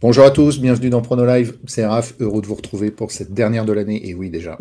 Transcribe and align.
Bonjour 0.00 0.24
à 0.24 0.30
tous, 0.30 0.60
bienvenue 0.60 0.90
dans 0.90 1.02
PronoLive. 1.02 1.58
C'est 1.66 1.84
Raph, 1.84 2.14
heureux 2.20 2.40
de 2.40 2.46
vous 2.46 2.54
retrouver 2.54 2.92
pour 2.92 3.10
cette 3.10 3.34
dernière 3.34 3.64
de 3.64 3.72
l'année. 3.72 4.08
Et 4.08 4.14
oui, 4.14 4.30
déjà, 4.30 4.56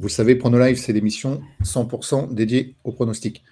vous 0.00 0.08
savez, 0.08 0.34
PronoLive, 0.34 0.76
c'est 0.76 0.92
l'émission 0.92 1.40
100% 1.62 2.34
dédiée 2.34 2.74
au 2.82 2.90
pronostic. 2.90 3.44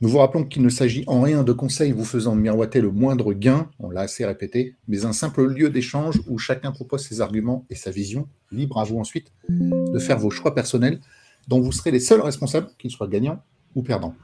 Nous 0.00 0.08
vous 0.08 0.16
rappelons 0.16 0.42
qu'il 0.42 0.62
ne 0.62 0.70
s'agit 0.70 1.04
en 1.06 1.20
rien 1.20 1.42
de 1.42 1.52
conseils 1.52 1.92
vous 1.92 2.06
faisant 2.06 2.34
miroiter 2.34 2.80
le 2.80 2.90
moindre 2.90 3.34
gain, 3.34 3.68
on 3.78 3.90
l'a 3.90 4.00
assez 4.00 4.24
répété, 4.24 4.74
mais 4.88 5.04
un 5.04 5.12
simple 5.12 5.44
lieu 5.44 5.68
d'échange 5.68 6.22
où 6.28 6.38
chacun 6.38 6.72
propose 6.72 7.06
ses 7.06 7.20
arguments 7.20 7.66
et 7.68 7.74
sa 7.74 7.90
vision, 7.90 8.26
libre 8.50 8.80
à 8.80 8.84
vous 8.84 8.96
ensuite 8.98 9.32
de 9.50 9.98
faire 9.98 10.18
vos 10.18 10.30
choix 10.30 10.54
personnels 10.54 10.98
dont 11.46 11.60
vous 11.60 11.72
serez 11.72 11.90
les 11.90 12.00
seuls 12.00 12.22
responsables, 12.22 12.68
qu'ils 12.78 12.90
soient 12.90 13.06
gagnants 13.06 13.42
ou 13.74 13.82
perdants. 13.82 14.14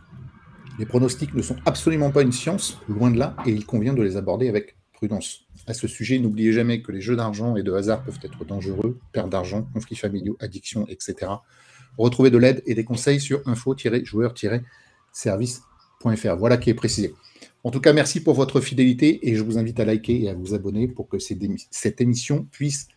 Les 0.78 0.86
pronostics 0.86 1.34
ne 1.34 1.42
sont 1.42 1.56
absolument 1.66 2.10
pas 2.10 2.22
une 2.22 2.32
science, 2.32 2.78
loin 2.88 3.10
de 3.10 3.18
là, 3.18 3.36
et 3.44 3.50
il 3.50 3.66
convient 3.66 3.92
de 3.92 4.02
les 4.02 4.16
aborder 4.16 4.48
avec 4.48 4.79
prudence. 5.00 5.46
À 5.66 5.72
ce 5.72 5.88
sujet, 5.88 6.18
n'oubliez 6.18 6.52
jamais 6.52 6.82
que 6.82 6.92
les 6.92 7.00
jeux 7.00 7.16
d'argent 7.16 7.56
et 7.56 7.62
de 7.62 7.72
hasard 7.72 8.04
peuvent 8.04 8.18
être 8.22 8.44
dangereux, 8.44 8.98
perte 9.12 9.30
d'argent, 9.30 9.66
conflits 9.72 9.96
familiaux, 9.96 10.36
addiction, 10.40 10.86
etc. 10.88 11.32
Retrouvez 11.96 12.30
de 12.30 12.36
l'aide 12.36 12.62
et 12.66 12.74
des 12.74 12.84
conseils 12.84 13.18
sur 13.18 13.40
info-joueur-service.fr. 13.48 16.36
Voilà 16.36 16.58
qui 16.58 16.68
est 16.68 16.74
précisé. 16.74 17.14
En 17.64 17.70
tout 17.70 17.80
cas, 17.80 17.94
merci 17.94 18.22
pour 18.22 18.34
votre 18.34 18.60
fidélité 18.60 19.26
et 19.26 19.36
je 19.36 19.42
vous 19.42 19.56
invite 19.56 19.80
à 19.80 19.86
liker 19.86 20.24
et 20.24 20.28
à 20.28 20.34
vous 20.34 20.52
abonner 20.52 20.86
pour 20.86 21.08
que 21.08 21.16
cette 21.18 22.00
émission 22.02 22.46
puisse 22.52 22.88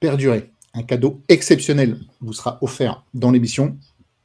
perdurer. 0.00 0.50
Un 0.72 0.82
cadeau 0.82 1.22
exceptionnel 1.28 2.00
vous 2.20 2.32
sera 2.32 2.58
offert 2.62 3.04
dans 3.14 3.30
l'émission. 3.30 3.78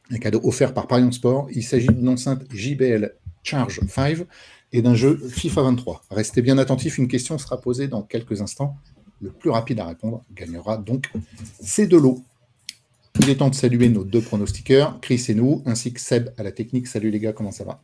Un 0.10 0.18
cadeau 0.18 0.42
offert 0.44 0.74
par 0.74 0.88
Parion 0.88 1.12
Sport. 1.12 1.50
Il 1.52 1.62
s'agit 1.62 1.90
d'une 1.90 2.10
enceinte 2.10 2.52
JBL 2.52 3.14
Charge 3.44 3.82
5 3.88 4.26
et 4.72 4.82
d'un 4.82 4.96
jeu 4.96 5.18
FIFA 5.18 5.64
23. 5.64 6.04
Restez 6.12 6.42
bien 6.42 6.58
attentifs, 6.58 6.98
une 6.98 7.08
question 7.08 7.38
sera 7.38 7.60
posée 7.60 7.88
dans 7.88 8.02
quelques 8.02 8.42
instants. 8.42 8.78
Le 9.22 9.32
plus 9.32 9.50
rapide 9.50 9.80
à 9.80 9.86
répondre 9.86 10.24
gagnera 10.34 10.78
donc 10.78 11.12
c'est 11.62 11.88
de 11.88 11.98
l'eau. 11.98 12.24
Il 13.20 13.30
est 13.30 13.36
temps 13.36 13.50
de 13.50 13.56
saluer 13.56 13.90
nos 13.90 14.06
deux 14.06 14.22
pronostiqueurs, 14.22 15.00
Chris 15.02 15.26
et 15.28 15.36
nous, 15.36 15.62
ainsi 15.66 15.92
que 15.92 16.00
Seb 16.00 16.30
à 16.38 16.44
la 16.44 16.52
technique. 16.52 16.88
Salut 16.88 17.10
les 17.10 17.20
gars, 17.20 17.34
comment 17.34 17.52
ça 17.52 17.66
va? 17.66 17.82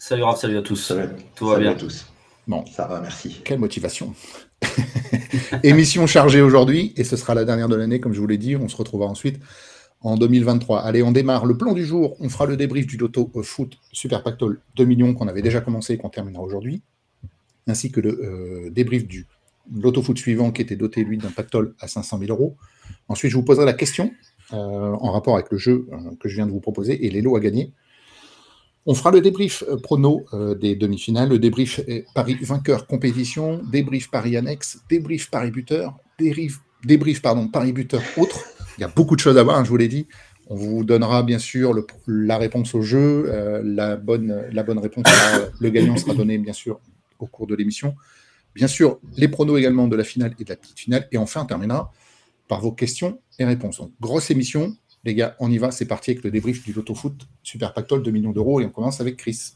Salut 0.00 0.24
Raph, 0.24 0.40
salut 0.40 0.56
à 0.56 0.62
tous. 0.62 0.76
Salut. 0.76 1.10
Tout 1.36 1.46
va 1.46 1.58
bien 1.58 1.72
à 1.72 1.74
tous. 1.74 2.06
Bon, 2.48 2.64
ça 2.66 2.86
va, 2.86 3.00
merci. 3.00 3.40
Quelle 3.44 3.58
motivation. 3.58 4.14
Émission 5.62 6.06
chargée 6.06 6.40
aujourd'hui, 6.40 6.94
et 6.96 7.04
ce 7.04 7.16
sera 7.16 7.34
la 7.34 7.44
dernière 7.44 7.68
de 7.68 7.76
l'année, 7.76 8.00
comme 8.00 8.14
je 8.14 8.20
vous 8.20 8.26
l'ai 8.26 8.38
dit. 8.38 8.56
On 8.56 8.68
se 8.68 8.76
retrouvera 8.76 9.08
ensuite 9.08 9.38
en 10.00 10.16
2023. 10.16 10.80
Allez, 10.80 11.02
on 11.02 11.12
démarre 11.12 11.46
le 11.46 11.56
plan 11.56 11.72
du 11.72 11.84
jour. 11.84 12.16
On 12.20 12.28
fera 12.28 12.46
le 12.46 12.56
débrief 12.56 12.86
du 12.86 12.96
Loto 12.96 13.30
Foot 13.42 13.78
Super 13.92 14.22
Pactol 14.22 14.60
2 14.76 14.84
millions 14.84 15.14
qu'on 15.14 15.28
avait 15.28 15.42
déjà 15.42 15.60
commencé 15.60 15.94
et 15.94 15.98
qu'on 15.98 16.08
terminera 16.08 16.42
aujourd'hui, 16.42 16.82
ainsi 17.66 17.90
que 17.90 18.00
le 18.00 18.10
euh, 18.22 18.70
débrief 18.70 19.06
du 19.06 19.26
Loto 19.72 20.02
Foot 20.02 20.18
suivant 20.18 20.50
qui 20.50 20.62
était 20.62 20.76
doté, 20.76 21.04
lui, 21.04 21.18
d'un 21.18 21.30
Pactol 21.30 21.74
à 21.80 21.88
500 21.88 22.18
000 22.18 22.30
euros. 22.30 22.56
Ensuite, 23.08 23.30
je 23.30 23.36
vous 23.36 23.42
poserai 23.42 23.66
la 23.66 23.74
question 23.74 24.12
euh, 24.52 24.56
en 24.56 25.12
rapport 25.12 25.34
avec 25.34 25.50
le 25.50 25.58
jeu 25.58 25.86
euh, 25.92 25.96
que 26.20 26.28
je 26.28 26.36
viens 26.36 26.46
de 26.46 26.52
vous 26.52 26.60
proposer 26.60 27.04
et 27.06 27.10
les 27.10 27.20
lots 27.20 27.36
à 27.36 27.40
gagner. 27.40 27.72
On 28.86 28.94
fera 28.94 29.10
le 29.10 29.20
débrief 29.20 29.64
prono 29.82 30.24
des 30.58 30.74
demi-finales, 30.74 31.28
le 31.28 31.38
débrief 31.38 31.78
Paris 32.14 32.38
vainqueur 32.40 32.86
compétition, 32.86 33.60
débrief 33.70 34.10
Paris 34.10 34.34
annexe, 34.34 34.78
débrief 34.88 35.30
Paris 35.30 35.50
buteur, 35.50 35.98
débrief, 36.18 36.60
débrief 36.84 37.22
pardon, 37.22 37.48
Paris 37.48 37.72
buteur 37.72 38.02
autre. 38.16 38.44
Il 38.76 38.82
y 38.82 38.84
a 38.84 38.88
beaucoup 38.88 39.16
de 39.16 39.20
choses 39.20 39.36
à 39.38 39.42
voir, 39.42 39.58
hein, 39.58 39.64
je 39.64 39.70
vous 39.70 39.76
l'ai 39.76 39.88
dit. 39.88 40.06
On 40.50 40.54
vous 40.54 40.84
donnera 40.84 41.22
bien 41.22 41.38
sûr 41.38 41.74
la 42.06 42.38
réponse 42.38 42.74
au 42.74 42.80
jeu. 42.80 43.24
Euh, 43.28 43.60
la, 43.64 43.96
bonne, 43.96 44.32
réponse, 44.78 45.04
le 45.60 45.70
gagnant 45.70 45.96
sera 45.96 46.14
donné 46.14 46.38
bien 46.38 46.54
sûr 46.54 46.80
au 47.18 47.26
cours 47.26 47.46
de 47.46 47.54
l'émission. 47.54 47.96
Bien 48.54 48.66
sûr, 48.66 48.98
les 49.16 49.28
pronos 49.28 49.58
également 49.58 49.88
de 49.88 49.96
la 49.96 50.04
finale 50.04 50.34
et 50.38 50.44
de 50.44 50.48
la 50.48 50.56
petite 50.56 50.78
finale. 50.78 51.06
Et 51.12 51.18
enfin, 51.18 51.42
on 51.42 51.46
terminera 51.46 51.92
par 52.48 52.60
vos 52.60 52.72
questions 52.72 53.20
et 53.38 53.44
réponses. 53.44 53.78
Donc, 53.78 53.92
grosse 54.00 54.30
émission. 54.30 54.74
Les 55.04 55.14
gars, 55.14 55.36
on 55.38 55.50
y 55.50 55.58
va. 55.58 55.70
C'est 55.70 55.84
parti 55.84 56.10
avec 56.12 56.24
le 56.24 56.30
débrief 56.30 56.64
du 56.64 56.72
Loto 56.72 56.94
Foot 56.94 57.28
Super 57.42 57.74
Pactol 57.74 58.02
2 58.02 58.10
millions 58.10 58.32
d'euros. 58.32 58.60
Et 58.60 58.64
on 58.64 58.70
commence 58.70 59.00
avec 59.00 59.16
Chris. 59.16 59.52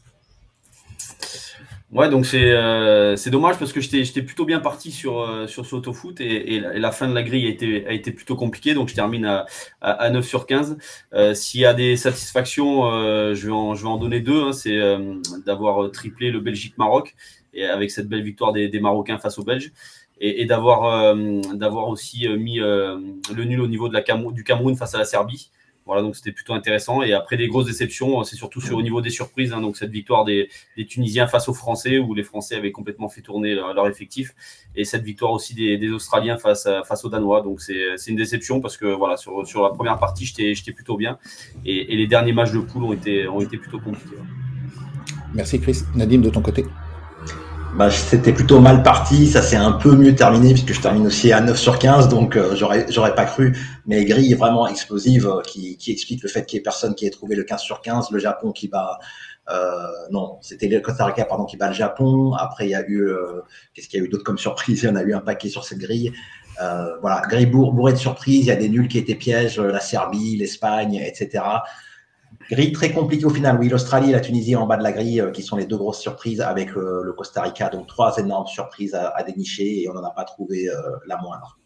Ouais, 1.93 2.09
donc 2.09 2.25
c'est 2.25 2.51
euh, 2.51 3.15
dommage 3.27 3.59
parce 3.59 3.71
que 3.71 3.79
j'étais 3.79 4.23
plutôt 4.23 4.45
bien 4.45 4.59
parti 4.59 4.91
sur, 4.91 5.19
euh, 5.19 5.45
sur 5.45 5.63
ce 5.63 5.75
autofoot 5.75 6.19
et, 6.21 6.55
et, 6.55 6.59
la, 6.59 6.91
fin 6.91 7.07
de 7.07 7.13
la 7.13 7.21
grille 7.21 7.45
a 7.45 7.49
été, 7.49 7.85
a 7.85 7.91
été 7.91 8.11
plutôt 8.11 8.35
compliquée. 8.35 8.73
Donc 8.73 8.89
je 8.89 8.95
termine 8.95 9.25
à, 9.25 9.45
à, 9.81 10.09
9 10.09 10.25
sur 10.25 10.47
15. 10.47 10.77
Euh, 11.13 11.35
S'il 11.35 11.61
y 11.61 11.65
a 11.65 11.75
des 11.75 11.95
satisfactions, 11.95 12.91
euh, 12.91 13.35
je, 13.35 13.45
vais 13.45 13.53
en, 13.53 13.75
je 13.75 13.83
vais 13.83 13.89
en 13.89 13.97
donner 13.97 14.21
deux. 14.21 14.41
Hein, 14.41 14.53
c'est 14.53 14.75
euh, 14.75 15.21
d'avoir 15.45 15.91
triplé 15.91 16.31
le 16.31 16.39
Belgique-Maroc 16.39 17.15
et 17.53 17.65
avec 17.65 17.91
cette 17.91 18.09
belle 18.09 18.23
victoire 18.23 18.53
des, 18.53 18.79
Marocains 18.79 19.19
face 19.19 19.37
aux 19.37 19.43
Belges 19.43 19.71
et, 20.19 20.41
et 20.41 20.45
d'avoir 20.45 21.15
d'avoir 21.53 21.89
aussi 21.89 22.27
mis 22.27 22.57
le 22.57 23.43
nul 23.45 23.61
au 23.61 23.67
niveau 23.67 23.87
de 23.87 23.93
la 23.93 24.01
du 24.31 24.43
Cameroun 24.43 24.75
face 24.75 24.95
à 24.95 24.97
la 24.97 25.05
Serbie. 25.05 25.51
Voilà, 25.85 26.01
donc 26.01 26.15
c'était 26.15 26.31
plutôt 26.31 26.53
intéressant. 26.53 27.01
Et 27.01 27.13
après 27.13 27.35
des 27.35 27.47
grosses 27.47 27.65
déceptions, 27.65 28.23
c'est 28.23 28.35
surtout 28.35 28.61
sur, 28.61 28.77
au 28.77 28.81
niveau 28.81 29.01
des 29.01 29.09
surprises. 29.09 29.51
Hein, 29.51 29.61
donc 29.61 29.75
cette 29.75 29.91
victoire 29.91 30.23
des, 30.23 30.49
des, 30.77 30.85
Tunisiens 30.85 31.27
face 31.27 31.49
aux 31.49 31.53
Français, 31.53 31.99
où 31.99 32.13
les 32.13 32.23
Français 32.23 32.55
avaient 32.55 32.71
complètement 32.71 33.09
fait 33.09 33.21
tourner 33.21 33.53
leur, 33.53 33.87
effectif, 33.87 34.33
et 34.75 34.85
cette 34.85 35.03
victoire 35.03 35.31
aussi 35.31 35.55
des, 35.55 35.77
des 35.77 35.89
Australiens 35.89 36.37
face, 36.37 36.67
face 36.87 37.03
aux 37.03 37.09
Danois. 37.09 37.41
Donc 37.41 37.61
c'est 37.61 38.07
une 38.07 38.15
déception 38.15 38.61
parce 38.61 38.77
que 38.77 38.85
voilà, 38.85 39.17
sur, 39.17 39.45
sur 39.45 39.63
la 39.63 39.69
première 39.69 39.99
partie, 39.99 40.25
j'étais 40.25 40.71
plutôt 40.71 40.97
bien, 40.97 41.17
et, 41.65 41.93
et, 41.93 41.97
les 41.97 42.07
derniers 42.07 42.33
matchs 42.33 42.51
de 42.53 42.59
poule 42.59 42.83
ont 42.83 42.93
été, 42.93 43.27
ont 43.27 43.41
été 43.41 43.57
plutôt 43.57 43.79
compliqués. 43.79 44.15
Merci 45.33 45.59
Chris. 45.59 45.79
Nadim, 45.95 46.19
de 46.19 46.29
ton 46.29 46.41
côté 46.41 46.65
bah, 47.75 47.89
c'était 47.89 48.33
plutôt 48.33 48.59
mal 48.59 48.83
parti. 48.83 49.27
Ça 49.27 49.41
s'est 49.41 49.55
un 49.55 49.71
peu 49.71 49.95
mieux 49.95 50.15
terminé 50.15 50.53
puisque 50.53 50.73
je 50.73 50.81
termine 50.81 51.07
aussi 51.07 51.31
à 51.31 51.41
9 51.41 51.57
sur 51.57 51.79
15, 51.79 52.07
donc 52.07 52.35
euh, 52.35 52.55
j'aurais 52.55 52.85
j'aurais 52.89 53.15
pas 53.15 53.25
cru. 53.25 53.57
Mais 53.85 54.05
grille 54.05 54.33
vraiment 54.35 54.67
explosive 54.67 55.27
euh, 55.27 55.41
qui, 55.41 55.77
qui 55.77 55.91
explique 55.91 56.21
le 56.23 56.29
fait 56.29 56.45
qu'il 56.45 56.57
y 56.57 56.59
ait 56.59 56.63
personne 56.63 56.93
qui 56.93 57.05
ait 57.05 57.09
trouvé 57.09 57.35
le 57.35 57.43
15 57.43 57.61
sur 57.61 57.81
15. 57.81 58.11
Le 58.11 58.19
Japon 58.19 58.51
qui 58.51 58.67
bat 58.67 58.99
euh, 59.49 59.87
non, 60.11 60.37
c'était 60.41 60.67
le 60.67 60.79
Costa 60.79 61.05
Rica 61.05 61.25
pardon 61.25 61.45
qui 61.45 61.57
bat 61.57 61.67
le 61.67 61.73
Japon. 61.73 62.33
Après 62.33 62.65
il 62.65 62.71
y 62.71 62.75
a 62.75 62.87
eu 62.87 63.11
qu'est-ce 63.73 63.87
qu'il 63.87 63.99
y 63.99 64.03
a 64.03 64.05
eu 64.05 64.09
d'autre 64.09 64.23
comme 64.23 64.37
surprise? 64.37 64.83
Il 64.83 64.89
y 64.89 64.89
en 64.89 64.95
a 64.95 65.01
eu 65.01 65.13
un 65.13 65.21
paquet 65.21 65.49
sur 65.49 65.65
cette 65.65 65.79
grille. 65.79 66.13
voilà, 67.01 67.21
grille 67.27 67.47
bourrée 67.47 67.93
de 67.93 67.97
surprises. 67.97 68.45
Il 68.45 68.47
y 68.47 68.51
a 68.51 68.55
des 68.55 68.69
nuls 68.69 68.87
qui 68.87 68.99
étaient 68.99 69.15
pièges, 69.15 69.59
la 69.59 69.79
Serbie, 69.79 70.37
l'Espagne, 70.37 70.95
etc. 71.03 71.43
Grille 72.49 72.71
très 72.71 72.91
compliquée 72.91 73.25
au 73.25 73.29
final. 73.29 73.57
Oui, 73.59 73.69
l'Australie 73.69 74.09
et 74.09 74.13
la 74.13 74.19
Tunisie 74.19 74.55
en 74.55 74.67
bas 74.67 74.77
de 74.77 74.83
la 74.83 74.91
grille, 74.91 75.21
euh, 75.21 75.31
qui 75.31 75.41
sont 75.41 75.57
les 75.57 75.65
deux 75.65 75.77
grosses 75.77 75.99
surprises 75.99 76.41
avec 76.41 76.69
euh, 76.75 77.01
le 77.03 77.13
Costa 77.13 77.41
Rica. 77.41 77.69
Donc 77.69 77.87
trois 77.87 78.17
énormes 78.17 78.47
surprises 78.47 78.95
à, 78.95 79.23
dénicher 79.23 79.81
et 79.81 79.89
on 79.89 79.93
n'en 79.93 80.03
a 80.03 80.11
pas 80.11 80.23
trouvé 80.23 80.67
euh, 80.69 80.75
la 81.07 81.17
moindre. 81.17 81.59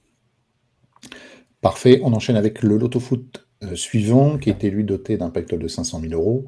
Parfait. 1.61 1.99
On 2.03 2.13
enchaîne 2.13 2.35
avec 2.35 2.61
le 2.61 2.77
Loto 2.77 2.99
Foot 2.99 3.47
suivant, 3.73 4.37
qui 4.37 4.51
était 4.51 4.69
lui 4.69 4.83
doté 4.83 5.17
d'un 5.17 5.31
pactole 5.31 5.59
de 5.59 5.67
500 5.67 6.01
000 6.01 6.13
euros. 6.13 6.45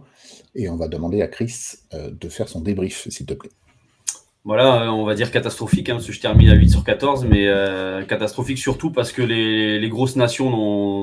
Et 0.54 0.70
on 0.70 0.76
va 0.76 0.88
demander 0.88 1.24
à 1.24 1.28
Chris 1.28 1.76
de 1.92 2.30
faire 2.30 2.48
son 2.48 2.62
débrief, 2.62 3.08
s'il 3.10 3.26
te 3.26 3.34
plaît. 3.34 3.50
Voilà, 4.46 4.84
euh, 4.84 4.88
on 4.88 5.04
va 5.04 5.16
dire 5.16 5.32
catastrophique, 5.32 5.90
hein, 5.90 5.96
parce 5.96 6.08
que 6.08 6.14
je 6.14 6.22
termine 6.22 6.50
à 6.50 6.56
8 6.56 6.70
sur 6.70 6.84
14, 6.86 7.26
mais 7.26 7.48
euh, 7.48 8.06
catastrophique 8.06 8.58
surtout 8.58 8.90
parce 8.90 9.12
que 9.12 9.22
les, 9.22 9.80
les 9.80 9.90
grosses 9.90 10.16
nations 10.16 10.50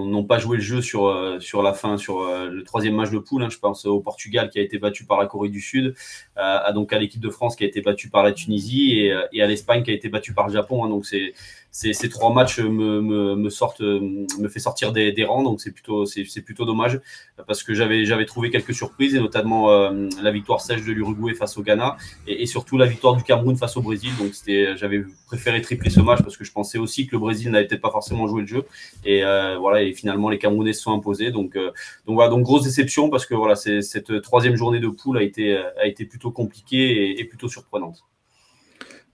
n'ont 0.07 0.25
pas 0.25 0.39
joué 0.39 0.57
le 0.57 0.63
jeu 0.63 0.81
sur, 0.81 1.07
euh, 1.07 1.39
sur 1.39 1.63
la 1.63 1.75
fin, 1.75 1.99
sur 1.99 2.25
le 2.25 2.65
troisième 2.65 2.95
match 2.95 3.11
de 3.11 3.19
poule. 3.19 3.43
Hein, 3.43 3.51
je 3.51 3.59
pense 3.59 3.85
au 3.85 4.01
Portugal 4.01 4.49
qui 4.49 4.59
a 4.59 4.63
été 4.63 4.79
battu 4.79 5.05
par 5.05 5.19
la 5.21 5.27
Corée 5.27 5.51
du 5.51 5.61
Sud, 5.61 5.95
à, 6.37 6.73
donc 6.73 6.93
à 6.93 6.99
l'équipe 6.99 7.21
de 7.21 7.31
France 7.31 7.57
qui 7.57 7.65
a 7.65 7.67
été 7.67 7.81
battue 7.81 8.11
par 8.11 8.23
la 8.23 8.33
Tunisie 8.33 9.01
et, 9.01 9.17
et 9.33 9.43
à 9.43 9.47
l'Espagne 9.47 9.83
qui 9.83 9.91
a 9.91 9.95
été 9.95 10.09
battue 10.09 10.33
par 10.33 10.49
le 10.49 10.53
Japon. 10.53 10.85
Hein, 10.85 10.89
donc 10.89 11.07
c'est 11.07 11.33
ces, 11.77 12.09
trois 12.09 12.33
matchs 12.33 12.59
me, 12.61 13.03
me, 13.03 13.37
me, 13.37 13.51
sortent, 13.51 13.81
me 13.81 14.49
fait 14.49 14.61
sortir 14.61 14.93
des, 14.93 15.13
des 15.13 15.25
rangs, 15.25 15.43
donc 15.43 15.61
c'est 15.61 15.73
plutôt, 15.73 16.07
c'est, 16.07 16.25
plutôt 16.41 16.65
dommage 16.65 17.01
parce 17.47 17.63
que 17.63 17.75
j'avais, 17.75 18.07
j'avais 18.07 18.25
trouvé 18.25 18.51
quelques 18.51 18.73
surprises 18.73 19.15
et 19.15 19.21
notamment 19.21 19.71
euh, 19.71 20.09
la 20.23 20.31
victoire 20.31 20.63
sèche 20.63 20.85
de 20.85 20.93
l'Uruguay 20.93 21.35
face 21.35 21.59
au 21.59 21.63
Ghana 21.63 21.97
et, 22.27 22.47
surtout 22.47 22.79
la 22.79 22.87
victoire 22.87 23.15
du 23.15 23.23
Cameroun 23.23 23.57
face 23.57 23.77
au 23.77 23.83
Brésil. 23.83 24.11
Donc 24.19 24.35
c'était, 24.35 24.77
j'avais 24.77 25.05
préféré 25.27 25.61
tripler 25.61 25.91
ce 25.91 26.01
match 26.01 26.23
parce 26.23 26.39
que 26.39 26.45
je 26.45 26.53
pensais 26.53 26.79
aussi 26.79 27.07
que 27.07 27.13
le 27.13 27.19
Brésil 27.19 27.51
n'avait 27.51 27.67
peut-être 27.67 27.83
pas 27.83 27.91
forcément 27.91 28.27
joué 28.27 28.43
le 28.43 28.47
jeu 28.47 28.65
et 29.05 29.23
euh, 29.25 29.59
voilà 29.59 29.83
et 29.83 29.93
finalement 29.93 30.31
les 30.31 30.39
Camerounais 30.39 30.73
se 30.73 30.83
sont 30.83 30.95
imposés. 30.95 31.31
Donc 31.31 31.57
euh, 31.57 31.73
donc 32.07 32.15
voilà 32.15 32.31
donc 32.31 32.43
grosse 32.43 32.63
déception 32.63 33.11
parce 33.11 33.27
que 33.27 33.35
voilà 33.35 33.55
c'est, 33.55 33.83
cette 33.83 34.23
troisième 34.23 34.57
journée 34.57 34.81
de 34.81 34.89
poule 34.89 35.19
a 35.19 35.23
été 35.23 35.57
a 35.57 35.87
été 35.87 36.07
plutôt 36.07 36.26
compliquée 36.31 37.11
et, 37.11 37.21
et 37.21 37.25
plutôt 37.25 37.49
surprenante. 37.49 38.05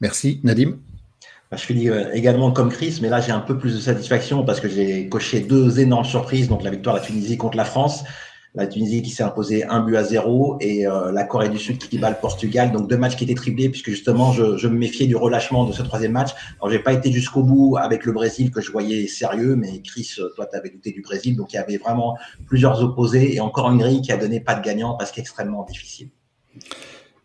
Merci 0.00 0.40
Nadim? 0.42 0.78
Bah, 1.50 1.58
je 1.58 1.64
finis 1.66 1.90
euh, 1.90 2.10
également 2.14 2.50
comme 2.50 2.70
Chris, 2.70 2.98
mais 3.02 3.10
là 3.10 3.20
j'ai 3.20 3.30
un 3.30 3.40
peu 3.40 3.58
plus 3.58 3.74
de 3.74 3.80
satisfaction 3.80 4.42
parce 4.42 4.58
que 4.58 4.68
j'ai 4.68 5.08
coché 5.08 5.40
deux 5.40 5.80
énormes 5.80 6.06
surprises. 6.06 6.48
Donc 6.48 6.62
la 6.62 6.70
victoire 6.70 6.96
de 6.96 7.00
la 7.00 7.06
Tunisie 7.06 7.36
contre 7.36 7.58
la 7.58 7.66
France, 7.66 8.04
la 8.54 8.66
Tunisie 8.66 9.02
qui 9.02 9.10
s'est 9.10 9.22
imposée 9.22 9.62
un 9.64 9.80
but 9.80 9.96
à 9.96 10.02
zéro 10.02 10.56
et 10.60 10.86
euh, 10.86 11.12
la 11.12 11.24
Corée 11.24 11.50
du 11.50 11.58
Sud 11.58 11.78
qui 11.78 11.98
bat 11.98 12.08
le 12.08 12.16
Portugal. 12.16 12.72
Donc 12.72 12.88
deux 12.88 12.96
matchs 12.96 13.16
qui 13.16 13.24
étaient 13.24 13.34
triplés 13.34 13.68
puisque 13.68 13.90
justement 13.90 14.32
je, 14.32 14.56
je 14.56 14.66
me 14.66 14.76
méfiais 14.78 15.06
du 15.06 15.14
relâchement 15.14 15.64
de 15.66 15.72
ce 15.72 15.82
troisième 15.82 16.12
match. 16.12 16.30
Alors 16.58 16.70
j'ai 16.70 16.78
pas 16.78 16.94
été 16.94 17.12
jusqu'au 17.12 17.42
bout 17.42 17.76
avec 17.76 18.06
le 18.06 18.12
Brésil 18.12 18.50
que 18.50 18.62
je 18.62 18.72
voyais 18.72 19.06
sérieux, 19.06 19.54
mais 19.54 19.82
Chris, 19.82 20.16
toi 20.36 20.46
tu 20.50 20.56
avais 20.56 20.70
douté 20.70 20.90
du 20.92 21.02
Brésil, 21.02 21.36
donc 21.36 21.52
il 21.52 21.56
y 21.56 21.58
avait 21.58 21.76
vraiment 21.76 22.16
plusieurs 22.46 22.82
opposés 22.82 23.34
et 23.34 23.40
encore 23.40 23.70
une 23.70 23.78
grille 23.78 24.00
qui 24.00 24.10
a 24.10 24.16
donné 24.16 24.40
pas 24.40 24.54
de 24.54 24.64
gagnant 24.64 24.96
parce 24.96 25.12
qu'extrêmement 25.12 25.64
difficile. 25.64 26.08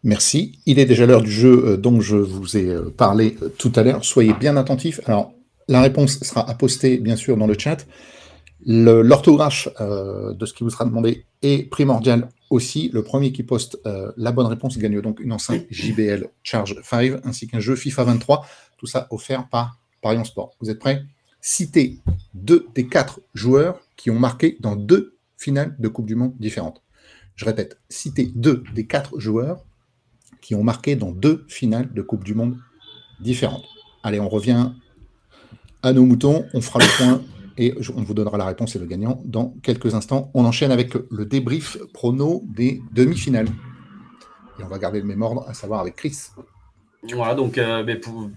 Merci. 0.04 0.60
Il 0.66 0.80
est 0.80 0.86
déjà 0.86 1.06
l'heure 1.06 1.22
du 1.22 1.32
jeu 1.32 1.66
euh, 1.66 1.78
dont 1.78 2.00
je 2.02 2.18
vous 2.18 2.56
ai 2.56 2.70
euh, 2.70 2.90
parlé 2.90 3.36
euh, 3.42 3.50
tout 3.50 3.72
à 3.76 3.84
l'heure. 3.84 4.06
Soyez 4.06 4.34
bien 4.34 4.56
attentifs. 4.56 5.02
Alors, 5.06 5.34
la 5.68 5.82
réponse 5.82 6.20
sera 6.20 6.50
à 6.50 6.54
poster, 6.54 6.98
bien 6.98 7.16
sûr, 7.16 7.36
dans 7.36 7.48
le 7.48 7.56
chat. 7.58 7.86
L'orthographe 8.66 9.70
de 9.80 10.46
ce 10.46 10.54
qui 10.54 10.64
vous 10.64 10.70
sera 10.70 10.84
demandé 10.84 11.26
est 11.42 11.70
primordial 11.70 12.28
aussi. 12.50 12.90
Le 12.92 13.04
premier 13.04 13.32
qui 13.32 13.44
poste 13.44 13.78
la 14.18 14.32
bonne 14.32 14.48
réponse 14.48 14.78
gagne 14.78 15.00
donc 15.00 15.20
une 15.20 15.32
enceinte 15.32 15.66
JBL 15.70 16.28
Charge 16.44 16.76
5 16.84 17.22
ainsi 17.24 17.48
qu'un 17.48 17.60
jeu 17.60 17.76
FIFA 17.76 18.06
23. 18.06 18.46
Tout 18.78 18.88
ça 18.88 19.08
offert 19.12 19.48
par 19.48 19.80
Parion 20.02 20.24
Sport. 20.26 20.56
Vous 20.60 20.70
êtes 20.70 20.80
prêts? 20.80 21.04
Citez 21.40 22.00
deux 22.34 22.68
des 22.76 22.88
quatre 22.88 23.22
joueurs 23.34 23.80
qui 23.96 24.10
ont 24.10 24.20
marqué 24.20 24.58
dans 24.60 24.76
deux 24.76 25.18
finales 25.38 25.76
de 25.80 25.88
Coupe 25.88 26.08
du 26.08 26.16
Monde 26.16 26.34
différentes. 26.40 26.82
Je 27.36 27.46
répète, 27.46 27.78
citez 27.90 28.32
deux 28.36 28.64
des 28.74 28.88
quatre 28.88 29.20
joueurs 29.20 29.64
qui 30.42 30.56
ont 30.56 30.64
marqué 30.64 30.96
dans 30.96 31.12
deux 31.12 31.46
finales 31.48 31.94
de 31.94 32.02
Coupe 32.02 32.24
du 32.24 32.34
Monde 32.34 32.58
différentes. 33.20 33.66
Allez, 34.04 34.20
on 34.20 34.30
revient 34.30 34.72
à 35.84 35.94
nos 35.94 36.06
moutons, 36.06 36.46
on 36.54 36.62
fera 36.62 36.80
le 36.80 36.98
point 36.98 37.22
et 37.58 37.74
on 37.96 38.04
vous 38.04 38.14
donnera 38.14 38.38
la 38.38 38.46
réponse 38.46 38.76
et 38.76 38.80
le 38.80 38.86
gagnant 38.86 39.22
dans 39.26 39.54
quelques 39.64 39.96
instants. 39.96 40.30
On 40.34 40.46
enchaîne 40.46 40.72
avec 40.72 40.94
le 40.94 41.26
débrief 41.26 41.78
prono 41.94 42.44
des 42.48 42.82
demi-finales. 42.92 43.48
Et 44.60 44.64
on 44.64 44.68
va 44.68 44.78
garder 44.80 45.00
le 45.00 45.06
même 45.06 45.22
ordre, 45.22 45.46
à 45.48 45.54
savoir 45.54 45.82
avec 45.82 45.96
Chris. 45.96 46.16
Voilà, 47.04 47.36
donc 47.36 47.60
euh, 47.60 47.86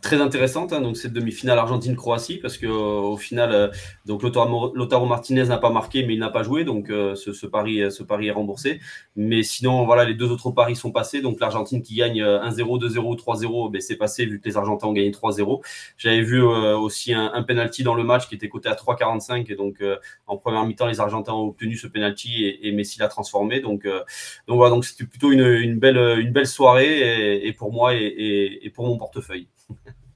très 0.03 0.21
intéressante, 0.21 0.75
hein, 0.75 0.83
donc 0.83 0.99
cette 0.99 1.15
demi-finale 1.15 1.59
Argentine-Croatie, 1.59 2.37
parce 2.37 2.59
que 2.59 2.67
euh, 2.67 3.01
au 3.01 3.17
final, 3.17 3.53
euh, 3.53 3.69
donc 4.05 4.23
Lotaro, 4.23 5.07
Martinez 5.07 5.45
n'a 5.45 5.57
pas 5.57 5.71
marqué, 5.71 6.05
mais 6.05 6.13
il 6.13 6.21
n'a 6.21 6.29
pas 6.29 6.43
joué, 6.43 6.65
donc 6.65 6.89
ce, 6.89 7.47
pari, 7.47 7.91
ce 7.91 8.03
pari 8.03 8.27
est 8.29 8.33
remboursé. 8.33 8.81
Mais 9.17 9.43
sinon, 9.43 9.87
voilà, 9.87 10.05
les 10.05 10.13
deux 10.15 10.31
autres 10.31 10.51
paris 10.51 10.77
sont 10.77 10.93
passés, 10.93 11.23
donc 11.23 11.41
l'Argentine 11.41 11.81
qui 11.83 11.95
gagne 11.97 12.23
1-0, 12.23 12.79
2-0, 12.79 13.19
3-0, 13.19 13.71
ben, 13.71 13.81
c'est 13.81 13.97
passé 13.97 14.27
vu 14.27 14.41
que 14.41 14.49
les 14.49 14.59
Argentins 14.59 14.89
ont 14.89 14.93
gagné 14.93 15.11
3-0. 15.11 15.63
J'avais 15.97 16.21
vu 16.21 16.43
aussi 16.43 17.15
un, 17.15 17.33
un, 17.33 17.43
penalty 17.43 17.83
dans 17.83 17.95
le 17.95 18.05
match 18.05 18.29
qui 18.29 18.35
était 18.35 18.51
coté 18.51 18.69
à 18.69 18.75
3-45, 18.75 19.51
et 19.51 19.57
donc 19.57 19.83
en 20.27 20.37
première 20.37 20.67
mi-temps, 20.67 20.87
les 20.87 21.01
Argentins 21.01 21.33
ont 21.33 21.49
obtenu 21.49 21.77
ce 21.77 21.87
penalty 21.87 22.59
et, 22.63 22.73
Messi 22.73 22.99
l'a 22.99 23.09
transformé. 23.09 23.61
Donc, 23.61 23.85
donc 23.85 24.57
voilà, 24.57 24.75
donc 24.75 24.85
c'était 24.85 25.05
plutôt 25.05 25.33
une, 25.33 25.79
belle, 25.79 26.19
une 26.21 26.31
belle 26.31 26.47
soirée 26.47 27.47
et, 27.47 27.53
pour 27.53 27.73
moi 27.73 27.95
et 27.95 28.50
et, 28.50 28.50
pour 28.75 28.87
mon 28.87 28.97
portefeuille. 28.97 29.49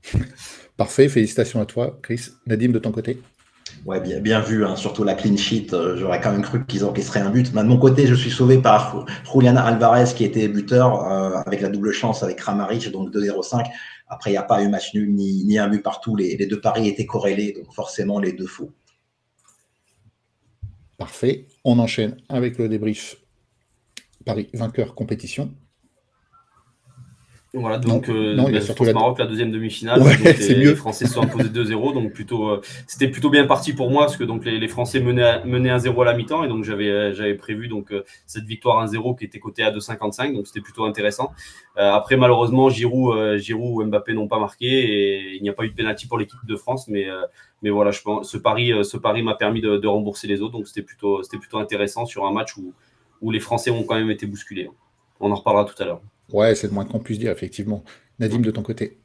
Parfait, 0.77 1.09
félicitations 1.09 1.61
à 1.61 1.67
toi, 1.67 1.99
Chris. 2.03 2.31
Nadim, 2.47 2.71
de 2.71 2.79
ton 2.79 2.93
côté 2.93 3.19
Ouais, 3.87 4.01
bien, 4.01 4.21
bien 4.21 4.41
vu, 4.41 4.65
hein. 4.65 4.77
surtout 4.77 5.05
la 5.05 5.15
clean 5.15 5.37
sheet. 5.37 5.69
Euh, 5.73 5.97
j'aurais 5.97 6.21
quand 6.21 6.33
même 6.33 6.43
cru 6.43 6.65
qu'ils 6.65 6.85
encaisseraient 6.85 7.21
un 7.21 7.31
but. 7.31 7.53
de 7.53 7.63
mon 7.63 7.79
côté, 7.79 8.07
je 8.07 8.15
suis 8.15 8.31
sauvé 8.31 8.59
par 8.59 9.05
Juliana 9.31 9.65
Alvarez 9.65 10.15
qui 10.15 10.25
était 10.25 10.49
buteur 10.49 11.05
euh, 11.05 11.43
avec 11.45 11.61
la 11.61 11.69
double 11.69 11.93
chance 11.93 12.23
avec 12.23 12.37
Kramaric, 12.37 12.91
donc 12.91 13.11
2-0-5. 13.11 13.65
Après, 14.09 14.31
il 14.31 14.35
n'y 14.35 14.39
a 14.39 14.43
pas 14.43 14.63
eu 14.63 14.69
match 14.69 14.95
nul 14.95 15.15
ni, 15.15 15.45
ni 15.45 15.59
un 15.59 15.69
but 15.69 15.83
partout. 15.83 16.17
Les, 16.17 16.37
les, 16.37 16.47
deux 16.47 16.61
paris 16.61 16.89
étaient 16.89 17.07
corrélés, 17.07 17.53
donc 17.53 17.73
forcément 17.75 18.19
les 18.19 18.33
deux 18.33 18.47
faux. 18.47 18.71
Parfait. 20.99 21.47
On 21.65 21.79
enchaîne 21.79 22.17
avec 22.29 22.59
le 22.59 22.69
débrief 22.69 23.17
Paris 24.25 24.49
vainqueur 24.55 24.95
compétition. 24.95 25.53
Voilà, 27.56 27.79
donc 27.79 28.09
euh, 28.09 28.35
bah, 28.35 28.93
Maroc, 28.93 29.21
la 29.21 29.27
deuxième 29.27 29.53
demi-finale. 29.53 30.03
les, 30.25 30.75
Français 30.75 31.06
sont 31.06 31.23
imposés 31.23 31.51
2-0, 31.51 31.95
donc 31.95 32.12
plutôt, 32.12 32.49
euh, 32.49 32.61
c'était 32.89 33.06
plutôt 33.06 33.31
bien 33.31 33.47
parti 33.47 33.73
pour 33.73 33.91
moi 33.91 34.03
parce 34.03 34.17
que 34.17 34.25
donc 34.25 34.45
les, 34.45 34.67
Français 34.67 34.99
menaient, 34.99 35.45
menaient 35.45 35.71
1-0 35.71 36.03
à 36.03 36.05
la 36.05 36.15
mi-temps 36.15 36.43
et 36.43 36.49
donc 36.49 36.65
j'avais, 36.65 36.89
euh, 36.89 37.15
j'avais 37.15 37.35
prévu 37.35 37.69
donc 37.69 37.95
cette 38.27 38.45
victoire 38.45 38.85
1-0 38.85 39.17
qui 39.17 39.25
était 39.25 39.39
cotée 39.39 39.62
à 39.62 39.71
2,55, 39.71 40.35
donc 40.35 40.49
c'était 40.49 40.61
plutôt 40.61 40.85
intéressant. 40.85 41.33
après 41.77 42.17
malheureusement 42.17 42.71
Giroud, 42.71 43.37
Giroud 43.39 43.85
ou 43.85 43.87
Mbappé 43.87 44.15
n'ont 44.15 44.27
pas 44.27 44.41
marqué 44.41 44.67
et 44.67 45.37
il 45.37 45.43
n'y 45.43 45.49
a 45.49 45.53
pas 45.53 45.62
eu 45.62 45.71
de 45.71 45.75
pénalty 45.75 46.09
pour 46.09 46.19
l'équipe 46.19 46.45
de 46.45 46.57
France, 46.57 46.89
mais 46.89 47.07
mais 47.62 47.71
voilà, 47.71 47.93
je 47.93 48.03
pense, 48.03 48.31
ce 48.31 48.37
pari, 48.37 48.73
ce 48.83 48.97
pari 48.97 49.23
m'a 49.23 49.37
permis 49.37 49.61
de, 49.61 49.77
de, 49.79 49.87
rembourser 49.87 50.27
les 50.27 50.43
autres, 50.43 50.53
donc 50.53 50.67
c'était 50.67 50.83
plutôt, 50.83 51.23
c'était 51.23 51.39
plutôt 51.39 51.59
intéressant 51.59 52.05
sur 52.05 52.27
un 52.27 52.33
match 52.33 52.57
où 52.57 52.75
où 53.21 53.31
les 53.31 53.41
Français 53.41 53.71
ont 53.71 53.85
quand 53.85 53.95
même 53.95 54.11
été 54.11 54.27
bousculés. 54.27 54.69
On 55.21 55.31
en 55.31 55.37
reparlera 55.37 55.65
tout 55.65 55.81
à 55.81 55.87
l'heure. 55.87 56.00
Ouais, 56.35 56.55
c'est 56.55 56.67
le 56.67 56.75
moins 56.75 56.85
qu'on 56.85 57.01
puisse 57.01 57.19
dire, 57.19 57.31
effectivement. 57.33 57.85
Nadim, 58.19 58.41
de 58.41 58.51
ton 58.51 58.63
côté 58.63 59.04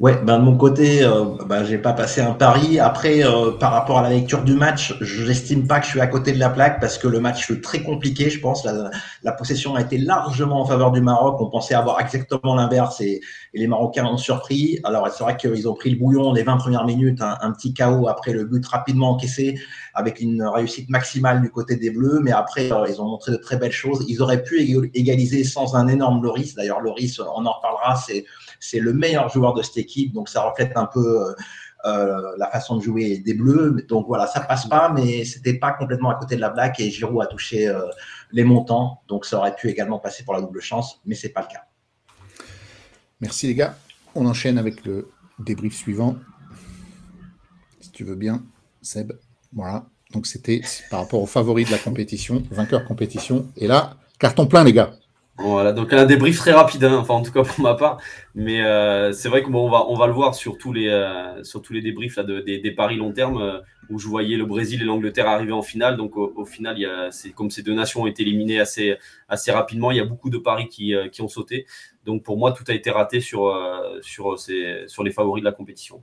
Ouais, 0.00 0.20
ben 0.24 0.38
de 0.38 0.44
mon 0.44 0.56
côté, 0.56 1.04
euh, 1.04 1.24
ben, 1.46 1.64
j'ai 1.64 1.78
pas 1.78 1.92
passé 1.92 2.20
un 2.20 2.32
pari. 2.32 2.80
Après, 2.80 3.24
euh, 3.24 3.52
par 3.52 3.70
rapport 3.72 3.98
à 3.98 4.02
la 4.02 4.08
lecture 4.08 4.42
du 4.42 4.54
match, 4.54 4.96
je 5.00 5.24
n'estime 5.24 5.66
pas 5.68 5.78
que 5.78 5.86
je 5.86 5.90
suis 5.90 6.00
à 6.00 6.08
côté 6.08 6.32
de 6.32 6.40
la 6.40 6.50
plaque 6.50 6.80
parce 6.80 6.98
que 6.98 7.06
le 7.06 7.20
match 7.20 7.46
fut 7.46 7.60
très 7.60 7.82
compliqué, 7.82 8.28
je 8.28 8.40
pense. 8.40 8.64
La, 8.64 8.90
la, 9.22 9.32
possession 9.32 9.76
a 9.76 9.82
été 9.82 9.98
largement 9.98 10.62
en 10.62 10.64
faveur 10.64 10.90
du 10.90 11.00
Maroc. 11.00 11.40
On 11.40 11.50
pensait 11.50 11.74
avoir 11.74 12.00
exactement 12.00 12.56
l'inverse 12.56 13.00
et, 13.00 13.20
les 13.54 13.66
Marocains 13.66 14.06
ont 14.06 14.16
surpris. 14.16 14.78
Alors, 14.82 15.08
c'est 15.10 15.22
vrai 15.22 15.36
qu'ils 15.36 15.68
ont 15.68 15.74
pris 15.74 15.90
le 15.90 15.98
bouillon 15.98 16.32
les 16.32 16.42
20 16.42 16.56
premières 16.56 16.86
minutes, 16.86 17.20
un, 17.20 17.52
petit 17.52 17.74
chaos 17.74 18.08
après 18.08 18.32
le 18.32 18.44
but 18.46 18.66
rapidement 18.66 19.10
encaissé 19.10 19.60
avec 19.94 20.20
une 20.20 20.42
réussite 20.42 20.88
maximale 20.88 21.42
du 21.42 21.50
côté 21.50 21.76
des 21.76 21.90
Bleus. 21.90 22.20
Mais 22.22 22.32
après, 22.32 22.72
euh, 22.72 22.86
ils 22.88 23.00
ont 23.00 23.04
montré 23.04 23.32
de 23.32 23.36
très 23.36 23.58
belles 23.58 23.72
choses. 23.72 24.04
Ils 24.08 24.22
auraient 24.22 24.42
pu 24.42 24.90
égaliser 24.94 25.44
sans 25.44 25.76
un 25.76 25.86
énorme 25.86 26.22
Loris. 26.22 26.54
D'ailleurs, 26.54 26.80
Loris, 26.80 27.20
on 27.20 27.44
en 27.44 27.52
reparlera, 27.52 27.94
c'est 27.94 28.24
c'est 28.62 28.78
le 28.78 28.92
meilleur 28.92 29.28
joueur 29.28 29.54
de 29.54 29.62
cette 29.62 29.76
équipe, 29.76 30.12
donc 30.12 30.28
ça 30.28 30.42
reflète 30.42 30.72
un 30.76 30.86
peu 30.86 31.00
euh, 31.00 31.34
euh, 31.84 32.32
la 32.38 32.48
façon 32.48 32.76
de 32.76 32.82
jouer 32.82 33.18
des 33.18 33.34
Bleus. 33.34 33.84
Donc 33.88 34.06
voilà, 34.06 34.28
ça 34.28 34.40
passe 34.40 34.68
pas, 34.68 34.92
mais 34.92 35.24
c'était 35.24 35.54
pas 35.54 35.72
complètement 35.72 36.10
à 36.10 36.14
côté 36.14 36.36
de 36.36 36.40
la 36.40 36.48
blague 36.48 36.74
et 36.78 36.88
Giroud 36.88 37.20
a 37.20 37.26
touché 37.26 37.66
euh, 37.66 37.80
les 38.30 38.44
montants, 38.44 39.02
donc 39.08 39.26
ça 39.26 39.38
aurait 39.38 39.56
pu 39.56 39.68
également 39.68 39.98
passer 39.98 40.22
pour 40.22 40.34
la 40.34 40.40
double 40.40 40.60
chance, 40.60 41.00
mais 41.04 41.16
c'est 41.16 41.30
pas 41.30 41.40
le 41.42 41.48
cas. 41.48 41.64
Merci 43.20 43.48
les 43.48 43.56
gars. 43.56 43.76
On 44.14 44.26
enchaîne 44.26 44.58
avec 44.58 44.84
le 44.84 45.10
débrief 45.40 45.74
suivant. 45.74 46.16
Si 47.80 47.90
tu 47.90 48.04
veux 48.04 48.16
bien, 48.16 48.44
Seb. 48.80 49.12
Voilà. 49.52 49.86
Donc 50.12 50.26
c'était 50.26 50.60
par 50.88 51.00
rapport 51.00 51.20
aux 51.20 51.26
favoris 51.26 51.66
de 51.66 51.72
la 51.72 51.78
compétition, 51.78 52.44
vainqueur 52.52 52.84
compétition. 52.84 53.48
Et 53.56 53.66
là, 53.66 53.96
carton 54.20 54.46
plein 54.46 54.62
les 54.62 54.72
gars. 54.72 54.92
Voilà, 55.38 55.72
donc 55.72 55.92
un 55.94 56.04
débrief 56.04 56.36
très 56.38 56.52
rapide, 56.52 56.84
hein, 56.84 56.98
enfin 56.98 57.14
en 57.14 57.22
tout 57.22 57.32
cas 57.32 57.42
pour 57.42 57.60
ma 57.60 57.74
part. 57.74 57.98
Mais 58.34 58.62
euh, 58.62 59.12
c'est 59.12 59.28
vrai 59.28 59.42
qu'on 59.42 59.50
bon, 59.50 59.70
va, 59.70 59.86
on 59.88 59.94
va 59.94 60.06
le 60.06 60.12
voir 60.12 60.34
sur 60.34 60.58
tous 60.58 60.72
les, 60.72 60.88
euh, 60.88 61.42
sur 61.42 61.62
tous 61.62 61.72
les 61.72 61.80
débriefs 61.80 62.16
là, 62.16 62.22
de, 62.22 62.40
des, 62.40 62.70
paris 62.70 62.96
long 62.96 63.12
terme 63.12 63.40
euh, 63.40 63.58
où 63.88 63.98
je 63.98 64.06
voyais 64.08 64.36
le 64.36 64.44
Brésil 64.44 64.82
et 64.82 64.84
l'Angleterre 64.84 65.26
arriver 65.26 65.52
en 65.52 65.62
finale. 65.62 65.96
Donc 65.96 66.16
au, 66.16 66.44
final, 66.44 66.78
il 66.78 66.82
y 66.82 66.86
a, 66.86 67.10
comme 67.34 67.50
ces 67.50 67.62
deux 67.62 67.74
nations 67.74 68.02
ont 68.02 68.06
été 68.06 68.22
éliminées 68.22 68.60
assez, 68.60 68.96
assez 69.28 69.50
rapidement, 69.50 69.90
il 69.90 69.96
y 69.96 70.00
a 70.00 70.04
beaucoup 70.04 70.30
de 70.30 70.38
paris 70.38 70.68
qui, 70.68 70.94
qui 71.10 71.22
ont 71.22 71.28
sauté. 71.28 71.66
Donc 72.04 72.22
pour 72.22 72.36
moi, 72.36 72.52
tout 72.52 72.64
a 72.68 72.74
été 72.74 72.90
raté 72.90 73.20
sur, 73.20 73.52
sur, 74.02 74.38
ces, 74.38 74.84
sur 74.86 75.02
les 75.02 75.10
favoris 75.10 75.40
de 75.40 75.46
la 75.46 75.52
compétition. 75.52 76.02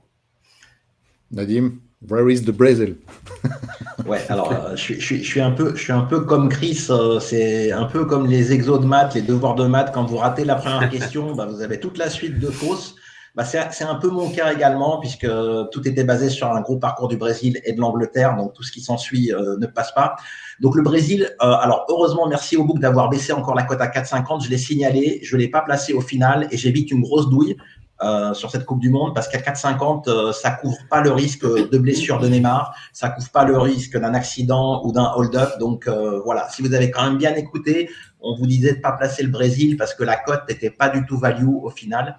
Nadim 1.30 1.80
Where 2.08 2.30
is 2.30 2.42
the 2.42 2.52
Brazil? 2.52 2.96
Ouais, 4.06 4.24
alors 4.28 4.50
euh, 4.50 4.76
je, 4.76 4.94
je, 4.94 5.16
je, 5.16 5.22
suis 5.22 5.40
un 5.40 5.50
peu, 5.50 5.76
je 5.76 5.82
suis 5.82 5.92
un 5.92 6.00
peu 6.00 6.20
comme 6.20 6.48
Chris. 6.48 6.86
Euh, 6.90 7.20
c'est 7.20 7.70
un 7.70 7.84
peu 7.84 8.06
comme 8.06 8.26
les 8.26 8.52
exos 8.52 8.80
de 8.80 8.86
maths, 8.86 9.14
les 9.14 9.22
devoirs 9.22 9.54
de 9.54 9.66
maths. 9.66 9.92
Quand 9.92 10.04
vous 10.04 10.16
ratez 10.16 10.44
la 10.44 10.56
première 10.56 10.88
question, 10.90 11.34
bah, 11.34 11.46
vous 11.46 11.62
avez 11.62 11.78
toute 11.78 11.98
la 11.98 12.08
suite 12.08 12.38
de 12.38 12.48
fausses. 12.48 12.96
Bah, 13.36 13.44
c'est 13.44 13.84
un 13.84 13.94
peu 13.94 14.08
mon 14.08 14.30
cas 14.30 14.52
également, 14.52 14.98
puisque 14.98 15.28
tout 15.70 15.86
était 15.86 16.02
basé 16.02 16.30
sur 16.30 16.50
un 16.50 16.60
gros 16.62 16.78
parcours 16.78 17.06
du 17.06 17.16
Brésil 17.16 17.60
et 17.64 17.72
de 17.72 17.80
l'Angleterre, 17.80 18.36
donc 18.36 18.54
tout 18.54 18.64
ce 18.64 18.72
qui 18.72 18.80
s'ensuit 18.80 19.32
euh, 19.32 19.56
ne 19.58 19.66
passe 19.66 19.92
pas. 19.92 20.16
Donc 20.58 20.74
le 20.74 20.82
Brésil, 20.82 21.30
alors 21.38 21.86
heureusement, 21.88 22.26
merci 22.26 22.56
au 22.56 22.64
book 22.64 22.80
d'avoir 22.80 23.08
baissé 23.08 23.32
encore 23.32 23.54
la 23.54 23.62
cote 23.62 23.80
à 23.80 23.86
4,50. 23.86 24.44
Je 24.44 24.50
l'ai 24.50 24.58
signalé, 24.58 25.20
je 25.22 25.36
l'ai 25.36 25.48
pas 25.48 25.60
placé 25.60 25.92
au 25.92 26.00
final 26.00 26.48
et 26.50 26.56
j'évite 26.56 26.90
une 26.90 27.02
grosse 27.02 27.30
douille. 27.30 27.56
Euh, 28.02 28.32
sur 28.32 28.50
cette 28.50 28.64
Coupe 28.64 28.80
du 28.80 28.88
Monde 28.88 29.14
parce 29.14 29.28
qu'à 29.28 29.40
4,50, 29.40 30.08
euh, 30.08 30.32
ça 30.32 30.52
couvre 30.52 30.78
pas 30.88 31.02
le 31.02 31.12
risque 31.12 31.44
de 31.44 31.76
blessure 31.76 32.18
de 32.18 32.28
Neymar, 32.28 32.74
ça 32.94 33.10
couvre 33.10 33.28
pas 33.28 33.44
le 33.44 33.58
risque 33.58 33.94
d'un 33.98 34.14
accident 34.14 34.82
ou 34.86 34.92
d'un 34.92 35.12
hold-up. 35.16 35.58
Donc 35.58 35.86
euh, 35.86 36.18
voilà, 36.24 36.48
si 36.48 36.62
vous 36.62 36.72
avez 36.72 36.90
quand 36.90 37.04
même 37.04 37.18
bien 37.18 37.34
écouté, 37.34 37.90
on 38.22 38.34
vous 38.34 38.46
disait 38.46 38.76
de 38.76 38.80
pas 38.80 38.92
placer 38.92 39.22
le 39.22 39.28
Brésil 39.28 39.76
parce 39.76 39.92
que 39.92 40.02
la 40.02 40.16
cote 40.16 40.44
n'était 40.48 40.70
pas 40.70 40.88
du 40.88 41.04
tout 41.04 41.18
value 41.18 41.46
au 41.46 41.68
final. 41.68 42.16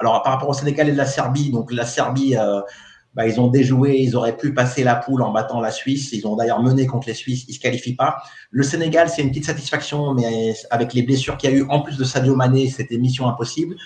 Alors 0.00 0.20
par 0.24 0.32
rapport 0.32 0.48
au 0.48 0.52
Sénégal 0.52 0.88
et 0.88 0.92
de 0.92 0.96
la 0.96 1.06
Serbie, 1.06 1.52
donc 1.52 1.72
la 1.72 1.86
Serbie, 1.86 2.34
bah, 3.14 3.26
ils 3.28 3.40
ont 3.40 3.48
déjoué, 3.48 3.98
ils 3.98 4.16
auraient 4.16 4.36
pu 4.36 4.52
passer 4.52 4.82
la 4.82 4.96
poule 4.96 5.22
en 5.22 5.30
battant 5.30 5.60
la 5.60 5.70
Suisse. 5.70 6.10
Ils 6.12 6.26
ont 6.26 6.34
d'ailleurs 6.34 6.62
mené 6.62 6.86
contre 6.86 7.06
les 7.06 7.14
Suisses, 7.14 7.44
ils 7.46 7.54
se 7.54 7.60
qualifient 7.60 7.94
pas. 7.94 8.16
Le 8.50 8.64
Sénégal, 8.64 9.08
c'est 9.08 9.22
une 9.22 9.28
petite 9.28 9.46
satisfaction, 9.46 10.12
mais 10.12 10.54
avec 10.70 10.92
les 10.92 11.02
blessures 11.02 11.36
qu'il 11.36 11.50
y 11.50 11.52
a 11.52 11.56
eu 11.56 11.66
en 11.68 11.82
plus 11.82 11.96
de 11.96 12.04
Sadio 12.04 12.34
Mané, 12.34 12.68
c'était 12.68 12.98
mission 12.98 13.28
impossible. 13.28 13.76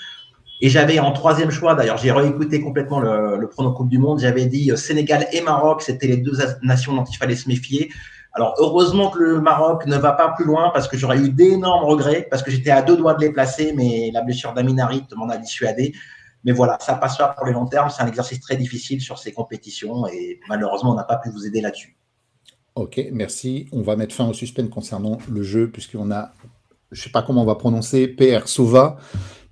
Et 0.64 0.71
j'avais 0.71 0.99
en 0.99 1.12
troisième 1.12 1.50
choix, 1.50 1.75
d'ailleurs, 1.75 1.99
j'ai 1.99 2.11
réécouté 2.11 2.62
complètement 2.62 2.99
le, 2.99 3.37
le 3.37 3.49
prono 3.50 3.73
Coupe 3.73 3.90
du 3.90 3.99
Monde, 3.99 4.21
j'avais 4.21 4.47
dit 4.47 4.71
euh, 4.71 4.76
Sénégal 4.76 5.26
et 5.30 5.42
Maroc, 5.42 5.83
c'était 5.83 6.06
les 6.06 6.16
deux 6.16 6.38
nations 6.62 6.94
dont 6.94 7.04
il 7.04 7.14
fallait 7.18 7.37
se 7.37 7.50
méfier. 7.50 7.92
Alors, 8.33 8.54
heureusement 8.56 9.11
que 9.11 9.18
le 9.18 9.42
Maroc 9.42 9.85
ne 9.85 9.99
va 9.99 10.12
pas 10.12 10.30
plus 10.30 10.47
loin 10.47 10.71
parce 10.73 10.88
que 10.88 10.97
j'aurais 10.97 11.18
eu 11.18 11.28
d'énormes 11.28 11.85
regrets, 11.85 12.26
parce 12.30 12.42
que 12.42 12.50
j'étais 12.50 12.71
à 12.71 12.80
deux 12.80 12.97
doigts 12.97 13.12
de 13.12 13.21
les 13.21 13.30
placer, 13.30 13.75
mais 13.76 14.11
la 14.14 14.23
blessure 14.23 14.54
d'Aminarit 14.54 15.04
m'en 15.14 15.28
a 15.28 15.37
dissuadé. 15.37 15.92
Mais 16.44 16.52
voilà, 16.52 16.78
ça 16.80 16.94
passe 16.94 17.18
pas 17.18 17.28
pour 17.28 17.44
les 17.44 17.52
longs 17.52 17.66
termes. 17.66 17.90
C'est 17.90 18.02
un 18.02 18.06
exercice 18.06 18.40
très 18.40 18.56
difficile 18.56 19.02
sur 19.02 19.18
ces 19.18 19.33
compétitions 19.33 20.06
et 20.06 20.40
malheureusement, 20.49 20.92
on 20.92 20.97
n'a 20.97 21.04
pas 21.04 21.18
pu 21.18 21.28
vous 21.28 21.47
aider 21.47 21.61
là-dessus. 21.61 21.94
Ok, 22.75 23.02
merci. 23.12 23.68
On 23.71 23.83
va 23.83 23.97
mettre 23.97 24.14
fin 24.14 24.26
au 24.26 24.33
suspense 24.33 24.71
concernant 24.71 25.18
le 25.30 25.42
jeu 25.42 25.71
puisqu'on 25.71 26.11
a 26.11 26.33
je 26.94 27.00
ne 27.00 27.04
sais 27.04 27.11
pas 27.11 27.23
comment 27.23 27.42
on 27.42 27.47
va 27.47 27.56
prononcer, 27.56 28.06
PR 28.06 28.47
Sova, 28.47 28.99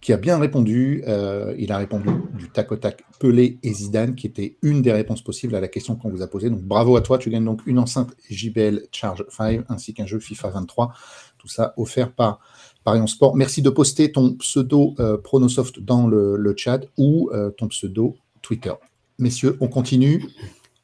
qui 0.02 0.12
a 0.12 0.16
bien 0.18 0.38
répondu. 0.38 1.02
Euh, 1.06 1.54
il 1.59 1.73
a 1.73 1.78
répondu 1.78 2.11
du 2.37 2.50
tac 2.50 2.71
au 2.73 2.76
tac 2.76 3.04
Pelé 3.21 3.59
et 3.62 3.73
Zidane, 3.73 4.14
qui 4.14 4.26
était 4.26 4.59
une 4.61 4.82
des 4.82 4.92
réponses 4.92 5.23
possibles 5.23 5.54
à 5.54 5.61
la 5.61 5.68
question 5.68 5.97
qu'on 5.97 6.11
vous 6.11 6.23
a 6.23 6.26
posée. 6.26 6.50
Donc 6.50 6.62
bravo 6.62 6.97
à 6.97 7.00
toi, 7.00 7.16
tu 7.18 7.30
gagnes 7.30 7.44
donc 7.44 7.62
une 7.66 7.78
enceinte 7.78 8.11
JBL 8.28 8.88
Charge 8.90 9.25
5 9.30 9.64
ainsi 9.68 9.94
qu'un 9.94 10.04
jeu 10.04 10.18
FIFA 10.18 10.50
23. 10.50 10.92
Tout 11.38 11.49
ça 11.49 11.73
offert 11.76 12.12
par 12.12 12.40
Parion 12.85 13.06
Sport. 13.06 13.37
Merci 13.37 13.62
de 13.62 13.71
poster 13.71 14.11
ton 14.11 14.35
pseudo 14.35 14.94
euh, 14.99 15.16
Pronosoft 15.16 15.78
dans 15.78 16.09
le, 16.09 16.54
chat 16.56 16.80
ou 16.99 17.30
euh, 17.32 17.50
ton 17.50 17.68
pseudo 17.68 18.16
Twitter. 18.42 18.73
Messieurs, 19.18 19.56
on 19.61 19.68
continue 19.68 20.26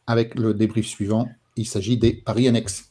avec 0.06 0.37
le 0.37 0.54
débrief 0.54 0.87
suivant. 0.87 1.28
Il 1.56 1.66
s'agit 1.66 1.98
des 1.98 2.12
paris 2.12 2.46
annexes. 2.46 2.88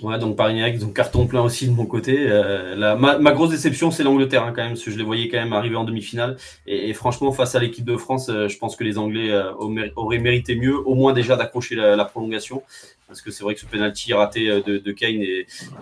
Ouais, 0.00 0.18
donc 0.18 0.36
Paris 0.36 0.78
donc 0.78 0.94
carton 0.94 1.26
plein 1.26 1.42
aussi 1.42 1.68
de 1.68 1.72
mon 1.72 1.86
côté. 1.86 2.16
Euh, 2.18 2.96
ma, 2.96 3.32
grosse 3.32 3.50
déception, 3.50 3.90
c'est 3.90 4.02
l'Angleterre 4.02 4.44
hein, 4.44 4.52
quand 4.54 4.62
même, 4.62 4.72
parce 4.72 4.82
que 4.82 4.90
je 4.90 4.98
les 4.98 5.04
voyais 5.04 5.28
quand 5.28 5.38
même 5.38 5.52
arriver 5.52 5.76
en 5.76 5.84
demi-finale. 5.84 6.36
Et, 6.66 6.92
franchement, 6.92 7.30
face 7.30 7.54
à 7.54 7.60
l'équipe 7.60 7.84
de 7.84 7.96
France, 7.96 8.28
euh, 8.28 8.48
je 8.48 8.58
pense 8.58 8.74
que 8.74 8.84
les 8.84 8.98
Anglais 8.98 9.30
euh, 9.30 9.52
auraient 9.96 10.18
mérité 10.18 10.56
mieux, 10.56 10.76
au 10.76 10.94
moins 10.94 11.12
déjà 11.12 11.36
d'accrocher 11.36 11.76
la, 11.76 12.04
prolongation, 12.04 12.62
parce 13.06 13.20
que 13.22 13.30
c'est 13.30 13.44
vrai 13.44 13.54
que 13.54 13.60
ce 13.60 13.66
penalty 13.66 14.12
raté 14.12 14.46
de, 14.62 14.92
Kane 14.92 15.22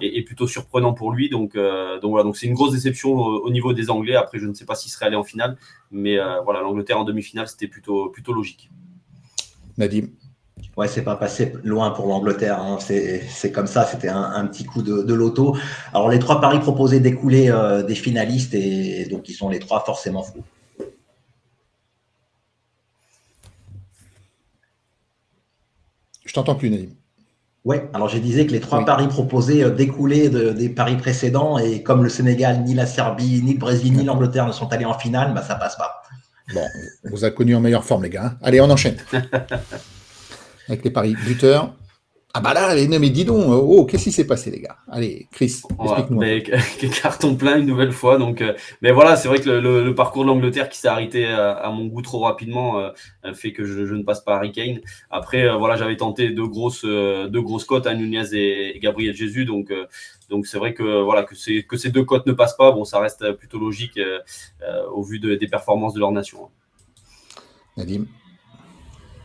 est, 0.00 0.22
plutôt 0.26 0.46
surprenant 0.46 0.92
pour 0.92 1.12
lui. 1.12 1.30
Donc, 1.30 1.54
donc 1.54 2.10
voilà, 2.10 2.24
donc 2.24 2.36
c'est 2.36 2.46
une 2.46 2.54
grosse 2.54 2.72
déception 2.72 3.12
au, 3.14 3.50
niveau 3.50 3.72
des 3.72 3.90
Anglais. 3.90 4.16
Après, 4.16 4.38
je 4.38 4.46
ne 4.46 4.54
sais 4.54 4.66
pas 4.66 4.74
s'ils 4.74 4.92
seraient 4.92 5.06
allés 5.06 5.16
en 5.16 5.24
finale, 5.24 5.56
mais 5.90 6.18
voilà, 6.44 6.60
l'Angleterre 6.60 6.98
en 6.98 7.04
demi-finale, 7.04 7.48
c'était 7.48 7.68
plutôt 7.68 8.10
plutôt 8.10 8.32
logique. 8.32 8.70
Nadim. 9.78 10.08
Ouais, 10.76 10.88
c'est 10.88 11.02
pas 11.02 11.16
passé 11.16 11.52
loin 11.64 11.90
pour 11.90 12.06
l'Angleterre. 12.06 12.60
Hein. 12.60 12.78
C'est 12.80 13.52
comme 13.52 13.66
ça, 13.66 13.84
c'était 13.84 14.08
un, 14.08 14.46
petit 14.46 14.64
coup 14.64 14.82
de, 14.82 15.14
loto. 15.14 15.56
Alors, 15.92 16.08
les 16.08 16.18
trois 16.18 16.40
paris 16.40 16.60
proposés 16.60 17.00
d'écouler 17.00 17.50
euh, 17.50 17.82
des 17.82 17.94
finalistes, 17.94 18.54
et 18.54 19.06
donc 19.10 19.28
ils 19.28 19.34
sont 19.34 19.48
les 19.48 19.58
trois 19.58 19.84
forcément 19.84 20.22
fous. 20.22 20.42
Je 26.24 26.32
t'entends 26.32 26.54
plus, 26.54 26.70
Naïm. 26.70 26.90
Oui, 27.66 27.76
alors 27.92 28.08
je 28.08 28.16
disais 28.16 28.46
que 28.46 28.52
les 28.52 28.60
trois 28.60 28.84
paris 28.86 29.08
proposés 29.08 29.62
euh, 29.64 29.70
découlaient 29.70 30.30
des 30.30 30.68
paris 30.70 30.96
précédents, 30.96 31.58
et 31.58 31.82
comme 31.82 32.02
le 32.02 32.08
Sénégal, 32.08 32.62
ni 32.64 32.72
la 32.72 32.86
Serbie, 32.86 33.42
ni 33.42 33.52
le 33.52 33.58
Brésil, 33.58 33.92
ni 33.92 34.04
l'Angleterre 34.04 34.46
ne 34.46 34.52
sont 34.52 34.72
allés 34.72 34.86
en 34.86 34.98
finale, 34.98 35.34
bah, 35.34 35.42
ça 35.42 35.56
passe 35.56 35.76
pas. 35.76 36.02
Bon, 36.54 36.66
on 37.04 37.10
vous 37.10 37.24
a 37.24 37.30
connu 37.30 37.54
en 37.54 37.60
meilleure 37.60 37.84
forme, 37.84 38.04
les 38.04 38.10
gars. 38.10 38.26
Hein. 38.26 38.38
Allez, 38.42 38.60
on 38.60 38.70
enchaîne. 38.70 38.96
avec 40.70 40.84
les 40.84 40.90
paris 40.90 41.16
buteurs. 41.26 41.74
Ah 42.32 42.40
bah 42.40 42.54
là, 42.54 42.76
mais 42.76 43.10
dis 43.10 43.24
donc, 43.24 43.44
oh, 43.48 43.84
qu'est-ce 43.84 44.04
qui 44.04 44.12
s'est 44.12 44.26
passé, 44.26 44.52
les 44.52 44.60
gars? 44.60 44.76
Allez, 44.88 45.26
Chris, 45.32 45.62
explique-nous. 45.82 46.90
carton 47.02 47.34
plein 47.34 47.58
une 47.58 47.66
nouvelle 47.66 47.90
fois. 47.90 48.18
Donc, 48.18 48.40
euh, 48.40 48.54
mais 48.82 48.92
voilà, 48.92 49.16
c'est 49.16 49.26
vrai 49.26 49.40
que 49.40 49.50
le, 49.50 49.94
parcours 49.96 50.22
de 50.22 50.28
l'Angleterre 50.28 50.68
qui 50.68 50.78
s'est 50.78 50.86
arrêté 50.86 51.26
à, 51.26 51.68
mon 51.70 51.86
goût 51.86 52.02
trop 52.02 52.20
rapidement 52.20 52.78
euh, 52.78 52.90
fait 53.34 53.52
que 53.52 53.64
je, 53.64 53.94
ne 53.94 54.04
passe 54.04 54.20
pas 54.20 54.36
Harry 54.36 54.52
Kane. 54.52 54.78
Après, 55.10 55.42
euh, 55.42 55.56
voilà, 55.56 55.74
j'avais 55.74 55.96
tenté 55.96 56.30
deux 56.30 56.46
grosses, 56.46 56.84
deux 56.84 57.42
grosses 57.42 57.64
cotes 57.64 57.88
à 57.88 57.94
Nunez 57.94 58.32
et, 58.32 58.78
Gabriel 58.78 59.16
Jésus. 59.16 59.44
Donc, 59.44 59.72
donc 60.28 60.46
c'est 60.46 60.58
vrai 60.58 60.72
que 60.72 61.02
voilà 61.02 61.24
que, 61.24 61.34
que 61.62 61.76
ces 61.76 61.90
deux 61.90 62.04
cotes 62.04 62.26
ne 62.26 62.32
passent 62.32 62.56
pas. 62.56 62.70
Bon, 62.70 62.84
ça 62.84 63.00
reste 63.00 63.32
plutôt 63.32 63.58
logique 63.58 63.98
au 64.94 65.02
vu 65.02 65.18
des 65.18 65.48
performances 65.48 65.94
de 65.94 65.98
leur 65.98 66.12
nation. 66.12 66.48
Nadim? 67.76 68.06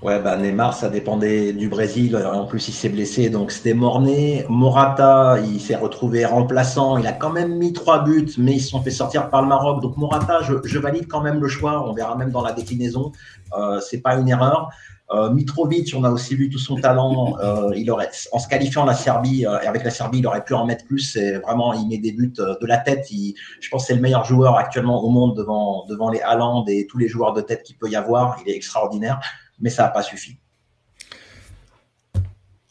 Ouais, 0.06 0.22
bah 0.22 0.38
Neymar, 0.38 0.76
ça 0.76 0.88
dépendait 0.88 1.52
du 1.52 1.68
Brésil. 1.68 2.16
En 2.16 2.46
plus, 2.46 2.68
il 2.68 2.74
s'est 2.74 2.90
blessé, 2.90 3.32
donc 3.32 3.50
c'était 3.50 3.74
morné. 3.74 4.46
Morata, 4.50 5.40
il 5.44 5.60
s'est 5.60 5.76
retrouvé 5.76 6.26
remplaçant. 6.26 7.00
Il 7.00 7.08
a 7.08 7.12
quand 7.12 7.32
même 7.32 7.58
mis 7.58 7.74
trois 7.74 8.04
buts, 8.04 8.30
mais 8.38 8.54
ils 8.54 8.60
se 8.60 8.70
sont 8.70 8.84
fait 8.84 8.92
sortir 8.92 9.32
par 9.32 9.42
le 9.42 9.48
Maroc. 9.48 9.82
Donc 9.82 9.98
Morata, 9.98 10.42
je, 10.44 10.78
valide 10.78 11.08
quand 11.08 11.22
même 11.22 11.42
le 11.42 11.48
choix. 11.48 11.90
On 11.90 11.94
verra 11.94 12.16
même 12.18 12.30
dans 12.30 12.44
la 12.44 12.52
déclinaison. 12.52 13.14
Euh, 13.58 13.80
c'est 13.80 14.02
pas 14.02 14.14
une 14.14 14.30
erreur. 14.30 14.70
Euh, 15.12 15.32
Mitrovic, 15.32 15.94
on 15.96 16.04
a 16.04 16.12
aussi 16.12 16.36
vu 16.36 16.50
tout 16.50 16.60
son 16.60 16.76
talent. 16.76 17.36
Euh, 17.40 17.72
il 17.76 17.90
aurait, 17.90 18.10
en 18.32 18.38
se 18.38 18.48
qualifiant 18.48 18.86
la 18.86 18.94
Serbie, 18.94 19.46
euh, 19.46 19.58
avec 19.68 19.84
la 19.84 19.90
Serbie, 19.90 20.20
il 20.20 20.28
aurait 20.28 20.44
pu 20.44 20.54
en 20.54 20.68
mettre 20.68 20.86
plus. 20.86 21.00
C'est 21.00 21.38
vraiment, 21.40 21.74
il 21.74 21.88
met 21.88 21.98
des 21.98 22.12
buts 22.12 22.34
euh, 22.40 22.56
de 22.62 22.68
la 22.68 22.78
tête. 22.78 23.08
je 23.10 23.70
pense 23.70 23.88
c'est 23.88 23.96
le 23.96 24.02
meilleur 24.02 24.24
joueur 24.24 24.56
actuellement 24.56 25.04
au 25.04 25.10
monde 25.10 25.36
devant, 25.36 25.86
devant 25.88 26.10
les 26.10 26.22
Haaland 26.22 26.66
et 26.68 26.86
tous 26.88 27.00
les 27.00 27.08
joueurs 27.08 27.34
de 27.34 27.42
tête 27.42 27.64
qu'il 27.64 27.76
peut 27.78 27.90
y 27.90 27.96
avoir. 27.96 28.38
Il 28.46 28.52
est 28.52 28.56
extraordinaire 28.56 29.20
mais 29.60 29.70
ça 29.70 29.84
n'a 29.84 29.90
pas 29.90 30.04
suffi. 30.04 30.38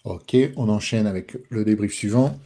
Ok, 0.05 0.37
on 0.57 0.69
enchaîne 0.69 1.07
avec 1.07 1.37
le 1.49 1.65
débrief 1.65 1.95
suivant. 1.95 2.39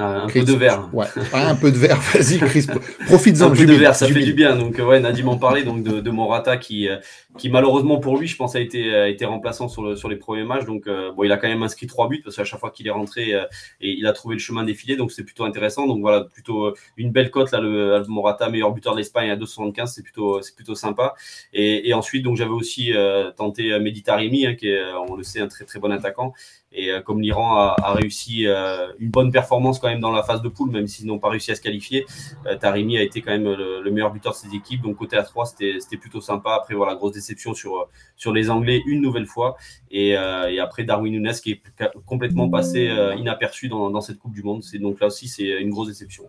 Un 0.00 0.26
peu 0.26 0.42
de 0.42 0.52
verre. 0.52 0.88
Ouais, 0.92 1.06
un 1.32 1.54
peu 1.54 1.70
de 1.70 1.76
verre, 1.76 2.00
vas-y 2.14 2.38
Chris, 2.38 2.66
profites-en. 3.06 3.50
Un 3.50 3.56
peu 3.56 3.66
de 3.66 3.74
verre, 3.74 3.94
ça 3.94 4.06
fait 4.08 4.22
du 4.22 4.32
bien. 4.32 4.56
Donc 4.56 4.78
ouais, 4.78 5.00
Nadim 5.00 5.28
en 5.28 5.36
parlait 5.36 5.62
donc 5.62 5.82
de, 5.82 6.00
de, 6.00 6.10
Morata 6.10 6.56
qui, 6.56 6.88
euh, 6.88 6.96
qui 7.38 7.48
malheureusement 7.48 7.98
pour 7.98 8.16
lui, 8.16 8.26
je 8.26 8.36
pense, 8.36 8.56
a 8.56 8.60
été, 8.60 8.94
a 8.94 9.08
été 9.08 9.24
remplaçant 9.24 9.68
sur, 9.68 9.82
le, 9.82 9.96
sur 9.96 10.08
les 10.08 10.16
premiers 10.16 10.44
matchs. 10.44 10.64
Donc 10.64 10.86
euh, 10.86 11.12
bon, 11.12 11.24
il 11.24 11.32
a 11.32 11.36
quand 11.36 11.48
même 11.48 11.62
inscrit 11.62 11.86
trois 11.86 12.08
buts 12.08 12.22
parce 12.22 12.36
qu'à 12.36 12.44
chaque 12.44 12.60
fois 12.60 12.70
qu'il 12.70 12.86
est 12.86 12.92
rentré, 12.92 13.34
euh, 13.34 13.44
et 13.80 13.90
il 13.92 14.06
a 14.06 14.12
trouvé 14.12 14.34
le 14.34 14.40
chemin 14.40 14.64
défilé, 14.64 14.96
donc 14.96 15.12
c'est 15.12 15.24
plutôt 15.24 15.44
intéressant. 15.44 15.86
Donc 15.86 16.00
voilà, 16.00 16.22
plutôt 16.24 16.74
une 16.96 17.12
belle 17.12 17.30
cote 17.30 17.50
là, 17.52 17.60
le, 17.60 18.02
Morata, 18.08 18.48
meilleur 18.48 18.72
buteur 18.72 18.94
de 18.94 18.98
l'Espagne 18.98 19.30
à 19.30 19.36
2,75, 19.36 19.86
c'est 19.86 20.02
plutôt, 20.02 20.40
plutôt 20.56 20.74
sympa. 20.74 21.14
Et, 21.52 21.88
et 21.88 21.94
ensuite, 21.94 22.22
donc 22.22 22.36
j'avais 22.36 22.50
aussi 22.50 22.92
tenté 23.36 23.78
Mehdi 23.78 24.04
hein, 24.08 24.54
qui 24.54 24.68
est, 24.68 24.82
on 25.08 25.14
le 25.14 25.22
sait, 25.22 25.40
un 25.40 25.48
très 25.48 25.64
très 25.64 25.78
bon 25.78 25.92
attaquant. 25.92 26.32
Et 26.72 26.90
euh, 26.90 27.00
comme 27.00 27.20
l'Iran 27.20 27.56
a, 27.56 27.92
réussi 27.94 28.46
euh, 28.46 28.92
une 29.00 29.10
bonne 29.10 29.32
performance 29.32 29.80
quand 29.80 29.88
même 29.88 29.98
dans 29.98 30.12
la 30.12 30.22
phase 30.22 30.40
de 30.40 30.48
poule, 30.48 30.70
même 30.70 30.86
s'ils 30.86 31.06
n'ont 31.06 31.18
pas 31.18 31.28
réussi 31.28 31.50
à 31.50 31.56
se 31.56 31.60
qualifier, 31.60 32.06
euh, 32.46 32.56
Tarimi 32.56 32.96
a 32.96 33.02
été 33.02 33.22
quand 33.22 33.32
même 33.32 33.44
le, 33.44 33.90
meilleur 33.90 34.12
buteur 34.12 34.32
de 34.32 34.36
ses 34.36 34.54
équipes. 34.54 34.82
Donc 34.82 34.96
côté 34.96 35.16
A3, 35.16 35.46
c'était 35.80 35.96
plutôt 35.96 36.20
sympa. 36.20 36.54
Après, 36.54 36.74
voilà, 36.74 36.94
grosse 36.94 37.12
déception 37.12 37.54
sur, 37.54 37.88
sur 38.16 38.32
les 38.32 38.50
Anglais 38.50 38.82
une 38.86 39.00
nouvelle 39.00 39.26
fois. 39.26 39.56
Et, 39.90 40.16
après, 40.16 40.84
Darwin 40.84 41.12
Nunes 41.12 41.32
qui 41.42 41.52
est 41.52 41.62
complètement 42.06 42.48
passé 42.48 42.88
inaperçu 43.18 43.68
dans, 43.68 44.00
cette 44.00 44.18
Coupe 44.18 44.32
du 44.32 44.42
Monde. 44.42 44.62
Donc 44.74 45.00
là 45.00 45.08
aussi, 45.08 45.26
c'est 45.26 45.60
une 45.60 45.70
grosse 45.70 45.88
déception. 45.88 46.24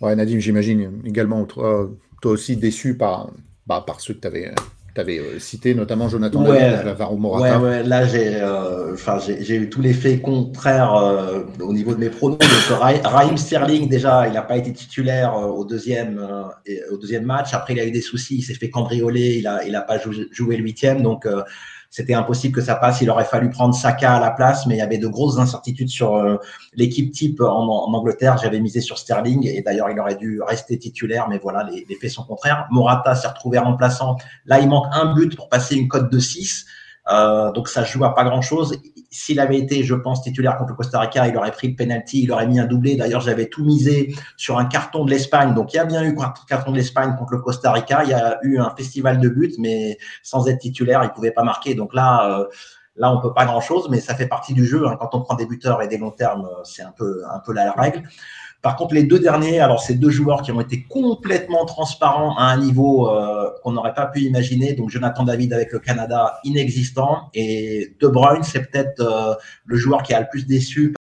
Ouais, 0.00 0.14
Nadim, 0.14 0.38
j'imagine 0.38 1.02
également, 1.04 1.44
toi, 1.44 1.90
toi 2.22 2.32
aussi 2.32 2.56
déçu 2.56 2.96
par, 2.96 3.30
bah, 3.66 3.82
par 3.84 4.00
ceux 4.00 4.14
que 4.14 4.20
tu 4.20 4.26
avais 4.28 4.52
tu 4.94 5.00
avais 5.00 5.18
euh, 5.18 5.38
cité 5.38 5.74
notamment 5.74 6.08
Jonathan 6.08 6.44
ouais, 6.44 6.82
Morata. 7.18 7.60
Ouais, 7.60 7.82
là, 7.82 8.06
j'ai 8.06 8.36
euh, 8.36 8.96
j'ai 9.40 9.56
eu 9.56 9.70
tous 9.70 9.80
les 9.82 9.92
faits 9.92 10.22
contraires 10.22 10.94
euh, 10.94 11.42
au 11.60 11.72
niveau 11.72 11.94
de 11.94 12.00
mes 12.00 12.10
pronoms. 12.10 12.38
Raheem 13.04 13.36
Sterling, 13.36 13.88
déjà, 13.88 14.26
il 14.26 14.34
n'a 14.34 14.42
pas 14.42 14.56
été 14.56 14.72
titulaire 14.72 15.34
au, 15.36 15.64
deuxième, 15.64 16.24
au 16.90 16.96
deuxième 16.96 17.24
match. 17.24 17.54
Après, 17.54 17.74
il 17.74 17.80
a 17.80 17.86
eu 17.86 17.90
des 17.90 18.00
soucis, 18.00 18.38
il 18.38 18.42
s'est 18.42 18.54
fait 18.54 18.70
cambrioler, 18.70 19.36
il 19.36 19.44
n'a 19.44 19.64
il 19.64 19.74
a 19.76 19.82
pas 19.82 19.98
joué, 19.98 20.28
joué 20.32 20.56
le 20.56 20.64
huitième. 20.64 21.02
Donc, 21.02 21.26
c'était 21.90 22.14
impossible 22.14 22.54
que 22.54 22.60
ça 22.60 22.76
passe. 22.76 23.00
Il 23.00 23.10
aurait 23.10 23.24
fallu 23.24 23.50
prendre 23.50 23.74
Saka 23.74 24.14
à 24.14 24.20
la 24.20 24.30
place, 24.30 24.64
mais 24.66 24.76
il 24.76 24.78
y 24.78 24.82
avait 24.82 24.98
de 24.98 25.08
grosses 25.08 25.38
incertitudes 25.38 25.88
sur 25.88 26.14
euh, 26.14 26.36
l'équipe 26.74 27.10
type 27.12 27.40
en, 27.40 27.92
Angleterre. 27.92 28.38
J'avais 28.38 28.60
misé 28.60 28.80
sur 28.80 28.96
Sterling 28.96 29.46
et 29.46 29.60
d'ailleurs, 29.62 29.90
il 29.90 29.98
aurait 29.98 30.14
dû 30.14 30.40
rester 30.40 30.78
titulaire, 30.78 31.28
mais 31.28 31.38
voilà, 31.38 31.64
les, 31.64 31.84
les 31.88 31.96
faits 31.96 32.10
sont 32.10 32.22
contraires. 32.22 32.68
Morata 32.70 33.16
s'est 33.16 33.28
retrouvé 33.28 33.58
remplaçant. 33.58 34.16
Là, 34.46 34.60
il 34.60 34.68
manque 34.68 34.86
un 34.92 35.12
but 35.14 35.36
pour 35.36 35.48
passer 35.48 35.74
une 35.74 35.88
cote 35.88 36.10
de 36.10 36.18
6. 36.18 36.64
Euh, 37.10 37.50
donc 37.52 37.68
ça 37.68 37.84
joue 37.84 38.04
à 38.04 38.14
pas 38.14 38.24
grand 38.24 38.42
chose. 38.42 38.80
S'il 39.10 39.40
avait 39.40 39.58
été, 39.58 39.82
je 39.82 39.94
pense, 39.94 40.22
titulaire 40.22 40.56
contre 40.56 40.70
le 40.70 40.76
Costa 40.76 41.00
Rica, 41.00 41.26
il 41.26 41.36
aurait 41.36 41.50
pris 41.50 41.68
le 41.68 41.74
penalty, 41.74 42.22
il 42.22 42.32
aurait 42.32 42.46
mis 42.46 42.60
un 42.60 42.66
doublé. 42.66 42.96
D'ailleurs, 42.96 43.20
j'avais 43.20 43.46
tout 43.46 43.64
misé 43.64 44.14
sur 44.36 44.58
un 44.58 44.66
carton 44.66 45.04
de 45.04 45.10
l'Espagne. 45.10 45.54
Donc 45.54 45.72
il 45.72 45.76
y 45.76 45.80
a 45.80 45.84
bien 45.84 46.02
eu 46.02 46.16
un 46.18 46.32
carton 46.48 46.70
de 46.70 46.76
l'Espagne 46.76 47.16
contre 47.18 47.32
le 47.32 47.40
Costa 47.40 47.72
Rica. 47.72 48.04
Il 48.04 48.10
y 48.10 48.14
a 48.14 48.38
eu 48.42 48.58
un 48.58 48.70
festival 48.76 49.18
de 49.18 49.28
buts, 49.28 49.54
mais 49.58 49.98
sans 50.22 50.46
être 50.48 50.58
titulaire, 50.58 51.02
il 51.02 51.10
pouvait 51.10 51.32
pas 51.32 51.42
marquer. 51.42 51.74
Donc 51.74 51.94
là, 51.94 52.38
euh, 52.38 52.44
là, 52.94 53.12
on 53.12 53.20
peut 53.20 53.34
pas 53.34 53.44
grand 53.44 53.60
chose, 53.60 53.88
mais 53.90 54.00
ça 54.00 54.14
fait 54.14 54.28
partie 54.28 54.54
du 54.54 54.64
jeu. 54.64 54.86
Hein. 54.86 54.96
Quand 55.00 55.14
on 55.14 55.22
prend 55.22 55.34
des 55.34 55.46
buteurs 55.46 55.82
et 55.82 55.88
des 55.88 55.98
longs 55.98 56.12
termes, 56.12 56.48
c'est 56.64 56.82
un 56.82 56.92
peu, 56.92 57.22
un 57.32 57.40
peu 57.40 57.52
la 57.52 57.72
règle. 57.72 58.02
Par 58.62 58.76
contre, 58.76 58.94
les 58.94 59.04
deux 59.04 59.18
derniers, 59.18 59.58
alors 59.58 59.80
c'est 59.80 59.94
deux 59.94 60.10
joueurs 60.10 60.42
qui 60.42 60.52
ont 60.52 60.60
été 60.60 60.82
complètement 60.82 61.64
transparents 61.64 62.36
à 62.36 62.44
un 62.44 62.58
niveau 62.58 63.08
euh, 63.08 63.50
qu'on 63.62 63.72
n'aurait 63.72 63.94
pas 63.94 64.06
pu 64.06 64.20
imaginer. 64.20 64.74
Donc 64.74 64.90
Jonathan 64.90 65.24
David 65.24 65.54
avec 65.54 65.72
le 65.72 65.78
Canada 65.78 66.38
inexistant 66.44 67.30
et 67.32 67.96
De 68.00 68.06
Bruyne, 68.06 68.42
c'est 68.42 68.70
peut-être 68.70 69.00
euh, 69.00 69.34
le 69.64 69.76
joueur 69.76 70.02
qui 70.02 70.12
a 70.12 70.20
le 70.20 70.26
plus 70.30 70.46
déçu 70.46 70.94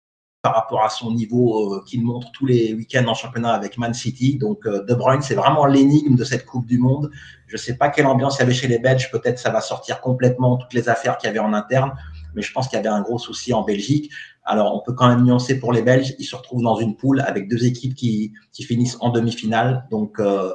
par 0.44 0.54
rapport 0.54 0.84
à 0.84 0.90
son 0.90 1.12
niveau 1.12 1.74
euh, 1.74 1.84
qu'il 1.88 2.04
montre 2.04 2.32
tous 2.32 2.46
les 2.46 2.76
week-ends 2.76 3.08
en 3.08 3.16
championnat 3.16 3.54
avec 3.54 3.80
Man 3.80 3.96
City. 3.96 4.38
Donc 4.38 4.68
De 4.68 4.94
Bruyne, 4.94 5.24
c'est 5.24 5.36
vraiment 5.36 5.66
l'énigme 5.66 6.16
de 6.16 6.24
cette 6.24 6.46
Coupe 6.46 6.68
du 6.68 6.78
Monde. 6.78 7.10
Je 7.48 7.56
ne 7.56 7.58
sais 7.60 7.76
pas 7.76 7.90
quelle 7.90 8.06
ambiance 8.06 8.38
il 8.38 8.42
y 8.42 8.44
avait 8.44 8.54
chez 8.54 8.68
les 8.68 8.78
Belges. 8.78 9.10
Peut-être 9.10 9.40
ça 9.40 9.50
va 9.50 9.62
sortir 9.62 10.00
complètement 10.00 10.58
toutes 10.58 10.76
les 10.76 10.90
affaires 10.90 11.18
qu'il 11.18 11.28
y 11.28 11.32
avait 11.32 11.40
en 11.40 11.54
interne 11.54 11.94
mais 12.38 12.44
je 12.44 12.54
pense 12.54 12.68
qu'il 12.68 12.78
y 12.78 12.80
avait 12.80 12.88
un 12.88 13.02
gros 13.02 13.18
souci 13.18 13.52
en 13.52 13.64
Belgique. 13.64 14.12
Alors, 14.48 14.74
on 14.74 14.82
peut 14.84 14.94
quand 14.94 15.10
même 15.10 15.24
nuancer 15.24 15.60
pour 15.60 15.74
les 15.74 15.82
Belges. 15.82 16.16
Ils 16.20 16.26
se 16.26 16.36
retrouvent 16.36 16.64
dans 16.64 16.78
une 16.78 16.96
poule 16.96 17.22
avec 17.22 17.50
deux 17.50 17.66
équipes 17.66 17.94
qui, 17.94 18.34
finissent 18.60 18.98
en 19.02 19.10
demi-finale. 19.10 19.86
Donc, 19.92 20.20
euh, 20.20 20.52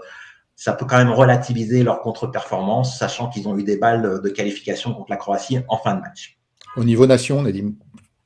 ça 0.56 0.72
peut 0.72 0.86
quand 0.86 0.98
même 0.98 1.10
relativiser 1.10 1.82
leur 1.82 2.00
contre-performance, 2.00 2.98
sachant 2.98 3.28
qu'ils 3.28 3.48
ont 3.48 3.56
eu 3.58 3.64
des 3.64 3.76
balles 3.76 4.20
de 4.22 4.28
qualification 4.28 4.94
contre 4.94 5.10
la 5.10 5.16
Croatie 5.16 5.58
en 5.68 5.76
fin 5.76 5.94
de 5.94 6.00
match. 6.00 6.38
Au 6.76 6.84
niveau 6.84 7.06
nation, 7.06 7.38
on 7.38 7.44
a 7.44 7.52
dit 7.52 7.64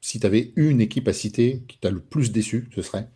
si 0.01 0.21
tu 0.21 0.27
avais 0.27 0.53
une 0.55 0.81
équipe 0.81 1.09
à 1.09 1.13
citer 1.13 1.65
qui 1.67 1.79
t'a 1.79 1.91
le 1.91 1.99
plus 1.99 2.31
déçu, 2.31 2.69
ce 2.75 2.81
serait? 2.81 3.09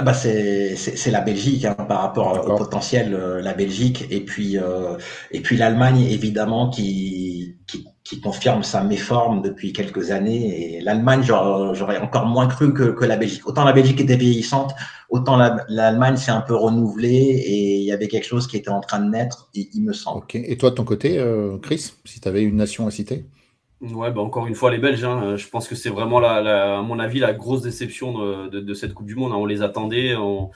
Ah 0.00 0.04
bah 0.04 0.14
c'est 0.14 1.10
la 1.10 1.20
Belgique 1.20 1.64
hein, 1.64 1.74
par 1.74 2.02
rapport 2.02 2.48
au 2.48 2.56
potentiel, 2.56 3.14
euh, 3.14 3.42
la 3.42 3.52
Belgique 3.52 4.06
et 4.10 4.20
puis 4.20 4.56
euh, 4.56 4.96
et 5.32 5.40
puis 5.40 5.56
l'Allemagne 5.56 6.02
évidemment 6.02 6.70
qui, 6.70 7.56
qui, 7.66 7.84
qui 8.04 8.20
confirme 8.20 8.62
sa 8.62 8.84
méforme 8.84 9.42
depuis 9.42 9.72
quelques 9.72 10.12
années 10.12 10.76
et 10.76 10.80
l'Allemagne 10.80 11.22
j'aurais 11.24 11.98
encore 11.98 12.26
moins 12.26 12.46
cru 12.46 12.72
que, 12.72 12.84
que 12.92 13.04
la 13.04 13.16
Belgique. 13.16 13.44
Autant 13.48 13.64
la 13.64 13.72
Belgique 13.72 14.00
était 14.00 14.16
vieillissante, 14.16 14.72
autant 15.10 15.36
l'Allemagne 15.68 16.16
s'est 16.16 16.30
un 16.30 16.42
peu 16.42 16.54
renouvelée 16.54 17.42
et 17.44 17.78
il 17.78 17.84
y 17.84 17.90
avait 17.90 18.06
quelque 18.06 18.26
chose 18.26 18.46
qui 18.46 18.56
était 18.56 18.70
en 18.70 18.80
train 18.80 19.00
de 19.00 19.10
naître, 19.10 19.50
il, 19.52 19.68
il 19.74 19.82
me 19.82 19.92
semble. 19.92 20.18
Ok. 20.18 20.36
Et 20.36 20.56
toi 20.56 20.70
de 20.70 20.76
ton 20.76 20.84
côté, 20.84 21.18
euh, 21.18 21.58
Chris, 21.58 21.92
si 22.04 22.20
tu 22.20 22.28
avais 22.28 22.44
une 22.44 22.56
nation 22.56 22.86
à 22.86 22.92
citer? 22.92 23.24
Ouais, 23.80 24.10
bah 24.10 24.22
encore 24.22 24.48
une 24.48 24.56
fois, 24.56 24.72
les 24.72 24.78
Belges, 24.78 25.04
hein, 25.04 25.36
je 25.36 25.46
pense 25.48 25.68
que 25.68 25.76
c'est 25.76 25.88
vraiment, 25.88 26.18
la, 26.18 26.78
à 26.78 26.82
mon 26.82 26.98
avis, 26.98 27.20
la 27.20 27.32
grosse 27.32 27.62
déception 27.62 28.48
de, 28.48 28.74
cette 28.74 28.92
Coupe 28.92 29.06
du 29.06 29.14
Monde. 29.14 29.30
Hein. 29.30 29.36
On 29.36 29.46
les 29.46 29.62
attendait, 29.62 30.16
on, 30.16 30.50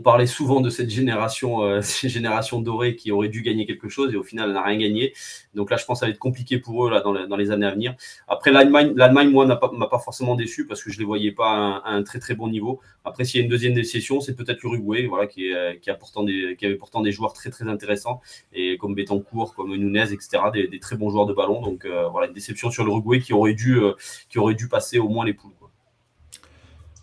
parlait 0.00 0.26
souvent 0.26 0.62
de 0.62 0.70
cette 0.70 0.88
génération, 0.88 1.62
euh, 1.62 1.80
cette 1.82 2.10
génération 2.10 2.62
dorée 2.62 2.96
qui 2.96 3.12
aurait 3.12 3.28
dû 3.28 3.42
gagner 3.42 3.66
quelque 3.66 3.90
chose 3.90 4.14
et 4.14 4.16
au 4.16 4.22
final, 4.22 4.48
elle 4.48 4.54
n'a 4.54 4.62
rien 4.62 4.78
gagné. 4.78 5.12
Donc 5.54 5.70
là, 5.70 5.76
je 5.76 5.84
pense 5.84 5.98
que 5.98 6.00
ça 6.00 6.06
va 6.06 6.12
être 6.12 6.18
compliqué 6.18 6.58
pour 6.58 6.86
eux 6.86 6.90
là, 6.90 7.02
dans, 7.02 7.36
les 7.36 7.50
années 7.50 7.66
à 7.66 7.72
venir. 7.72 7.94
Après, 8.26 8.50
l'Allemagne, 8.50 8.94
l'Allemagne 8.96 9.28
moi, 9.28 9.44
m'a 9.44 9.56
pas 9.56 9.98
forcément 9.98 10.34
déçu 10.34 10.66
parce 10.66 10.82
que 10.82 10.90
je 10.90 10.98
les 10.98 11.04
voyais 11.04 11.32
pas 11.32 11.82
à 11.84 11.90
un, 11.90 12.02
très 12.02 12.20
très 12.20 12.34
bon 12.34 12.48
niveau. 12.48 12.80
Après, 13.04 13.24
s'il 13.24 13.38
y 13.38 13.42
a 13.42 13.44
une 13.44 13.50
deuxième 13.50 13.74
décision, 13.74 14.22
c'est 14.22 14.34
peut-être 14.34 14.62
l'Uruguay, 14.62 15.06
voilà, 15.06 15.26
qui, 15.26 15.48
est, 15.48 15.78
qui, 15.80 15.90
qui 16.56 16.66
avait 16.66 16.76
pourtant 16.76 17.02
des 17.02 17.12
joueurs 17.12 17.34
très 17.34 17.50
très 17.50 17.68
intéressants 17.68 18.22
et 18.54 18.78
comme 18.78 18.94
Betancourt, 18.94 19.54
comme 19.54 19.76
Nunez, 19.76 20.12
etc., 20.12 20.44
des, 20.54 20.68
des 20.68 20.80
très 20.80 20.96
bons 20.96 21.10
joueurs 21.10 21.26
de 21.26 21.34
ballon. 21.34 21.60
Donc 21.60 21.84
euh, 21.84 22.08
voilà, 22.08 22.28
une 22.28 22.32
déception 22.32 22.61
sur 22.70 22.84
l'Uruguay 22.84 23.20
qui 23.20 23.32
aurait 23.32 23.54
dû, 23.54 23.76
euh, 23.76 23.92
qui 24.28 24.38
aurait 24.38 24.54
dû 24.54 24.68
passer 24.68 24.98
au 24.98 25.08
moins 25.08 25.24
les 25.24 25.34
poules. 25.34 25.52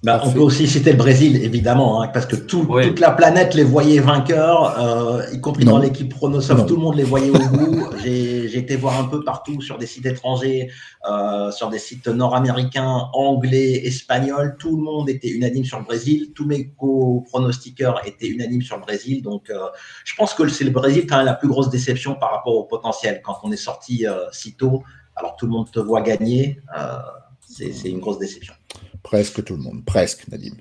Bah, 0.02 0.22
on 0.24 0.32
peut 0.32 0.40
aussi 0.40 0.66
citer 0.66 0.92
le 0.94 0.98
Brésil, 0.98 1.44
évidemment, 1.44 2.02
hein, 2.02 2.08
parce 2.08 2.26
que 2.26 2.38
tout, 2.38 2.66
toute 2.66 3.02
la 3.02 3.12
planète 3.12 3.54
les 3.54 3.66
voyait 3.66 4.00
vainqueurs, 4.00 4.80
euh, 4.80 5.26
y 5.34 5.42
compris 5.42 5.66
dans 5.66 5.78
l'équipe 5.78 6.08
Pronosov, 6.16 6.66
tout 6.66 6.76
le 6.76 6.82
monde 6.82 6.96
les 6.96 7.04
voyait 7.04 7.30
au 7.30 7.38
bout. 7.38 7.86
J'ai 8.06 8.58
été 8.58 8.78
voir 8.78 8.98
un 8.98 9.04
peu 9.04 9.26
partout 9.26 9.60
sur 9.60 9.78
des 9.78 9.88
sites 9.88 10.06
étrangers, 10.06 10.70
euh, 11.10 11.52
sur 11.52 11.70
des 11.70 11.80
sites 11.80 12.08
nord-américains, 12.08 13.10
anglais, 13.12 13.82
espagnols. 13.86 14.56
Tout 14.58 14.78
le 14.78 14.84
monde 14.84 15.10
était 15.10 15.28
unanime 15.28 15.66
sur 15.66 15.80
le 15.80 15.84
Brésil. 15.84 16.32
Tous 16.34 16.46
mes 16.46 16.70
co-pronostiqueurs 16.78 18.00
étaient 18.08 18.28
unanimes 18.28 18.62
sur 18.62 18.78
le 18.78 18.84
Brésil. 18.84 19.22
Donc, 19.22 19.50
euh, 19.50 19.66
je 20.06 20.16
pense 20.16 20.34
que 20.34 20.48
c'est 20.48 20.64
le 20.64 20.72
Brésil 20.72 21.08
quand 21.08 21.18
même 21.18 21.26
la 21.26 21.34
plus 21.34 21.50
grosse 21.50 21.70
déception 21.70 22.16
par 22.16 22.32
rapport 22.32 22.56
au 22.56 22.64
potentiel. 22.64 23.22
Quand 23.22 23.38
on 23.44 23.52
est 23.52 23.58
sorti 23.58 24.08
euh, 24.08 24.16
si 24.32 24.56
tôt, 24.56 24.84
alors 25.20 25.36
tout 25.36 25.46
le 25.46 25.52
monde 25.52 25.70
te 25.72 25.80
voit 25.80 26.02
gagner, 26.02 26.60
euh, 26.78 26.98
c'est 27.48 27.90
une 27.90 28.00
grosse 28.00 28.20
déception. 28.20 28.54
Presque 29.04 29.44
tout 29.44 29.56
le 29.56 29.62
monde. 29.62 29.84
Presque, 29.86 30.28
Nadim. 30.30 30.56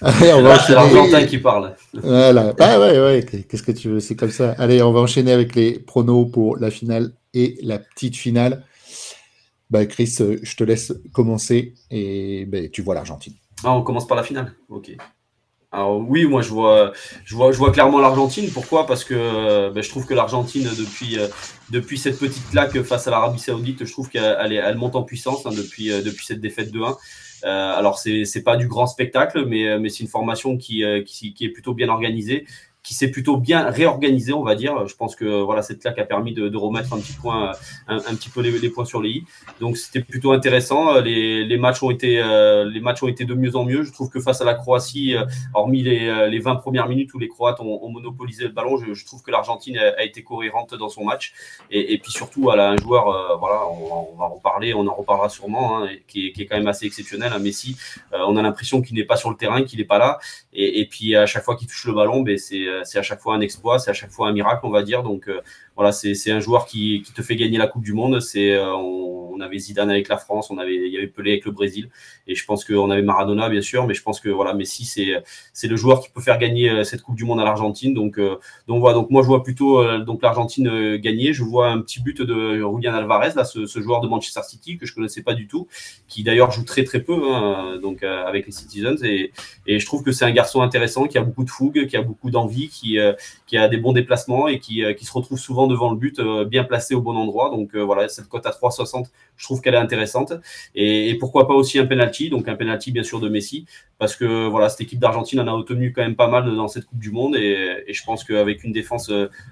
Allez, 0.00 0.32
on 0.32 0.42
va 0.42 0.58
C'est 0.60 0.74
l'Argentin 0.74 1.26
qui 1.26 1.38
parle. 1.38 1.74
Voilà. 1.92 2.54
Ah 2.60 2.78
ouais, 2.78 2.98
ouais. 3.00 3.26
Qu'est-ce 3.48 3.62
que 3.62 3.72
tu 3.72 3.88
veux? 3.88 4.00
C'est 4.00 4.14
comme 4.14 4.30
ça. 4.30 4.54
Allez, 4.58 4.80
on 4.82 4.92
va 4.92 5.00
enchaîner 5.00 5.32
avec 5.32 5.54
les 5.54 5.78
pronos 5.80 6.30
pour 6.30 6.56
la 6.56 6.70
finale 6.70 7.12
et 7.34 7.58
la 7.62 7.78
petite 7.78 8.16
finale. 8.16 8.64
Bah, 9.70 9.84
Chris, 9.86 10.16
je 10.42 10.56
te 10.56 10.64
laisse 10.64 10.92
commencer 11.12 11.74
et 11.90 12.46
bah, 12.46 12.68
tu 12.72 12.82
vois 12.82 12.94
l'Argentine. 12.94 13.34
Ah, 13.64 13.72
on 13.74 13.82
commence 13.82 14.06
par 14.06 14.16
la 14.16 14.22
finale. 14.22 14.52
Ok. 14.68 14.96
Alors 15.70 15.98
oui, 15.98 16.24
moi 16.24 16.40
je 16.40 16.48
vois, 16.48 16.92
je 17.26 17.34
vois, 17.34 17.52
je 17.52 17.58
vois 17.58 17.72
clairement 17.72 17.98
l'Argentine. 18.00 18.50
Pourquoi? 18.50 18.86
Parce 18.86 19.04
que 19.04 19.12
euh, 19.14 19.70
ben, 19.70 19.82
je 19.82 19.90
trouve 19.90 20.06
que 20.06 20.14
l'Argentine 20.14 20.64
depuis 20.78 21.18
euh, 21.18 21.28
depuis 21.68 21.98
cette 21.98 22.18
petite 22.18 22.48
claque 22.50 22.80
face 22.82 23.06
à 23.06 23.10
l'Arabie 23.10 23.38
Saoudite, 23.38 23.84
je 23.84 23.92
trouve 23.92 24.08
qu'elle 24.08 24.52
elle 24.52 24.76
monte 24.78 24.96
en 24.96 25.02
puissance 25.02 25.44
hein, 25.44 25.50
depuis 25.54 25.92
euh, 25.92 26.00
depuis 26.00 26.24
cette 26.24 26.40
défaite 26.40 26.72
de 26.72 26.80
1. 26.80 26.96
alors 27.76 27.98
c'est 27.98 28.24
c'est 28.24 28.42
pas 28.42 28.56
du 28.56 28.66
grand 28.66 28.86
spectacle, 28.86 29.44
mais 29.44 29.78
mais 29.78 29.90
c'est 29.90 30.04
une 30.04 30.08
formation 30.08 30.56
qui, 30.56 30.82
qui 31.04 31.34
qui 31.34 31.44
est 31.44 31.50
plutôt 31.50 31.74
bien 31.74 31.90
organisée 31.90 32.46
qui 32.88 32.94
s'est 32.94 33.10
plutôt 33.10 33.36
bien 33.36 33.68
réorganisé, 33.68 34.32
on 34.32 34.42
va 34.42 34.54
dire. 34.54 34.86
Je 34.86 34.96
pense 34.96 35.14
que 35.14 35.42
voilà, 35.42 35.60
cette 35.60 35.80
claque 35.80 35.98
a 35.98 36.06
permis 36.06 36.32
de, 36.32 36.48
de 36.48 36.56
remettre 36.56 36.94
un 36.94 36.98
petit 36.98 37.12
point, 37.12 37.52
un, 37.86 37.96
un 37.96 38.14
petit 38.14 38.30
peu 38.30 38.40
les, 38.40 38.50
les, 38.58 38.70
points 38.70 38.86
sur 38.86 39.02
les 39.02 39.10
i. 39.10 39.24
Donc 39.60 39.76
c'était 39.76 40.00
plutôt 40.00 40.32
intéressant. 40.32 40.98
Les, 41.00 41.44
les, 41.44 41.58
matchs 41.58 41.82
ont 41.82 41.90
été, 41.90 42.18
euh, 42.18 42.64
les 42.64 42.80
matchs 42.80 43.02
ont 43.02 43.08
été 43.08 43.26
de 43.26 43.34
mieux 43.34 43.56
en 43.56 43.66
mieux. 43.66 43.82
Je 43.82 43.92
trouve 43.92 44.08
que 44.08 44.20
face 44.20 44.40
à 44.40 44.46
la 44.46 44.54
Croatie, 44.54 45.14
euh, 45.14 45.26
hormis 45.52 45.82
les, 45.82 46.08
euh, 46.08 46.28
les 46.28 46.38
20 46.38 46.56
premières 46.56 46.88
minutes 46.88 47.12
où 47.12 47.18
les 47.18 47.28
Croates 47.28 47.60
ont, 47.60 47.84
ont 47.84 47.90
monopolisé 47.90 48.44
le 48.44 48.52
ballon, 48.52 48.78
je, 48.78 48.94
je 48.94 49.04
trouve 49.04 49.22
que 49.22 49.30
l'Argentine 49.30 49.76
a, 49.76 50.02
été 50.02 50.22
cohérente 50.22 50.74
dans 50.74 50.88
son 50.88 51.04
match. 51.04 51.34
Et, 51.70 51.92
et 51.92 51.98
puis 51.98 52.10
surtout, 52.10 52.50
elle 52.50 52.60
a 52.60 52.70
un 52.70 52.78
joueur, 52.78 53.36
voilà, 53.38 53.68
on, 53.68 54.16
va 54.16 54.24
en 54.24 54.34
reparler, 54.36 54.72
on 54.72 54.86
en 54.86 54.94
reparlera 54.94 55.28
sûrement, 55.28 55.82
hein, 55.82 55.90
qui, 56.06 56.28
est, 56.28 56.32
qui, 56.32 56.40
est, 56.40 56.46
quand 56.46 56.56
même 56.56 56.68
assez 56.68 56.86
exceptionnel. 56.86 57.32
Hein, 57.34 57.38
Messi, 57.38 57.76
on 58.12 58.38
a 58.38 58.40
l'impression 58.40 58.80
qu'il 58.80 58.96
n'est 58.96 59.04
pas 59.04 59.16
sur 59.18 59.28
le 59.28 59.36
terrain, 59.36 59.62
qu'il 59.62 59.78
n'est 59.78 59.84
pas 59.84 59.98
là. 59.98 60.18
Et, 60.54 60.80
et, 60.80 60.86
puis 60.86 61.14
à 61.14 61.26
chaque 61.26 61.44
fois 61.44 61.54
qu'il 61.54 61.68
touche 61.68 61.84
le 61.84 61.92
ballon, 61.92 62.22
ben, 62.22 62.38
c'est 62.38 62.66
c'est 62.84 62.98
à 62.98 63.02
chaque 63.02 63.20
fois 63.20 63.34
un 63.34 63.40
exploit, 63.40 63.78
c'est 63.78 63.90
à 63.90 63.94
chaque 63.94 64.10
fois 64.10 64.28
un 64.28 64.32
miracle, 64.32 64.60
on 64.64 64.70
va 64.70 64.82
dire. 64.82 65.02
Donc 65.02 65.28
euh, 65.28 65.40
voilà, 65.78 65.92
c'est 65.92 66.32
un 66.32 66.40
joueur 66.40 66.66
qui, 66.66 67.02
qui, 67.06 67.12
te 67.12 67.22
fait 67.22 67.36
gagner 67.36 67.56
la 67.56 67.68
Coupe 67.68 67.84
du 67.84 67.92
Monde. 67.92 68.18
C'est 68.18 68.50
euh, 68.50 68.74
on, 68.74 69.34
on, 69.34 69.40
avait 69.40 69.58
Zidane 69.58 69.88
avec 69.88 70.08
la 70.08 70.16
France, 70.16 70.50
on 70.50 70.58
avait 70.58 70.74
il 70.74 70.92
y 70.92 70.96
avait 70.96 71.06
Pelé 71.06 71.30
avec 71.30 71.44
le 71.44 71.52
Brésil, 71.52 71.88
et 72.26 72.34
je 72.34 72.44
pense 72.44 72.64
qu'on 72.64 72.90
avait 72.90 73.02
Maradona 73.02 73.48
bien 73.48 73.60
sûr, 73.60 73.86
mais 73.86 73.94
je 73.94 74.02
pense 74.02 74.18
que 74.18 74.28
voilà, 74.28 74.54
Messi 74.54 74.84
c'est 74.84 75.12
c'est 75.52 75.68
le 75.68 75.76
joueur 75.76 76.00
qui 76.00 76.10
peut 76.10 76.20
faire 76.20 76.38
gagner 76.38 76.68
euh, 76.68 76.82
cette 76.82 77.02
Coupe 77.02 77.14
du 77.14 77.22
Monde 77.22 77.38
à 77.38 77.44
l'Argentine. 77.44 77.94
Donc 77.94 78.18
donc 78.18 78.80
voilà, 78.80 78.94
donc 78.96 79.10
moi 79.10 79.22
je 79.22 79.28
vois 79.28 79.44
plutôt 79.44 79.80
donc 80.00 80.20
l'Argentine 80.20 80.96
gagner. 80.96 81.32
Je 81.32 81.44
vois 81.44 81.68
un 81.68 81.80
petit 81.80 82.02
but 82.02 82.22
de 82.22 82.54
Julian 82.56 82.94
Alvarez 82.94 83.34
là, 83.36 83.44
ce, 83.44 83.66
ce, 83.66 83.80
joueur 83.80 84.00
de 84.00 84.08
Manchester 84.08 84.40
City 84.42 84.78
que 84.78 84.86
je 84.86 84.92
connaissais 84.92 85.22
pas 85.22 85.34
du 85.34 85.46
tout, 85.46 85.68
qui 86.08 86.24
d'ailleurs 86.24 86.50
joue 86.50 86.64
très 86.64 86.82
très 86.82 87.00
peu 87.00 87.32
hein, 87.32 87.78
donc 87.80 88.02
avec 88.02 88.46
les 88.46 88.52
Citizens 88.52 89.04
et, 89.04 89.30
et 89.68 89.78
je 89.78 89.86
trouve 89.86 90.02
que 90.02 90.10
c'est 90.10 90.24
un 90.24 90.32
garçon 90.32 90.60
intéressant 90.60 91.06
qui 91.06 91.18
a 91.18 91.22
beaucoup 91.22 91.44
de 91.44 91.50
fougue, 91.50 91.86
qui 91.86 91.96
a 91.96 92.02
beaucoup 92.02 92.32
d'envie, 92.32 92.68
qui 92.68 92.98
qui 93.46 93.56
a 93.56 93.68
des 93.68 93.78
bons 93.78 93.92
déplacements 93.92 94.48
et 94.48 94.58
qui, 94.58 94.84
euh, 94.84 94.92
qui 94.92 95.04
se 95.04 95.12
retrouve 95.12 95.38
souvent 95.38 95.66
devant 95.68 95.90
le 95.90 95.96
but, 95.96 96.18
euh, 96.18 96.44
bien 96.44 96.64
placé 96.64 96.94
au 96.94 97.00
bon 97.00 97.16
endroit. 97.16 97.50
Donc 97.50 97.74
euh, 97.74 97.80
voilà, 97.80 98.08
cette 98.08 98.28
cote 98.28 98.46
à 98.46 98.50
3,60, 98.50 99.06
je 99.38 99.44
trouve 99.44 99.62
qu'elle 99.62 99.74
est 99.74 99.78
intéressante. 99.78 100.34
Et, 100.74 101.16
pourquoi 101.18 101.48
pas 101.48 101.54
aussi 101.54 101.78
un 101.78 101.86
penalty, 101.86 102.28
donc 102.28 102.48
un 102.48 102.54
penalty 102.54 102.92
bien 102.92 103.02
sûr 103.02 103.20
de 103.20 103.28
Messi, 103.28 103.64
parce 103.98 104.14
que 104.14 104.46
voilà, 104.46 104.68
cette 104.68 104.82
équipe 104.82 104.98
d'Argentine 104.98 105.40
en 105.40 105.46
a 105.48 105.52
obtenu 105.52 105.92
quand 105.92 106.02
même 106.02 106.16
pas 106.16 106.28
mal 106.28 106.54
dans 106.54 106.68
cette 106.68 106.84
Coupe 106.84 106.98
du 106.98 107.10
Monde. 107.10 107.36
Et, 107.36 107.84
je 107.88 108.04
pense 108.04 108.22
qu'avec 108.24 108.62
une 108.64 108.72
défense 108.72 109.10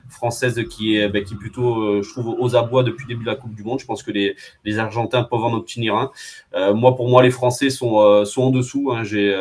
française 0.08 0.62
qui 0.68 0.96
est, 0.96 1.08
ben, 1.08 1.24
qui 1.24 1.34
est 1.34 1.38
plutôt, 1.38 2.02
je 2.02 2.10
trouve, 2.10 2.36
aux 2.38 2.54
abois 2.54 2.82
depuis 2.82 3.04
le 3.04 3.08
début 3.08 3.24
de 3.24 3.30
la 3.30 3.36
Coupe 3.36 3.54
du 3.54 3.62
Monde, 3.62 3.80
je 3.80 3.86
pense 3.86 4.02
que 4.02 4.10
les, 4.10 4.36
les 4.64 4.78
Argentins 4.78 5.22
peuvent 5.22 5.44
en 5.44 5.54
obtenir 5.54 5.94
un. 5.96 6.10
Euh, 6.54 6.74
moi, 6.74 6.94
pour 6.94 7.08
moi, 7.08 7.22
les 7.22 7.30
Français 7.30 7.70
sont, 7.70 8.24
sont 8.24 8.42
en 8.42 8.50
dessous. 8.50 8.92
Hein. 8.92 9.04
J'ai, 9.04 9.34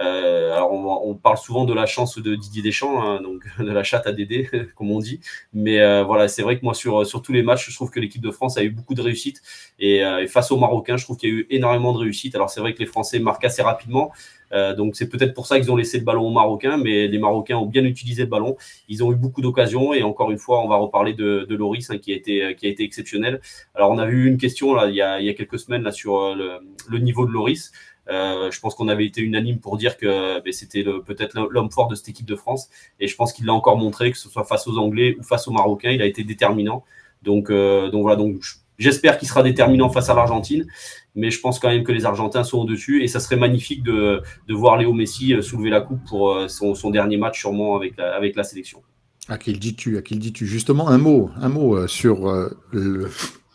euh, 0.00 0.54
alors 0.54 0.72
on, 0.72 1.14
parle 1.14 1.38
souvent 1.38 1.64
de 1.64 1.74
la 1.74 1.86
chance 1.86 2.18
de 2.18 2.36
Didier 2.36 2.62
Deschamps, 2.62 3.02
hein, 3.02 3.20
donc 3.20 3.42
de 3.58 3.70
la 3.70 3.82
chatte 3.82 4.06
à 4.06 4.12
Dédé, 4.12 4.48
comme 4.76 4.90
on 4.90 5.00
dit. 5.00 5.20
Mais 5.52 5.80
euh, 5.80 6.04
voilà, 6.04 6.28
c'est 6.28 6.42
vrai 6.42 6.58
que 6.58 6.64
moi 6.64 6.74
sur 6.74 7.06
sur 7.06 7.22
tous 7.22 7.32
les 7.32 7.42
matchs, 7.42 7.68
je 7.68 7.74
trouve 7.74 7.90
que 7.90 7.98
l'équipe 8.00 8.22
de 8.22 8.30
France 8.30 8.56
a 8.58 8.62
eu 8.62 8.70
beaucoup 8.70 8.94
de 8.94 9.02
réussite 9.02 9.42
et, 9.78 10.04
euh, 10.04 10.22
et 10.22 10.26
face 10.26 10.50
aux 10.50 10.56
Marocains, 10.56 10.96
je 10.96 11.04
trouve 11.04 11.16
qu'il 11.16 11.28
y 11.28 11.32
a 11.32 11.34
eu 11.36 11.46
énormément 11.50 11.92
de 11.92 11.98
réussite. 11.98 12.34
Alors 12.34 12.50
c'est 12.50 12.60
vrai 12.60 12.74
que 12.74 12.78
les 12.80 12.86
Français 12.86 13.18
marquent 13.18 13.44
assez 13.44 13.62
rapidement. 13.62 14.10
Euh, 14.52 14.74
donc 14.74 14.96
c'est 14.96 15.08
peut-être 15.08 15.34
pour 15.34 15.46
ça 15.46 15.60
qu'ils 15.60 15.70
ont 15.70 15.76
laissé 15.76 15.98
le 15.98 16.04
ballon 16.04 16.26
aux 16.26 16.32
Marocains, 16.32 16.78
mais 16.78 17.06
les 17.06 17.18
Marocains 17.18 17.56
ont 17.56 17.66
bien 17.66 17.84
utilisé 17.84 18.22
le 18.22 18.28
ballon. 18.28 18.56
Ils 18.88 19.04
ont 19.04 19.12
eu 19.12 19.16
beaucoup 19.16 19.42
d'occasions 19.42 19.92
et 19.92 20.02
encore 20.02 20.30
une 20.30 20.38
fois, 20.38 20.62
on 20.62 20.68
va 20.68 20.76
reparler 20.76 21.12
de, 21.12 21.46
de 21.48 21.54
Loris 21.54 21.90
hein, 21.90 21.98
qui 21.98 22.12
a 22.12 22.16
été 22.16 22.56
qui 22.56 22.66
a 22.66 22.70
été 22.70 22.82
exceptionnel. 22.82 23.40
Alors 23.74 23.90
on 23.90 23.98
a 23.98 24.06
vu 24.06 24.26
une 24.26 24.38
question 24.38 24.74
là 24.74 24.86
il 24.88 24.94
y 24.94 25.02
a, 25.02 25.20
il 25.20 25.26
y 25.26 25.28
a 25.28 25.34
quelques 25.34 25.58
semaines 25.58 25.82
là 25.82 25.92
sur 25.92 26.34
le, 26.34 26.60
le 26.88 26.98
niveau 26.98 27.26
de 27.26 27.32
Loris. 27.32 27.72
Euh, 28.10 28.50
je 28.50 28.58
pense 28.60 28.74
qu'on 28.74 28.88
avait 28.88 29.04
été 29.04 29.20
unanime 29.20 29.58
pour 29.58 29.76
dire 29.76 29.98
que 29.98 30.40
ben, 30.40 30.52
c'était 30.52 30.82
peut-être 30.82 31.38
l'homme 31.50 31.70
fort 31.70 31.88
de 31.88 31.94
cette 31.94 32.08
équipe 32.08 32.26
de 32.26 32.36
France. 32.36 32.70
Et 33.00 33.06
je 33.06 33.14
pense 33.14 33.32
qu'il 33.32 33.44
l'a 33.44 33.52
encore 33.52 33.76
montré, 33.76 34.10
que 34.10 34.18
ce 34.18 34.28
soit 34.30 34.44
face 34.44 34.66
aux 34.66 34.78
Anglais 34.78 35.16
ou 35.18 35.22
face 35.22 35.46
aux 35.46 35.52
Marocains, 35.52 35.90
il 35.90 36.00
a 36.00 36.06
été 36.06 36.24
déterminant. 36.24 36.84
Donc, 37.22 37.50
euh, 37.50 37.90
donc 37.90 38.02
voilà, 38.02 38.16
donc 38.16 38.40
j'espère 38.78 39.18
qu'il 39.18 39.28
sera 39.28 39.42
déterminant 39.42 39.90
face 39.90 40.08
à 40.08 40.14
l'Argentine. 40.14 40.66
Mais 41.14 41.30
je 41.30 41.40
pense 41.40 41.58
quand 41.58 41.68
même 41.68 41.84
que 41.84 41.92
les 41.92 42.04
Argentins 42.04 42.44
sont 42.44 42.58
au-dessus. 42.58 43.02
Et 43.02 43.08
ça 43.08 43.20
serait 43.20 43.36
magnifique 43.36 43.82
de, 43.82 44.22
de 44.46 44.54
voir 44.54 44.76
Léo 44.76 44.92
Messi 44.92 45.34
euh, 45.34 45.42
soulever 45.42 45.70
la 45.70 45.80
coupe 45.80 46.00
pour 46.08 46.30
euh, 46.30 46.48
son, 46.48 46.90
dernier 46.90 47.16
match, 47.16 47.40
sûrement 47.40 47.76
avec 47.76 47.96
la, 47.96 48.14
avec 48.14 48.36
la 48.36 48.44
sélection. 48.44 48.82
À 49.28 49.36
qui 49.36 49.52
le 49.52 49.58
dis-tu 49.58 49.98
À 49.98 50.02
qui 50.02 50.16
dis-tu? 50.16 50.46
Justement, 50.46 50.88
un 50.88 50.98
mot, 50.98 51.30
un 51.40 51.48
mot 51.48 51.76
euh, 51.76 51.86
sur 51.86 52.32
le, 52.72 53.10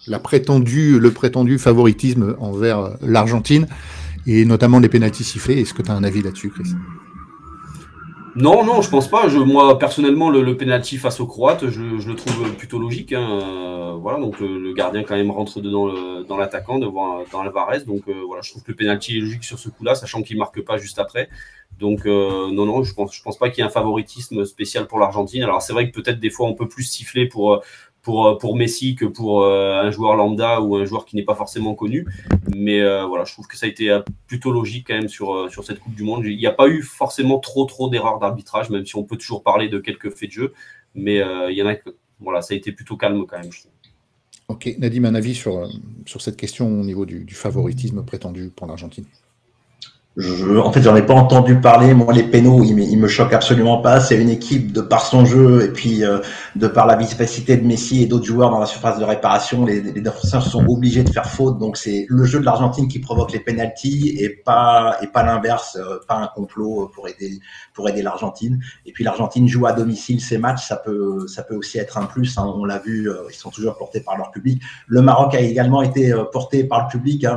la 0.08 0.18
le 0.18 1.10
prétendu 1.12 1.58
favoritisme 1.58 2.36
envers 2.40 2.98
l'Argentine 3.02 3.68
et 4.28 4.46
notamment 4.46 4.80
les 4.80 4.90
pénaltys 4.90 5.24
sifflés. 5.24 5.62
Est-ce 5.62 5.74
que 5.74 5.82
tu 5.82 5.92
as 5.92 5.96
un 5.96 6.04
avis 6.04 6.22
là-dessus, 6.22 6.50
Chris? 6.50 6.70
Non, 8.36 8.66
non, 8.66 8.82
je 8.82 8.90
pense 8.90 9.08
pas. 9.08 9.28
Je, 9.28 9.38
moi, 9.38 9.78
personnellement, 9.78 10.30
le, 10.30 10.42
le 10.42 10.58
penalty 10.58 10.98
face 10.98 11.20
aux 11.20 11.28
Croates, 11.28 11.68
je, 11.68 12.00
je, 12.00 12.10
le 12.10 12.16
trouve 12.16 12.56
plutôt 12.56 12.80
logique. 12.80 13.14
Hein. 13.14 13.40
Euh, 13.44 13.94
voilà, 13.94 14.20
donc 14.20 14.40
le, 14.40 14.58
le, 14.60 14.74
gardien 14.74 15.04
quand 15.04 15.16
même 15.16 15.30
rentre 15.30 15.62
dedans 15.62 15.86
le, 15.86 16.24
dans 16.24 16.38
l'attaquant, 16.38 16.80
devant 16.80 17.24
dans 17.32 17.42
Alvarez. 17.42 17.82
Donc 17.82 18.08
euh, 18.08 18.24
voilà, 18.26 18.42
je 18.42 18.50
trouve 18.50 18.64
que 18.64 18.72
le 18.72 18.78
penalty 18.78 19.18
est 19.18 19.22
logique 19.22 19.44
sur 19.44 19.60
ce 19.60 19.70
coup-là, 19.70 19.94
sachant 19.94 20.24
qu'il 20.24 20.38
marque 20.38 20.62
pas 20.62 20.78
juste 20.78 20.98
après. 20.98 21.30
Donc 21.80 22.08
euh, 22.08 22.52
non, 22.52 22.66
non, 22.66 22.84
je 22.84 22.94
pense, 22.94 23.16
je 23.16 23.22
pense 23.22 23.38
pas 23.38 23.50
qu'il 23.50 23.60
y 23.60 23.62
ait 23.62 23.70
un 23.70 23.72
favoritisme 23.72 24.46
spécial 24.46 24.88
pour 24.88 25.00
l'Argentine. 25.00 25.44
Alors 25.44 25.62
c'est 25.62 25.74
vrai 25.74 25.90
que 25.90 26.00
peut-être 26.00 26.20
des 26.20 26.32
fois 26.32 26.48
on 26.48 26.56
peut 26.56 26.68
plus 26.68 26.84
siffler 26.84 27.28
pour 27.28 27.62
pour, 28.04 28.38
pour 28.38 28.56
Messi 28.56 28.96
que 28.96 29.06
pour 29.06 29.46
un 29.46 29.90
joueur 29.90 30.16
lambda 30.16 30.62
ou 30.62 30.76
un 30.76 30.86
joueur 30.86 31.06
qui 31.06 31.16
n'est 31.16 31.24
pas 31.24 31.36
forcément 31.36 31.74
connu. 31.74 32.06
Mais 32.56 32.82
voilà, 33.06 33.24
je 33.24 33.34
trouve 33.34 33.48
que 33.48 33.58
ça 33.58 33.66
a 33.66 33.70
été 33.70 33.98
plutôt 34.28 34.52
logique 34.52 34.88
quand 34.88 34.96
même 34.96 35.08
sur, 35.08 35.50
sur 35.50 35.64
cette 35.64 35.80
Coupe 35.80 35.96
du 35.96 36.04
Monde. 36.04 36.26
Il 36.26 36.38
n'y 36.38 36.46
a 36.46 36.52
pas 36.52 36.68
eu 36.68 36.84
forcément 36.84 37.40
trop 37.40 37.66
trop 37.66 37.90
d'erreurs 37.90 38.20
d'arbitrage, 38.20 38.70
même 38.70 38.86
si 38.86 38.96
on 38.96 39.04
peut 39.04 39.18
toujours 39.18 39.42
parler 39.42 39.70
de 39.70 39.80
quelques 39.80 40.12
faits 40.12 40.30
de 40.30 40.34
jeu. 40.34 40.54
Mais 40.94 41.24
il 41.50 41.56
y 41.56 41.64
en 41.64 41.68
a 41.68 41.76
voilà, 42.20 42.42
ça 42.42 42.54
a 42.54 42.58
été 42.58 42.72
plutôt 42.72 42.98
calme 42.98 43.26
quand 43.26 43.40
même, 43.40 43.52
je 43.52 43.62
trouve. 43.62 43.72
Ok, 44.50 44.76
Nadim, 44.78 45.06
un 45.06 45.16
avis 45.16 45.34
sur, 45.34 45.68
sur 46.06 46.22
cette 46.22 46.38
question 46.38 46.68
au 46.68 46.84
niveau 46.84 47.06
du 47.06 47.34
favoritisme 47.34 48.04
prétendu 48.04 48.52
pour 48.54 48.68
l'Argentine? 48.68 49.06
Je, 50.16 50.58
en 50.60 50.72
fait, 50.72 50.84
j'en 50.84 50.96
ai 50.96 51.02
pas 51.02 51.16
entendu 51.16 51.60
parler. 51.60 51.96
Moi, 51.96 52.14
les 52.14 52.22
pénaux, 52.22 52.64
ils, 52.64 52.76
me, 52.76 53.02
me 53.02 53.08
choquent 53.08 53.34
absolument 53.34 53.82
pas. 53.82 54.00
C'est 54.00 54.22
une 54.22 54.30
équipe 54.30 54.72
de 54.72 54.82
par 54.82 55.08
son 55.08 55.26
jeu 55.26 55.66
et 55.66 55.70
puis 55.70 56.06
euh, 56.06 56.20
de 56.56 56.68
par 56.68 56.86
la 56.86 56.96
vivacité 56.96 57.58
de 57.58 57.66
Messi 57.66 58.04
et 58.04 58.06
d'autres 58.06 58.26
joueurs 58.26 58.52
dans 58.52 58.60
la 58.60 58.68
surface 58.68 59.00
de 59.00 59.06
réparation, 59.06 59.66
les, 59.66 59.82
les 59.82 60.02
défenseurs 60.02 60.46
sont 60.46 60.68
obligés 60.68 61.04
de 61.04 61.10
faire 61.10 61.28
faute. 61.28 61.58
Donc, 61.58 61.78
c'est 61.78 62.06
le 62.10 62.26
jeu 62.26 62.40
de 62.40 62.46
l'Argentine 62.46 62.88
qui 62.88 63.00
provoque 63.00 63.32
les 63.32 63.40
pénalties 63.40 64.16
et 64.20 64.30
pas 64.30 64.98
et 65.02 65.08
pas 65.08 65.24
l'inverse, 65.24 65.78
euh, 65.82 65.98
pas 66.08 66.18
un 66.18 66.28
complot 66.28 66.92
pour 66.94 67.08
aider 67.08 67.40
pour 67.74 67.90
aider 67.90 68.04
l'Argentine. 68.04 68.60
Et 68.86 68.92
puis, 68.92 69.04
l'Argentine 69.04 69.48
joue 69.48 69.66
à 69.66 69.74
domicile 69.74 70.22
ces 70.22 70.38
matchs, 70.38 70.68
ça 70.68 70.76
peut 70.76 71.26
ça 71.28 71.42
peut 71.42 71.56
aussi 71.56 71.80
être 71.80 71.98
un 71.98 72.06
plus. 72.06 72.38
Hein. 72.38 72.54
on 72.56 72.66
l'a 72.66 72.78
vu, 72.78 73.10
euh, 73.10 73.24
ils 73.32 73.36
sont 73.36 73.50
toujours 73.50 73.76
portés 73.78 74.02
par 74.02 74.16
leur 74.16 74.30
public. 74.30 74.62
Le 74.86 75.02
Maroc 75.02 75.34
a 75.34 75.40
également 75.40 75.82
été 75.82 76.14
porté 76.32 76.66
par 76.66 76.84
le 76.84 76.92
public. 76.92 77.26
Hein. 77.26 77.36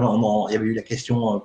il 0.51 0.53
y 0.53 0.57
avait 0.57 0.67
eu 0.67 0.75
la 0.75 0.83
question 0.83 1.43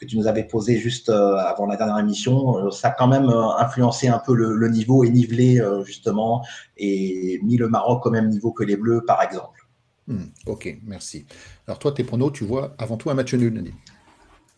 que 0.00 0.06
tu 0.06 0.16
nous 0.16 0.26
avais 0.26 0.44
posé 0.44 0.78
juste 0.78 1.10
euh, 1.10 1.36
avant 1.36 1.66
la 1.66 1.76
dernière 1.76 1.98
émission, 1.98 2.56
euh, 2.56 2.70
ça 2.70 2.88
a 2.88 2.90
quand 2.92 3.06
même 3.06 3.28
euh, 3.28 3.56
influencé 3.58 4.08
un 4.08 4.18
peu 4.18 4.34
le, 4.34 4.68
niveau 4.68 5.04
et 5.04 5.10
nivelé 5.10 5.60
justement 5.84 6.44
et 6.76 7.40
mis 7.42 7.56
le 7.56 7.68
Maroc 7.68 8.06
au 8.06 8.10
même 8.10 8.28
niveau 8.28 8.52
que 8.52 8.62
les 8.62 8.76
Bleus 8.76 9.04
par 9.04 9.20
exemple. 9.20 9.66
Hmm, 10.06 10.26
ok, 10.46 10.78
merci. 10.84 11.26
Alors 11.66 11.78
toi, 11.78 11.92
tes 11.92 12.04
pronos, 12.04 12.30
tu 12.32 12.44
vois 12.44 12.74
avant 12.78 12.96
tout 12.96 13.10
un 13.10 13.14
match 13.14 13.34
nul, 13.34 13.52
Nadine 13.52 13.74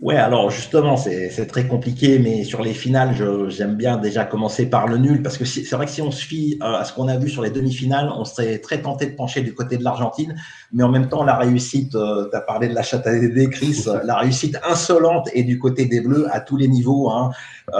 Ouais, 0.02 0.16
alors 0.16 0.50
justement, 0.50 0.96
c'est 0.96 1.46
très 1.46 1.68
compliqué, 1.68 2.18
mais 2.18 2.42
sur 2.42 2.60
les 2.60 2.74
finales, 2.74 3.14
j'aime 3.50 3.76
bien 3.76 3.98
déjà 3.98 4.24
commencer 4.24 4.68
par 4.68 4.88
le 4.88 4.98
nul, 4.98 5.22
parce 5.22 5.38
que 5.38 5.44
c'est 5.44 5.70
vrai 5.76 5.86
que 5.86 5.92
si 5.92 6.02
on 6.02 6.10
se 6.10 6.24
fie 6.24 6.58
euh, 6.60 6.74
à 6.74 6.84
ce 6.84 6.92
qu'on 6.92 7.06
a 7.06 7.16
vu 7.16 7.30
sur 7.30 7.40
les 7.40 7.50
demi-finales, 7.50 8.10
on 8.18 8.24
serait 8.24 8.58
très 8.58 8.82
tenté 8.82 9.06
de 9.06 9.14
pencher 9.14 9.42
du 9.42 9.54
côté 9.54 9.76
de 9.76 9.84
l'Argentine, 9.84 10.34
mais 10.72 10.82
en 10.82 10.88
même 10.88 11.08
temps, 11.08 11.22
la 11.22 11.36
réussite, 11.36 11.94
euh, 11.94 12.28
tu 12.28 12.36
as 12.36 12.40
parlé 12.40 12.66
de 12.66 12.74
la 12.74 12.82
chatte 12.82 13.06
à 13.06 13.16
Dédé, 13.16 13.48
Chris, 13.48 13.84
euh, 13.86 14.00
la 14.02 14.16
réussite 14.16 14.58
insolente 14.68 15.28
est 15.34 15.44
du 15.44 15.60
côté 15.60 15.84
des 15.86 16.00
Bleus 16.00 16.26
à 16.32 16.40
tous 16.40 16.56
les 16.56 16.66
niveaux. 16.66 17.08
Hein. 17.08 17.30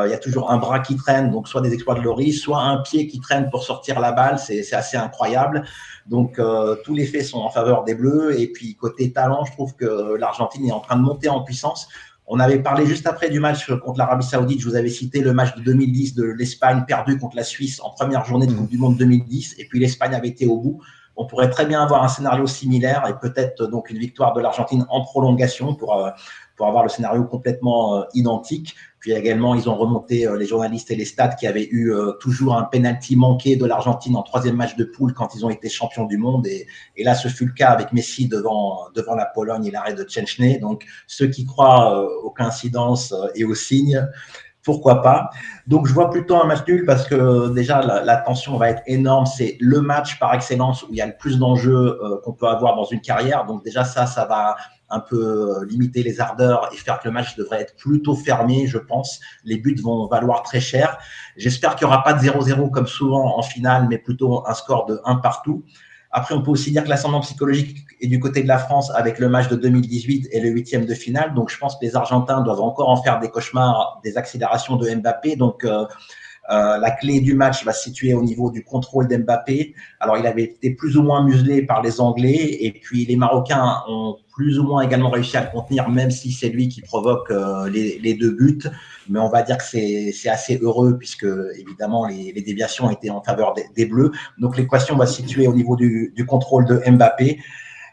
Il 0.04 0.10
y 0.10 0.14
a 0.14 0.18
toujours 0.18 0.52
un 0.52 0.58
bras 0.58 0.78
qui 0.78 0.94
traîne, 0.94 1.32
donc 1.32 1.48
soit 1.48 1.60
des 1.60 1.74
exploits 1.74 1.96
de 1.96 2.02
Loris, 2.02 2.40
soit 2.40 2.62
un 2.62 2.82
pied 2.82 3.08
qui 3.08 3.18
traîne 3.18 3.50
pour 3.50 3.64
sortir 3.64 3.98
la 3.98 4.12
balle, 4.12 4.38
c'est 4.38 4.72
assez 4.72 4.96
incroyable. 4.96 5.64
Donc 6.06 6.40
tous 6.84 6.94
les 6.94 7.04
faits 7.04 7.24
sont 7.24 7.40
en 7.40 7.50
faveur 7.50 7.82
des 7.82 7.96
Bleus, 7.96 8.40
et 8.40 8.46
puis 8.46 8.76
côté 8.76 9.12
talent, 9.12 9.44
je 9.44 9.52
trouve 9.52 9.74
que 9.74 10.14
l'Argentine 10.14 10.66
est 10.66 10.72
en 10.72 10.78
train 10.78 10.96
de 10.96 11.02
monter 11.02 11.28
en 11.28 11.42
puissance. 11.42 11.88
On 12.34 12.40
avait 12.40 12.60
parlé 12.60 12.86
juste 12.86 13.06
après 13.06 13.28
du 13.28 13.40
match 13.40 13.70
contre 13.84 13.98
l'Arabie 13.98 14.24
Saoudite. 14.24 14.58
Je 14.58 14.66
vous 14.66 14.74
avais 14.74 14.88
cité 14.88 15.20
le 15.20 15.34
match 15.34 15.54
de 15.54 15.60
2010 15.60 16.14
de 16.14 16.24
l'Espagne 16.24 16.82
perdu 16.88 17.18
contre 17.18 17.36
la 17.36 17.44
Suisse 17.44 17.78
en 17.82 17.90
première 17.90 18.24
journée 18.24 18.46
de 18.46 18.54
Coupe 18.54 18.70
du 18.70 18.78
Monde 18.78 18.96
2010. 18.96 19.56
Et 19.58 19.66
puis 19.66 19.78
l'Espagne 19.78 20.14
avait 20.14 20.28
été 20.28 20.46
au 20.46 20.56
bout. 20.56 20.80
On 21.14 21.26
pourrait 21.26 21.50
très 21.50 21.66
bien 21.66 21.82
avoir 21.82 22.02
un 22.02 22.08
scénario 22.08 22.46
similaire 22.46 23.04
et 23.06 23.18
peut-être 23.20 23.66
donc 23.66 23.90
une 23.90 23.98
victoire 23.98 24.32
de 24.32 24.40
l'Argentine 24.40 24.86
en 24.88 25.02
prolongation 25.02 25.74
pour, 25.74 25.94
euh, 25.94 26.08
pour 26.62 26.68
avoir 26.68 26.84
le 26.84 26.90
scénario 26.90 27.24
complètement 27.24 27.96
euh, 27.96 28.02
identique. 28.14 28.76
Puis 29.00 29.10
également, 29.10 29.56
ils 29.56 29.68
ont 29.68 29.74
remonté 29.74 30.28
euh, 30.28 30.36
les 30.36 30.46
journalistes 30.46 30.92
et 30.92 30.94
les 30.94 31.04
stats 31.04 31.34
qui 31.34 31.48
avaient 31.48 31.66
eu 31.68 31.92
euh, 31.92 32.12
toujours 32.20 32.56
un 32.56 32.62
penalty 32.62 33.16
manqué 33.16 33.56
de 33.56 33.66
l'Argentine 33.66 34.14
en 34.14 34.22
troisième 34.22 34.54
match 34.54 34.76
de 34.76 34.84
poule 34.84 35.12
quand 35.12 35.34
ils 35.34 35.44
ont 35.44 35.50
été 35.50 35.68
champions 35.68 36.04
du 36.04 36.18
monde. 36.18 36.46
Et, 36.46 36.68
là, 37.02 37.16
ce 37.16 37.26
fut 37.26 37.46
le 37.46 37.52
cas 37.52 37.70
avec 37.70 37.92
Messi 37.92 38.28
devant, 38.28 38.78
devant 38.94 39.16
la 39.16 39.26
Pologne 39.26 39.66
et 39.66 39.72
l'arrêt 39.72 39.94
de 39.94 40.04
Tchenchné. 40.04 40.60
Donc, 40.60 40.84
ceux 41.08 41.26
qui 41.26 41.44
croient 41.46 42.08
aux 42.22 42.30
coïncidences 42.30 43.12
et 43.34 43.42
aux 43.42 43.56
signes, 43.56 44.08
pourquoi 44.62 45.02
pas. 45.02 45.30
Donc, 45.66 45.88
je 45.88 45.92
vois 45.92 46.10
plutôt 46.10 46.36
un 46.36 46.44
match 46.44 46.64
nul 46.68 46.84
parce 46.86 47.08
que 47.08 47.52
déjà, 47.52 47.80
la 47.80 48.16
tension 48.18 48.56
va 48.56 48.70
être 48.70 48.82
énorme. 48.86 49.26
C'est 49.26 49.56
le 49.58 49.80
match 49.80 50.20
par 50.20 50.32
excellence 50.32 50.84
où 50.84 50.90
il 50.90 50.98
y 50.98 51.00
a 51.00 51.06
le 51.06 51.16
plus 51.18 51.40
d'enjeux 51.40 51.98
qu'on 52.22 52.34
peut 52.34 52.46
avoir 52.46 52.76
dans 52.76 52.84
une 52.84 53.00
carrière. 53.00 53.46
Donc, 53.46 53.64
déjà, 53.64 53.82
ça, 53.82 54.06
ça 54.06 54.26
va 54.26 54.54
un 54.92 55.00
peu 55.00 55.16
euh, 55.16 55.64
limiter 55.64 56.02
les 56.02 56.20
ardeurs 56.20 56.70
et 56.72 56.76
faire 56.76 57.00
que 57.00 57.08
le 57.08 57.12
match 57.12 57.34
devrait 57.36 57.62
être 57.62 57.76
plutôt 57.76 58.14
fermé, 58.14 58.66
je 58.66 58.78
pense. 58.78 59.20
Les 59.44 59.56
buts 59.56 59.80
vont 59.82 60.06
valoir 60.06 60.42
très 60.42 60.60
cher. 60.60 60.98
J'espère 61.36 61.74
qu'il 61.74 61.86
n'y 61.86 61.92
aura 61.92 62.04
pas 62.04 62.12
de 62.12 62.20
0-0 62.20 62.70
comme 62.70 62.86
souvent 62.86 63.38
en 63.38 63.42
finale, 63.42 63.86
mais 63.88 63.98
plutôt 63.98 64.46
un 64.46 64.54
score 64.54 64.86
de 64.86 65.00
1 65.04 65.16
partout. 65.16 65.64
Après, 66.14 66.34
on 66.34 66.42
peut 66.42 66.50
aussi 66.50 66.70
dire 66.70 66.84
que 66.84 66.90
l'ascendant 66.90 67.20
psychologique 67.20 67.86
est 68.02 68.06
du 68.06 68.20
côté 68.20 68.42
de 68.42 68.48
la 68.48 68.58
France 68.58 68.90
avec 68.94 69.18
le 69.18 69.30
match 69.30 69.48
de 69.48 69.56
2018 69.56 70.28
et 70.30 70.40
le 70.40 70.50
huitième 70.50 70.84
de 70.84 70.94
finale. 70.94 71.32
Donc, 71.32 71.48
je 71.48 71.56
pense 71.56 71.76
que 71.76 71.84
les 71.86 71.96
Argentins 71.96 72.42
doivent 72.42 72.60
encore 72.60 72.90
en 72.90 73.02
faire 73.02 73.18
des 73.18 73.30
cauchemars, 73.30 73.98
des 74.04 74.18
accélérations 74.18 74.76
de 74.76 74.94
Mbappé. 74.94 75.36
Donc, 75.36 75.64
euh, 75.64 75.86
euh, 76.50 76.78
la 76.78 76.90
clé 76.90 77.20
du 77.20 77.34
match 77.34 77.64
va 77.64 77.72
se 77.72 77.84
situer 77.84 78.14
au 78.14 78.22
niveau 78.22 78.50
du 78.50 78.64
contrôle 78.64 79.06
d'Mbappé. 79.06 79.74
Alors, 80.00 80.16
il 80.16 80.26
avait 80.26 80.42
été 80.42 80.70
plus 80.70 80.96
ou 80.96 81.02
moins 81.02 81.24
muselé 81.24 81.62
par 81.62 81.82
les 81.82 82.00
Anglais 82.00 82.58
et 82.60 82.72
puis 82.72 83.04
les 83.06 83.16
Marocains 83.16 83.82
ont 83.88 84.16
plus 84.32 84.58
ou 84.58 84.64
moins 84.64 84.82
également 84.82 85.10
réussi 85.10 85.36
à 85.36 85.42
le 85.42 85.50
contenir, 85.50 85.88
même 85.88 86.10
si 86.10 86.32
c'est 86.32 86.48
lui 86.48 86.68
qui 86.68 86.80
provoque 86.80 87.30
euh, 87.30 87.68
les, 87.68 88.14
deux 88.14 88.32
buts. 88.32 88.62
Mais 89.08 89.20
on 89.20 89.28
va 89.28 89.42
dire 89.42 89.58
que 89.58 89.64
c'est 89.64 90.28
assez 90.28 90.58
heureux 90.58 90.96
puisque 90.98 91.26
évidemment 91.58 92.06
les, 92.06 92.32
déviations 92.32 92.90
étaient 92.90 93.10
en 93.10 93.22
faveur 93.22 93.54
des, 93.76 93.86
Bleus. 93.86 94.10
Donc 94.38 94.56
l'équation 94.56 94.96
va 94.96 95.06
se 95.06 95.14
situer 95.14 95.46
au 95.46 95.54
niveau 95.54 95.76
du, 95.76 96.12
du 96.16 96.26
contrôle 96.26 96.64
de 96.64 96.82
Mbappé. 96.90 97.38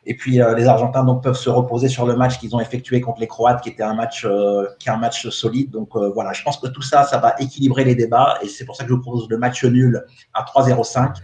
Et 0.05 0.15
puis 0.15 0.41
euh, 0.41 0.55
les 0.55 0.67
Argentins 0.67 1.03
donc 1.03 1.23
peuvent 1.23 1.37
se 1.37 1.49
reposer 1.49 1.87
sur 1.87 2.05
le 2.05 2.15
match 2.15 2.39
qu'ils 2.39 2.55
ont 2.55 2.59
effectué 2.59 3.01
contre 3.01 3.19
les 3.19 3.27
Croates, 3.27 3.61
qui 3.61 3.69
était 3.69 3.83
un 3.83 3.93
match 3.93 4.25
euh, 4.25 4.65
qui 4.79 4.89
est 4.89 4.91
un 4.91 4.97
match 4.97 5.27
solide. 5.29 5.71
Donc 5.71 5.89
euh, 5.95 6.09
voilà, 6.13 6.33
je 6.33 6.43
pense 6.43 6.57
que 6.57 6.67
tout 6.67 6.81
ça, 6.81 7.03
ça 7.03 7.17
va 7.17 7.35
équilibrer 7.39 7.83
les 7.83 7.95
débats, 7.95 8.37
et 8.41 8.47
c'est 8.47 8.65
pour 8.65 8.75
ça 8.75 8.83
que 8.83 8.89
je 8.89 8.95
vous 8.95 9.01
propose 9.01 9.27
le 9.29 9.37
match 9.37 9.63
nul 9.63 10.03
à 10.33 10.43
3-0-5. 10.43 11.15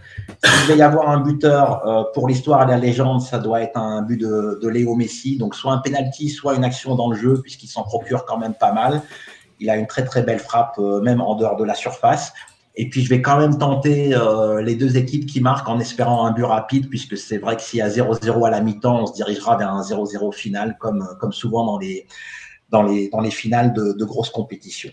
S'il 0.44 0.68
va 0.68 0.74
y 0.74 0.82
avoir 0.82 1.08
un 1.08 1.20
buteur 1.20 2.10
pour 2.12 2.28
l'histoire 2.28 2.62
et 2.62 2.66
la 2.66 2.78
légende, 2.78 3.22
ça 3.22 3.38
doit 3.38 3.62
être 3.62 3.78
un 3.78 4.02
but 4.02 4.18
de, 4.18 4.58
de 4.62 4.68
Léo 4.68 4.94
Messi, 4.94 5.38
donc 5.38 5.54
soit 5.54 5.72
un 5.72 5.78
penalty, 5.78 6.28
soit 6.28 6.54
une 6.54 6.64
action 6.64 6.94
dans 6.94 7.10
le 7.10 7.16
jeu, 7.16 7.40
puisqu'il 7.42 7.68
s'en 7.68 7.82
procure 7.82 8.24
quand 8.24 8.38
même 8.38 8.54
pas 8.54 8.72
mal. 8.72 9.02
Il 9.58 9.70
a 9.70 9.76
une 9.76 9.86
très 9.86 10.04
très 10.04 10.22
belle 10.22 10.38
frappe, 10.38 10.78
même 10.78 11.20
en 11.20 11.34
dehors 11.34 11.56
de 11.56 11.64
la 11.64 11.74
surface. 11.74 12.32
Et 12.78 12.90
puis, 12.90 13.02
je 13.02 13.08
vais 13.08 13.22
quand 13.22 13.38
même 13.38 13.56
tenter 13.56 14.14
euh, 14.14 14.60
les 14.60 14.74
deux 14.74 14.98
équipes 14.98 15.24
qui 15.24 15.40
marquent 15.40 15.68
en 15.68 15.80
espérant 15.80 16.26
un 16.26 16.32
but 16.32 16.44
rapide, 16.44 16.90
puisque 16.90 17.16
c'est 17.16 17.38
vrai 17.38 17.56
que 17.56 17.62
s'il 17.62 17.78
y 17.78 17.82
a 17.82 17.88
0-0 17.88 18.46
à 18.46 18.50
la 18.50 18.60
mi-temps, 18.60 19.02
on 19.02 19.06
se 19.06 19.14
dirigera 19.14 19.56
vers 19.56 19.72
un 19.72 19.80
0-0 19.80 20.34
final, 20.34 20.76
comme, 20.78 21.08
comme 21.18 21.32
souvent 21.32 21.64
dans 21.64 21.78
les, 21.78 22.06
dans 22.68 22.82
les, 22.82 23.08
dans 23.08 23.20
les 23.20 23.30
finales 23.30 23.72
de, 23.72 24.04
grosses 24.04 24.28
compétitions. 24.28 24.90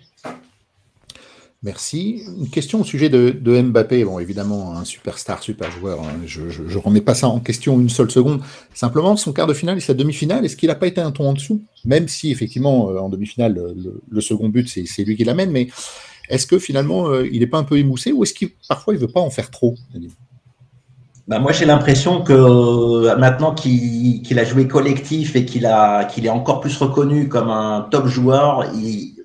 Merci. 1.61 2.23
Une 2.39 2.49
question 2.49 2.81
au 2.81 2.83
sujet 2.85 3.09
de, 3.09 3.31
de, 3.31 3.61
Mbappé. 3.61 4.05
Bon, 4.05 4.19
évidemment, 4.19 4.77
un 4.77 4.85
superstar, 4.85 5.43
super 5.43 5.69
joueur. 5.71 6.01
Hein. 6.01 6.21
Je 6.25 6.41
ne 6.41 6.77
remets 6.77 7.01
pas 7.01 7.15
ça 7.15 7.27
en 7.27 7.39
question 7.41 7.79
une 7.79 7.89
seule 7.89 8.11
seconde. 8.11 8.41
Simplement, 8.73 9.17
son 9.17 9.33
quart 9.33 9.47
de 9.47 9.53
finale 9.53 9.77
et 9.77 9.81
sa 9.81 9.93
demi-finale, 9.93 10.45
est-ce 10.45 10.55
qu'il 10.55 10.67
n'a 10.67 10.75
pas 10.75 10.87
été 10.87 11.01
un 11.01 11.11
ton 11.11 11.29
en 11.29 11.33
dessous? 11.33 11.61
Même 11.83 12.07
si, 12.07 12.31
effectivement, 12.31 12.89
euh, 12.89 12.99
en 12.99 13.09
demi-finale, 13.09 13.53
le, 13.55 14.01
le, 14.09 14.21
second 14.21 14.47
but, 14.47 14.69
c'est 14.69 15.03
lui 15.03 15.17
qui 15.17 15.23
l'amène. 15.25 15.51
Mais 15.51 15.67
est-ce 16.29 16.47
que 16.47 16.59
finalement, 16.59 17.07
euh, 17.07 17.27
il 17.31 17.39
n'est 17.39 17.47
pas 17.47 17.57
un 17.57 17.63
peu 17.63 17.77
émoussé 17.77 18.11
ou 18.11 18.23
est-ce 18.23 18.33
qu'il 18.33 18.49
parfois 18.67 18.93
il 18.93 18.99
veut 18.99 19.07
pas 19.07 19.19
en 19.19 19.29
faire 19.29 19.51
trop 19.51 19.75
bah 21.25 21.39
moi, 21.39 21.53
j'ai 21.53 21.63
l'impression 21.63 22.21
que 22.21 22.33
euh, 22.33 23.15
maintenant 23.15 23.55
qu'il 23.55 24.37
a 24.37 24.43
joué 24.43 24.67
collectif 24.67 25.37
et 25.37 25.45
qu'il 25.45 25.73
qu'il 26.09 26.25
est 26.25 26.29
encore 26.29 26.59
plus 26.59 26.75
reconnu 26.75 27.29
comme 27.29 27.49
un 27.49 27.87
top 27.89 28.07
joueur, 28.07 28.69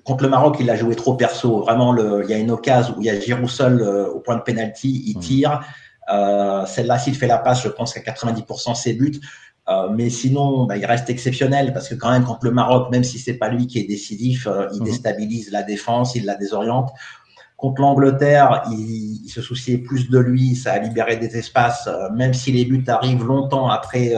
contre 0.05 0.23
le 0.23 0.29
Maroc, 0.29 0.57
il 0.61 0.69
a 0.69 0.77
joué 0.77 0.95
trop 0.95 1.15
perso. 1.15 1.59
Vraiment, 1.59 1.91
le, 1.91 2.23
il 2.23 2.29
y 2.29 2.33
a 2.33 2.37
une 2.37 2.51
occasion 2.51 2.95
où 2.97 3.01
il 3.01 3.07
y 3.07 3.09
a 3.09 3.19
Giroud 3.19 3.49
seul 3.49 3.81
euh, 3.81 4.07
au 4.07 4.21
point 4.21 4.37
de 4.37 4.41
pénalty, 4.41 5.03
il 5.07 5.17
mmh. 5.17 5.19
tire. 5.19 5.61
Celle-là, 6.67 6.97
s'il 6.97 7.15
fait 7.15 7.27
la 7.27 7.37
passe, 7.37 7.63
je 7.63 7.67
pense 7.67 7.93
qu'à 7.93 7.99
90% 7.99 8.75
c'est 8.75 8.93
but. 8.93 9.19
Euh, 9.69 9.89
mais 9.91 10.09
sinon, 10.09 10.65
bah, 10.65 10.77
il 10.77 10.85
reste 10.85 11.09
exceptionnel 11.09 11.73
parce 11.73 11.89
que 11.89 11.95
quand 11.95 12.11
même, 12.11 12.23
contre 12.23 12.45
le 12.45 12.51
Maroc, 12.51 12.89
même 12.91 13.03
si 13.03 13.19
c'est 13.19 13.35
pas 13.35 13.49
lui 13.49 13.67
qui 13.67 13.79
est 13.79 13.87
décisif, 13.87 14.47
euh, 14.47 14.67
il 14.73 14.79
mhm. 14.79 14.85
déstabilise 14.85 15.51
la 15.51 15.63
défense, 15.63 16.15
il 16.15 16.25
la 16.25 16.35
désoriente. 16.35 16.89
Contre 17.55 17.81
l'Angleterre, 17.81 18.63
il, 18.71 19.29
se 19.29 19.41
souciait 19.41 19.77
plus 19.77 20.09
de 20.09 20.17
lui, 20.17 20.55
ça 20.55 20.73
a 20.73 20.79
libéré 20.79 21.17
des 21.17 21.37
espaces, 21.37 21.87
euh, 21.87 22.09
même 22.11 22.33
si 22.33 22.51
les 22.51 22.65
buts 22.65 22.83
arrivent 22.87 23.25
longtemps 23.25 23.69
après, 23.69 24.13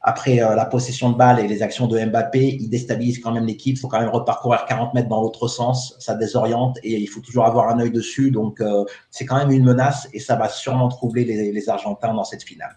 après 0.00 0.36
la 0.36 0.64
possession 0.64 1.10
de 1.10 1.16
balle 1.16 1.40
et 1.40 1.46
les 1.46 1.62
actions 1.62 1.86
de 1.86 2.02
Mbappé, 2.02 2.56
il 2.58 2.70
déstabilise 2.70 3.20
quand 3.20 3.32
même 3.32 3.44
l'équipe. 3.44 3.76
Il 3.76 3.78
faut 3.78 3.88
quand 3.88 4.00
même 4.00 4.08
reparcourir 4.08 4.64
40 4.64 4.94
mètres 4.94 5.08
dans 5.08 5.20
l'autre 5.20 5.46
sens, 5.46 5.94
ça 5.98 6.14
désoriente 6.14 6.78
et 6.82 6.98
il 6.98 7.06
faut 7.06 7.20
toujours 7.20 7.44
avoir 7.44 7.68
un 7.68 7.78
œil 7.80 7.90
dessus. 7.90 8.30
Donc, 8.30 8.62
c'est 9.10 9.26
quand 9.26 9.36
même 9.36 9.50
une 9.50 9.64
menace 9.64 10.08
et 10.14 10.18
ça 10.18 10.34
va 10.34 10.48
sûrement 10.48 10.88
troubler 10.88 11.24
les 11.24 11.68
Argentins 11.68 12.14
dans 12.14 12.24
cette 12.24 12.42
finale. 12.42 12.74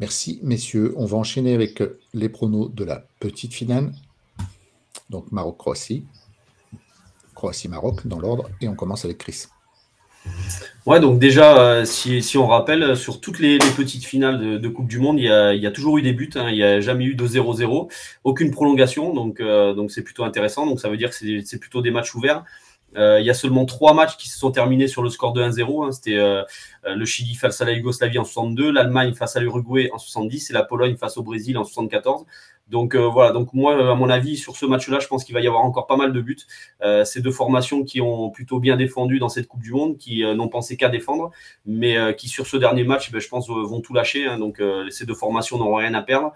Merci, 0.00 0.38
messieurs. 0.42 0.94
On 0.96 1.06
va 1.06 1.16
enchaîner 1.16 1.54
avec 1.54 1.82
les 2.14 2.28
pronos 2.28 2.70
de 2.72 2.84
la 2.84 3.04
petite 3.18 3.52
finale. 3.52 3.92
Donc, 5.10 5.32
Maroc-Croatie. 5.32 6.04
Croatie-Maroc 7.34 8.06
dans 8.06 8.20
l'ordre. 8.20 8.48
Et 8.60 8.68
on 8.68 8.74
commence 8.74 9.04
avec 9.04 9.18
Chris. 9.18 9.46
Ouais, 10.86 11.00
donc 11.00 11.18
déjà, 11.18 11.58
euh, 11.60 11.84
si, 11.84 12.38
on 12.38 12.46
rappelle, 12.46 12.96
sur 12.96 13.20
toutes 13.20 13.40
les, 13.40 13.58
petites 13.58 14.04
finales 14.04 14.60
de, 14.60 14.68
Coupe 14.68 14.88
du 14.88 14.98
Monde, 14.98 15.18
il 15.18 15.24
y, 15.24 15.66
a, 15.66 15.70
toujours 15.70 15.98
eu 15.98 16.02
des 16.02 16.12
buts. 16.12 16.30
Hein, 16.36 16.48
il 16.50 16.54
n'y 16.54 16.62
a 16.62 16.80
jamais 16.80 17.04
eu 17.04 17.14
de 17.14 17.26
0-0, 17.26 17.90
aucune 18.24 18.50
prolongation. 18.50 19.34
Euh, 19.40 19.74
donc 19.74 19.90
c'est 19.90 20.02
plutôt 20.02 20.24
intéressant. 20.24 20.66
Donc, 20.66 20.80
ça 20.80 20.88
veut 20.88 20.96
dire 20.96 21.10
que 21.10 21.42
c'est 21.44 21.58
plutôt 21.58 21.82
des 21.82 21.90
matchs 21.90 22.14
ouverts. 22.14 22.44
Euh, 22.96 23.20
il 23.20 23.26
y 23.26 23.30
a 23.30 23.34
seulement 23.34 23.66
trois 23.66 23.92
matchs 23.92 24.16
qui 24.16 24.28
se 24.28 24.38
sont 24.38 24.50
terminés 24.50 24.88
sur 24.88 25.02
le 25.02 25.10
score 25.10 25.32
de 25.32 25.42
1-0. 25.42 25.86
Hein. 25.86 25.92
C'était 25.92 26.16
euh, 26.16 26.42
le 26.84 27.04
Chili 27.04 27.34
face 27.34 27.60
à 27.60 27.64
la 27.64 27.72
Yougoslavie 27.72 28.18
en 28.18 28.24
62, 28.24 28.70
l'Allemagne 28.70 29.14
face 29.14 29.36
à 29.36 29.40
l'Uruguay 29.40 29.90
en 29.92 29.98
70 29.98 30.50
et 30.50 30.52
la 30.52 30.62
Pologne 30.62 30.96
face 30.96 31.16
au 31.16 31.22
Brésil 31.22 31.58
en 31.58 31.64
74. 31.64 32.24
Donc 32.68 32.94
euh, 32.94 33.08
voilà, 33.08 33.32
donc 33.32 33.54
moi, 33.54 33.90
à 33.90 33.94
mon 33.94 34.10
avis, 34.10 34.36
sur 34.36 34.56
ce 34.56 34.66
match-là, 34.66 34.98
je 35.00 35.08
pense 35.08 35.24
qu'il 35.24 35.34
va 35.34 35.40
y 35.40 35.46
avoir 35.46 35.64
encore 35.64 35.86
pas 35.86 35.96
mal 35.96 36.12
de 36.12 36.20
buts. 36.20 36.36
Euh, 36.82 37.04
ces 37.04 37.22
deux 37.22 37.30
formations 37.30 37.82
qui 37.82 38.00
ont 38.00 38.30
plutôt 38.30 38.60
bien 38.60 38.76
défendu 38.76 39.18
dans 39.18 39.28
cette 39.28 39.48
Coupe 39.48 39.62
du 39.62 39.72
Monde, 39.72 39.96
qui 39.96 40.22
euh, 40.22 40.34
n'ont 40.34 40.48
pensé 40.48 40.76
qu'à 40.76 40.88
défendre, 40.88 41.30
mais 41.64 41.96
qui 42.16 42.28
sur 42.28 42.46
ce 42.46 42.56
dernier 42.56 42.84
match, 42.84 43.10
ben, 43.10 43.20
je 43.20 43.28
pense, 43.28 43.48
vont 43.48 43.80
tout 43.80 43.94
lâcher. 43.94 44.26
Hein. 44.26 44.38
donc 44.38 44.62
ces 44.90 45.06
deux 45.06 45.14
formations 45.14 45.58
n'auront 45.58 45.76
rien 45.76 45.94
à 45.94 46.02
perdre. 46.02 46.32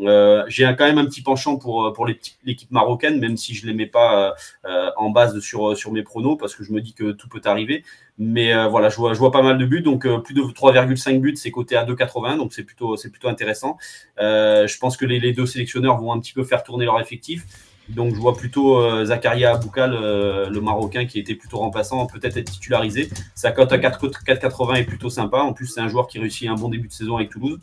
Euh, 0.00 0.44
j'ai 0.48 0.64
quand 0.76 0.84
même 0.84 0.98
un 0.98 1.04
petit 1.04 1.22
penchant 1.22 1.56
pour, 1.56 1.92
pour 1.92 2.06
l'équipe 2.06 2.70
marocaine, 2.70 3.20
même 3.20 3.36
si 3.36 3.54
je 3.54 3.66
ne 3.66 3.70
les 3.70 3.76
mets 3.76 3.86
pas 3.86 4.34
euh, 4.64 4.90
en 4.96 5.10
base 5.10 5.38
sur, 5.40 5.76
sur 5.76 5.92
mes 5.92 6.02
pronos, 6.02 6.36
parce 6.36 6.54
que 6.54 6.64
je 6.64 6.72
me 6.72 6.80
dis 6.80 6.94
que 6.94 7.12
tout 7.12 7.28
peut 7.28 7.40
arriver. 7.44 7.84
Mais 8.18 8.54
euh, 8.54 8.68
voilà, 8.68 8.88
je 8.88 8.96
vois, 8.96 9.12
je 9.14 9.18
vois 9.18 9.32
pas 9.32 9.42
mal 9.42 9.58
de 9.58 9.66
buts, 9.66 9.82
donc 9.82 10.06
plus 10.22 10.34
de 10.34 10.42
3,5 10.42 11.20
buts, 11.20 11.36
c'est 11.36 11.50
coté 11.50 11.76
à 11.76 11.84
2,80, 11.84 12.36
donc 12.36 12.52
c'est 12.52 12.62
plutôt, 12.62 12.96
plutôt 12.96 13.28
intéressant. 13.28 13.76
je 14.18 14.78
pense 14.78 14.96
que 14.96 15.04
les, 15.04 15.20
les, 15.20 15.32
deux 15.32 15.46
sélectionneurs 15.46 15.98
vont 15.98 16.12
un 16.12 16.20
petit 16.20 16.32
peu 16.32 16.44
faire 16.44 16.62
tourner 16.62 16.84
leur 16.84 17.00
effectif. 17.00 17.44
Donc 17.90 18.14
je 18.14 18.18
vois 18.18 18.34
plutôt 18.34 19.04
Zakaria 19.04 19.54
Aboukal, 19.54 19.90
le 19.92 20.60
Marocain, 20.60 21.04
qui 21.04 21.18
était 21.18 21.34
plutôt 21.34 21.58
remplaçant, 21.58 22.06
peut-être 22.06 22.38
être 22.38 22.50
titularisé. 22.50 23.10
Sa 23.34 23.52
cote 23.52 23.72
à 23.72 23.78
4,80 23.78 24.76
est 24.76 24.84
plutôt 24.84 25.10
sympa. 25.10 25.38
En 25.38 25.52
plus, 25.52 25.66
c'est 25.66 25.80
un 25.80 25.88
joueur 25.88 26.06
qui 26.06 26.18
réussit 26.18 26.48
un 26.48 26.54
bon 26.54 26.70
début 26.70 26.88
de 26.88 26.92
saison 26.92 27.16
avec 27.16 27.28
Toulouse. 27.28 27.58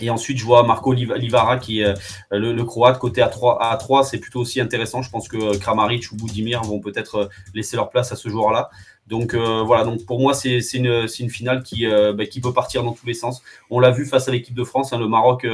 Et 0.00 0.10
ensuite, 0.10 0.38
je 0.38 0.44
vois 0.44 0.62
Marco 0.62 0.92
Livara 0.92 1.58
qui 1.58 1.80
est 1.80 1.86
euh, 1.86 1.94
le, 2.30 2.64
Croate 2.64 2.98
côté 2.98 3.22
à 3.22 3.28
3 3.28 3.62
à 3.62 3.76
3 3.76 4.04
c'est 4.04 4.18
plutôt 4.18 4.40
aussi 4.40 4.60
intéressant. 4.60 5.02
Je 5.02 5.10
pense 5.10 5.28
que 5.28 5.56
Kramaric 5.56 6.10
ou 6.12 6.16
Boudimir 6.16 6.62
vont 6.62 6.80
peut-être 6.80 7.14
euh, 7.16 7.28
laisser 7.54 7.76
leur 7.76 7.90
place 7.90 8.12
à 8.12 8.16
ce 8.16 8.28
joueur-là. 8.28 8.70
Donc 9.08 9.34
euh, 9.34 9.62
voilà, 9.62 9.84
donc 9.84 10.04
pour 10.04 10.20
moi, 10.20 10.34
c'est 10.34 10.60
une, 10.74 11.08
finale 11.08 11.62
qui, 11.62 11.86
bah, 11.86 12.26
qui 12.26 12.40
peut 12.40 12.52
partir 12.52 12.84
dans 12.84 12.92
tous 12.92 13.06
les 13.06 13.14
sens. 13.14 13.42
On 13.70 13.80
l'a 13.80 13.90
vu 13.90 14.04
face 14.04 14.28
à 14.28 14.32
l'équipe 14.32 14.54
de 14.54 14.64
France, 14.64 14.92
hein, 14.92 14.98
le 14.98 15.08
Maroc, 15.08 15.46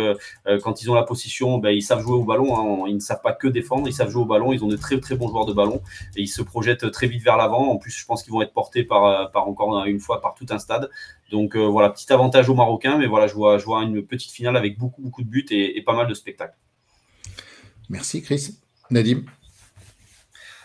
quand 0.62 0.82
ils 0.82 0.90
ont 0.90 0.94
la 0.94 1.04
position, 1.04 1.58
bah, 1.58 1.72
ils 1.72 1.82
savent 1.82 2.00
jouer 2.00 2.16
au 2.16 2.24
ballon. 2.24 2.56
Hein. 2.56 2.86
ils 2.88 2.96
ne 2.96 3.00
savent 3.00 3.22
pas 3.22 3.32
que 3.32 3.46
défendre, 3.46 3.86
ils 3.88 3.92
savent 3.92 4.10
jouer 4.10 4.22
au 4.22 4.26
ballon. 4.26 4.52
Ils 4.52 4.64
ont 4.64 4.68
de 4.68 4.76
très 4.76 4.98
très 4.98 5.14
bons 5.14 5.28
joueurs 5.28 5.46
de 5.46 5.52
ballon 5.52 5.80
et 6.16 6.22
ils 6.22 6.28
se 6.28 6.42
projettent 6.42 6.90
très 6.90 7.06
vite 7.06 7.22
vers 7.22 7.36
l'avant. 7.36 7.70
En 7.70 7.76
plus, 7.76 7.92
je 7.92 8.04
pense 8.04 8.22
qu'ils 8.22 8.32
vont 8.32 8.42
être 8.42 8.52
portés 8.52 8.82
par, 8.82 9.30
encore 9.34 9.84
une 9.86 10.00
fois 10.00 10.20
par 10.20 10.34
tout 10.34 10.46
un 10.50 10.58
stade. 10.58 10.90
Donc 11.30 11.56
euh, 11.56 11.66
voilà, 11.66 11.90
petit 11.90 12.12
avantage 12.12 12.48
aux 12.48 12.54
Marocains, 12.54 12.98
mais 12.98 13.06
voilà, 13.06 13.26
je 13.26 13.34
vois, 13.34 13.82
une 13.82 14.04
petite 14.04 14.30
finale 14.30 14.56
avec 14.56 14.78
beaucoup, 14.78 15.02
beaucoup 15.02 15.22
de 15.22 15.28
buts 15.28 15.46
et, 15.50 15.82
pas 15.82 15.94
mal 15.94 16.06
de 16.06 16.14
spectacles. 16.14 16.56
Merci 17.88 18.22
Chris. 18.22 18.58
Nadim 18.90 19.24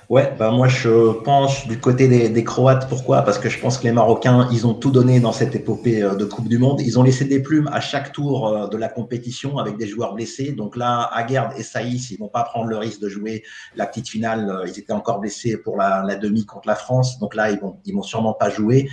Ouais, 0.10 0.34
bah 0.39 0.50
moi 0.50 0.67
je 0.67 1.13
penche 1.22 1.67
du 1.67 1.80
côté 1.80 2.08
des, 2.08 2.43
Croates. 2.43 2.89
Pourquoi? 2.89 3.22
Parce 3.22 3.38
que 3.38 3.48
je 3.48 3.60
pense 3.60 3.78
que 3.78 3.84
les 3.84 3.91
Marocains, 3.91 4.50
ils 4.52 4.65
ont 4.65 4.74
tout 4.74 4.89
donné 4.89 5.19
dans 5.19 5.32
cette 5.32 5.56
épopée 5.56 6.02
euh, 6.02 6.15
de 6.15 6.26
Coupe 6.26 6.50
du 6.50 6.58
Monde. 6.58 6.82
Ils 6.82 6.98
ont 6.98 7.04
laissé 7.04 7.26
des 7.26 7.39
plumes 7.39 7.69
à 7.72 7.80
chaque 7.80 8.12
tour 8.12 8.48
euh, 8.48 8.67
de 8.67 8.76
la 8.76 8.89
compétition 8.89 9.60
avec 9.60 9.78
des 9.78 9.88
joueurs 9.88 10.15
blessés. 10.15 10.52
Donc 10.52 10.76
là, 10.76 11.12
Aguerd 11.13 11.54
et 11.60 11.63
Saïs, 11.63 12.10
ils 12.10 12.17
vont 12.17 12.28
pas 12.28 12.43
prendre 12.43 12.65
le 12.65 12.78
risque 12.78 13.00
de 13.02 13.08
jouer 13.08 13.43
la 13.76 13.86
petite 13.86 14.10
finale. 14.10 14.63
Ils 14.65 14.80
étaient 14.80 14.93
encore 14.93 15.19
blessés 15.19 15.58
pour 15.58 15.78
la, 15.78 16.04
la 16.04 16.15
demi 16.15 16.43
contre 16.43 16.67
la 16.67 16.76
France. 16.76 17.19
Donc 17.19 17.36
là, 17.36 17.52
ils 17.52 17.60
vont, 17.60 17.78
ils 17.86 17.93
vont 17.93 18.02
sûrement 18.02 18.34
pas 18.34 18.50
jouer. 18.50 18.89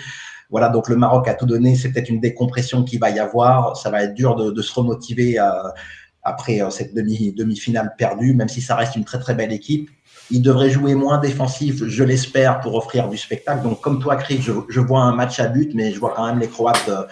Voilà, 0.50 0.68
donc 0.68 0.88
le 0.88 0.96
Maroc 0.96 1.28
a 1.28 1.34
tout 1.34 1.46
donné. 1.46 1.74
C'est 1.76 1.92
peut-être 1.92 2.08
une 2.08 2.20
décompression 2.20 2.84
qui 2.84 2.98
va 2.98 3.10
y 3.10 3.18
avoir. 3.18 3.76
Ça 3.76 3.90
va 3.90 4.02
être 4.02 4.14
dur 4.14 4.36
de, 4.36 4.62
se 4.62 4.74
remotiver 4.74 5.38
euh, 5.38 5.50
après 6.22 6.60
euh, 6.60 6.70
cette 6.70 6.94
demi, 6.94 7.32
demi-finale 7.32 7.94
perdue, 7.96 8.34
même 8.34 8.48
si 8.48 8.60
ça 8.60 8.76
reste 8.76 8.96
une 8.96 9.04
très 9.04 9.18
très 9.18 9.34
belle 9.34 9.52
équipe. 9.52 9.90
Il 10.30 10.42
devrait 10.42 10.70
jouer 10.70 10.94
moins 10.94 11.18
défensif, 11.18 11.84
je 11.86 12.04
l'espère, 12.04 12.60
pour 12.60 12.74
offrir 12.74 13.08
du 13.08 13.16
spectacle. 13.16 13.62
Donc, 13.62 13.80
comme 13.80 14.00
toi, 14.00 14.16
Chris, 14.16 14.40
je, 14.40 14.80
vois 14.80 15.00
un 15.00 15.14
match 15.14 15.38
à 15.40 15.46
but, 15.46 15.72
mais 15.74 15.92
je 15.92 16.00
vois 16.00 16.12
quand 16.14 16.26
même 16.26 16.38
les 16.38 16.48
Croates 16.48 16.88
euh, 16.88 17.02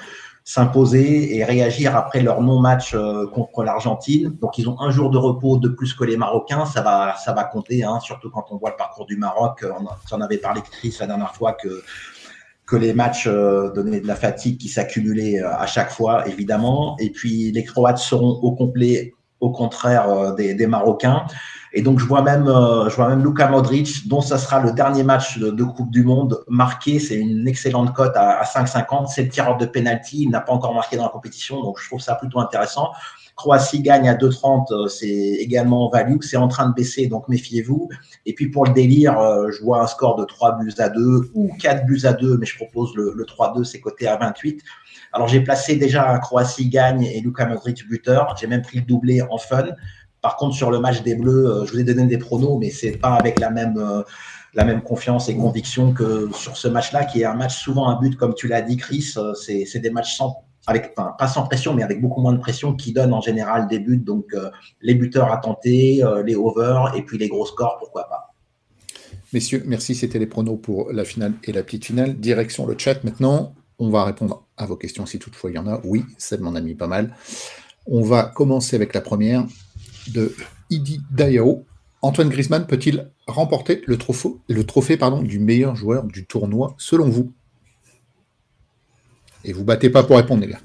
s'imposer 0.45 1.37
et 1.37 1.45
réagir 1.45 1.97
après 1.97 2.21
leur 2.21 2.43
non-match 2.43 2.95
contre 3.33 3.65
l'Argentine. 3.65 4.37
Donc, 4.41 4.59
ils 4.59 4.69
ont 4.69 4.79
un 4.81 4.91
jour 4.91 5.11
de 5.11 5.17
repos 5.17 5.57
de 5.57 5.69
plus 5.69 5.95
que 5.95 6.05
les 6.05 6.17
Marocains. 6.17 6.67
Ça 6.67 6.83
va, 6.83 7.15
ça 7.17 7.33
va 7.33 7.45
compter, 7.45 7.83
hein, 7.83 7.99
surtout 8.01 8.31
quand 8.31 8.47
on 8.51 8.59
voit 8.59 8.71
le 8.71 8.77
parcours 8.77 9.07
du 9.07 9.17
Maroc. 9.17 9.65
On, 9.65 10.15
en 10.15 10.21
avait 10.21 10.39
parlé, 10.39 10.61
Chris, 10.71 10.95
la 11.01 11.07
dernière 11.07 11.35
fois, 11.35 11.55
que 11.55 11.83
que 12.67 12.77
les 12.77 12.95
matchs 12.95 13.27
euh, 13.27 13.71
donnaient 13.73 14.01
de 14.01 14.07
la 14.07 14.17
fatigue 14.17 14.59
qui 14.59 14.69
s'accumulait 14.69 15.41
euh, 15.41 15.55
à 15.55 15.67
chaque 15.67 15.91
fois, 15.91 16.27
évidemment. 16.29 16.97
Et 16.99 17.11
puis 17.11 17.53
les 17.53 17.65
Croates 17.65 17.99
seront 17.99 18.41
au 18.43 18.53
complet, 18.53 19.15
au 19.41 19.51
contraire 19.51 20.09
euh, 20.09 20.35
des, 20.35 20.67
Marocains. 20.67 21.27
Et 21.77 21.83
donc 21.83 21.99
je 21.99 22.05
vois 22.05 22.23
même, 22.23 22.45
je 22.47 22.95
vois 22.95 23.09
même 23.09 23.23
Luka 23.25 23.49
Modric, 23.49 24.09
dont 24.09 24.21
ça 24.21 24.39
sera 24.39 24.61
le 24.61 24.73
dernier 24.73 25.03
match 25.03 25.39
de, 25.39 25.65
Coupe 25.65 25.91
du 25.91 26.05
Monde 26.05 26.45
marqué. 26.49 27.01
C'est 27.01 27.17
une 27.17 27.49
excellente 27.49 27.93
cote 27.93 28.17
à, 28.17 28.39
à 28.39 28.45
5,50. 28.45 29.09
C'est 29.09 29.25
le 29.25 29.29
tireur 29.29 29.57
de 29.57 29.67
penalty. 29.67 30.23
Il 30.23 30.31
n'a 30.31 30.41
pas 30.41 30.53
encore 30.53 30.73
marqué 30.73 30.97
dans 30.97 31.03
la 31.03 31.09
compétition, 31.09 31.61
donc 31.63 31.81
je 31.81 31.89
trouve 31.89 32.01
ça 32.01 32.15
plutôt 32.15 32.39
intéressant. 32.39 32.91
Croatie 33.37 33.83
gagne 33.83 34.09
à 34.09 34.15
2,30, 34.15 34.73
euh, 34.73 34.89
c'est 34.89 35.09
également 35.09 35.89
value, 35.91 36.19
c'est 36.21 36.37
en 36.37 36.49
train 36.49 36.69
de 36.69 36.75
baisser, 36.75 37.09
donc 37.09 37.29
méfiez-vous. 37.29 37.89
Et 38.27 38.33
puis 38.33 38.49
pour 38.49 38.65
le 38.65 38.73
délire, 38.73 39.19
euh, 39.19 39.51
je 39.51 39.63
vois 39.63 39.83
un 39.83 39.87
score 39.87 40.17
de 40.17 40.25
3 40.25 40.59
buts 40.59 40.73
à 40.79 40.89
2 40.89 41.31
ou 41.35 41.53
4 41.61 41.85
buts 41.85 42.01
à 42.05 42.13
2, 42.13 42.39
mais 42.39 42.47
je 42.47 42.57
propose 42.57 42.95
le, 42.95 43.25
3-2, 43.25 43.65
c'est 43.65 43.81
coté 43.81 44.07
à 44.07 44.17
28. 44.17 44.63
Alors 45.13 45.29
j'ai 45.29 45.41
placé 45.41 45.77
déjà 45.77 46.19
Croatie 46.19 46.69
gagne 46.69 47.05
et 47.05 47.21
Luka 47.21 47.47
Modric 47.47 47.89
buteur. 47.89 48.35
J'ai 48.41 48.47
même 48.47 48.63
pris 48.63 48.79
le 48.79 48.85
doublé 48.85 49.23
en 49.23 49.39
fun. 49.39 49.67
Par 50.25 50.39
contre, 50.39 50.57
sur 50.57 50.71
le 50.71 50.81
match 50.81 51.03
des 51.03 51.17
Bleus, 51.17 51.47
euh, 51.47 51.67
je 51.67 51.73
vous 51.73 51.81
ai 51.81 51.85
donné 51.85 52.07
des 52.07 52.17
pronos, 52.17 52.57
mais 52.59 52.71
c'est 52.71 52.97
pas 52.97 53.13
avec 53.13 53.39
la 53.39 53.51
même, 53.51 53.79
la 54.55 54.65
même 54.65 54.81
confiance 54.81 55.29
et 55.29 55.37
conviction 55.37 55.93
que 55.93 56.31
sur 56.33 56.57
ce 56.57 56.67
match-là, 56.67 57.05
qui 57.05 57.21
est 57.21 57.27
un 57.27 57.35
match 57.35 57.63
souvent 57.63 57.91
un 57.91 58.01
but, 58.01 58.17
comme 58.17 58.35
tu 58.35 58.49
l'as 58.49 58.63
dit, 58.63 58.79
Chris. 58.79 59.15
C'est 59.35 59.79
des 59.81 59.91
matchs 59.91 60.17
sans, 60.17 60.45
avec, 60.67 60.95
pas 60.95 61.29
sans 61.29 61.43
pression, 61.43 61.75
mais 61.75 61.83
avec 61.83 62.01
beaucoup 62.01 62.23
moins 62.23 62.33
de 62.33 62.39
pression, 62.39 62.75
qui 62.75 62.95
donne 62.95 63.13
en 63.13 63.21
général 63.21 63.69
des 63.69 63.79
buts. 63.79 63.99
Donc, 63.99 64.33
euh, 64.33 64.51
les 64.81 64.95
buteurs 64.95 65.31
à 65.31 65.37
tenter, 65.37 66.03
euh, 66.03 66.23
les 66.23 66.37
overs, 66.37 66.95
et 66.97 67.03
puis 67.03 67.19
les 67.19 67.29
gros 67.29 67.45
scores, 67.45 67.77
pourquoi 67.79 68.09
pas. 68.09 68.33
Messieurs, 69.35 69.63
merci. 69.67 69.95
C'était 69.95 70.19
les 70.19 70.27
pronos 70.27 70.57
pour 70.57 70.91
la 70.91 71.05
finale 71.05 71.35
et 71.45 71.53
la 71.53 71.63
petite 71.63 71.85
finale. 71.85 72.15
Direction 72.15 72.67
le 72.67 72.77
chat 72.79 73.05
maintenant. 73.05 73.53
On 73.79 73.91
va 73.91 74.05
répondre 74.05 74.43
à 74.57 74.65
vos 74.65 74.77
questions 74.77 75.05
si 75.05 75.19
toutefois 75.19 75.51
il 75.51 75.57
y 75.57 75.59
en 75.59 75.67
a. 75.67 75.83
Oui, 75.85 76.07
celle 76.17 76.41
m'en 76.41 76.55
a 76.55 76.63
mis 76.63 76.75
pas 76.75 76.87
mal. 76.87 77.15
On 77.87 78.01
va 78.01 78.23
commencer 78.35 78.75
avec 78.75 78.95
la 78.95 79.03
première 79.03 79.45
de 80.13 80.35
Idi 80.71 81.01
Dayao. 81.11 81.67
Antoine 82.03 82.29
Griezmann 82.29 82.67
peut-il 82.67 83.11
remporter 83.27 83.83
le 83.87 83.97
trophée, 83.97 84.99
du 85.23 85.39
meilleur 85.39 85.75
joueur 85.75 86.05
du 86.05 86.27
tournoi 86.27 86.75
selon 86.79 87.09
vous? 87.09 87.33
Et 89.45 89.53
vous 89.53 89.65
battez 89.65 89.91
pas 89.91 90.03
pour 90.03 90.17
répondre, 90.17 90.43
les 90.43 90.49
gars. 90.49 90.61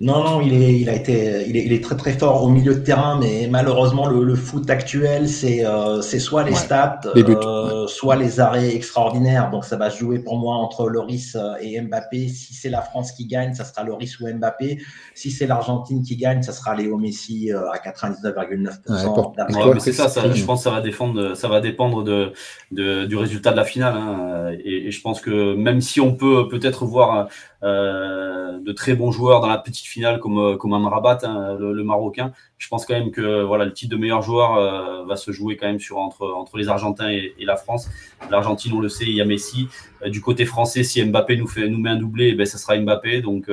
Non, 0.00 0.24
non, 0.24 0.40
il 0.40 0.60
est, 0.60 0.80
il 0.80 0.90
a 0.90 0.94
été, 0.94 1.44
il 1.46 1.56
est, 1.56 1.66
il 1.66 1.72
est, 1.72 1.82
très 1.82 1.96
très 1.96 2.14
fort 2.14 2.42
au 2.42 2.48
milieu 2.48 2.74
de 2.74 2.80
terrain, 2.80 3.16
mais 3.20 3.46
malheureusement 3.48 4.08
le, 4.08 4.24
le 4.24 4.34
foot 4.34 4.68
actuel, 4.68 5.28
c'est 5.28 5.64
euh, 5.64 6.00
c'est 6.00 6.18
soit 6.18 6.42
les 6.42 6.56
stats, 6.56 7.02
euh, 7.14 7.86
soit 7.86 8.16
les 8.16 8.40
arrêts 8.40 8.74
extraordinaires. 8.74 9.52
Donc 9.52 9.64
ça 9.64 9.76
va 9.76 9.90
se 9.90 10.00
jouer 10.00 10.18
pour 10.18 10.36
moi 10.36 10.56
entre 10.56 10.88
Loris 10.88 11.36
euh, 11.36 11.54
et 11.60 11.80
Mbappé. 11.80 12.26
Si 12.26 12.54
c'est 12.54 12.70
la 12.70 12.82
France 12.82 13.12
qui 13.12 13.26
gagne, 13.26 13.54
ça 13.54 13.64
sera 13.64 13.84
Loris 13.84 14.18
ou 14.18 14.26
Mbappé. 14.26 14.82
Si 15.14 15.30
c'est 15.30 15.46
l'Argentine 15.46 16.02
qui 16.02 16.16
gagne, 16.16 16.42
ça 16.42 16.52
sera 16.52 16.74
Léo 16.74 16.98
Messi 16.98 17.52
à 17.52 17.78
99,9%. 17.78 19.78
c'est 19.78 19.92
ça, 19.92 20.08
ça, 20.08 20.28
je 20.28 20.44
pense 20.44 20.58
que 20.58 20.64
ça 20.64 20.72
va 20.72 20.80
défendre, 20.80 21.34
ça 21.34 21.46
va 21.46 21.60
dépendre 21.60 22.02
de, 22.02 22.32
de 22.72 23.04
du 23.04 23.16
résultat 23.16 23.52
de 23.52 23.56
la 23.56 23.64
finale. 23.64 23.94
Hein. 23.96 24.50
Et, 24.64 24.88
et, 24.88 24.90
je 24.90 25.00
pense 25.00 25.20
que 25.20 25.54
même 25.54 25.80
si 25.80 26.00
on 26.00 26.16
peut 26.16 26.48
peut-être 26.48 26.84
voir 26.84 27.16
euh, 27.16 27.24
de 27.64 28.72
très 28.72 28.94
bons 28.94 29.12
joueurs 29.12 29.40
dans 29.40 29.46
la 29.48 29.58
petite 29.58 29.86
finale 29.86 30.18
comme, 30.18 30.38
euh, 30.38 30.56
comme 30.56 30.72
Amrabat, 30.72 31.18
hein, 31.22 31.56
le, 31.58 31.84
Marocain. 31.84 32.32
Je 32.58 32.68
pense 32.68 32.86
quand 32.86 32.94
même 32.94 33.10
que 33.10 33.42
voilà, 33.42 33.64
le 33.64 33.72
titre 33.72 33.92
de 33.92 34.00
meilleur 34.00 34.22
joueur 34.22 34.56
euh, 34.56 35.04
va 35.04 35.16
se 35.16 35.30
jouer 35.32 35.56
quand 35.56 35.66
même 35.66 35.80
sur, 35.80 35.98
entre, 35.98 36.26
entre 36.26 36.56
les 36.56 36.68
Argentins 36.68 37.10
et, 37.10 37.34
la 37.40 37.56
France. 37.56 37.90
L'Argentine, 38.30 38.72
on 38.72 38.80
le 38.80 38.88
sait, 38.88 39.04
il 39.04 39.14
y 39.14 39.20
a 39.20 39.26
Messi. 39.26 39.68
du 40.06 40.22
côté 40.22 40.46
français, 40.46 40.82
si 40.82 41.04
Mbappé 41.04 41.36
nous, 41.36 41.46
fait, 41.46 41.68
nous 41.68 41.78
met 41.78 41.90
un 41.90 41.96
doublé, 41.96 42.30
eh 42.30 42.34
ben, 42.34 42.46
ça 42.46 42.56
sera 42.56 42.78
Mbappé. 42.78 43.20
Donc 43.20 43.50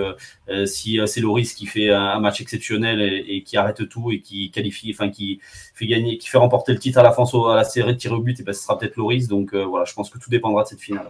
si 0.65 0.99
c'est 1.05 1.19
Loris 1.19 1.53
qui 1.53 1.65
fait 1.65 1.89
un, 1.89 2.19
match 2.21 2.39
exceptionnel 2.39 3.01
et, 3.01 3.43
qui 3.43 3.57
arrête 3.57 3.87
tout 3.89 4.11
et 4.11 4.21
qui 4.21 4.49
qualifie, 4.49 4.91
enfin 4.93 5.09
qui 5.09 5.39
fait 5.73 5.87
gagner, 5.87 6.17
qui 6.17 6.29
fait 6.29 6.37
remporter 6.37 6.71
le 6.71 6.79
titre 6.79 6.99
à 6.99 7.03
la 7.03 7.11
France 7.11 7.35
à 7.35 7.55
la 7.55 7.65
série 7.65 7.93
de 7.93 7.97
tir 7.97 8.13
au 8.13 8.19
but, 8.19 8.39
et 8.39 8.41
eh 8.41 8.45
ben, 8.45 8.53
ce 8.53 8.63
sera 8.63 8.77
peut-être 8.77 8.95
Loris. 8.95 9.27
Donc 9.27 9.53
voilà, 9.53 9.83
je 9.83 9.93
pense 9.93 10.09
que 10.09 10.17
tout 10.17 10.29
dépendra 10.29 10.63
de 10.63 10.69
cette 10.69 10.81
finale. 10.81 11.09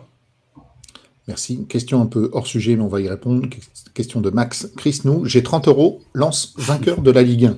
Merci. 1.27 1.65
Question 1.67 2.01
un 2.01 2.07
peu 2.07 2.29
hors 2.33 2.47
sujet, 2.47 2.75
mais 2.75 2.83
on 2.83 2.87
va 2.87 3.01
y 3.01 3.07
répondre. 3.07 3.47
Question 3.93 4.21
de 4.21 4.29
Max. 4.29 4.69
Chris, 4.77 5.01
nous, 5.05 5.25
j'ai 5.25 5.43
30 5.43 5.67
euros, 5.67 6.01
lance 6.13 6.53
vainqueur 6.57 7.01
de 7.01 7.11
la 7.11 7.21
Ligue 7.21 7.45
1, 7.45 7.57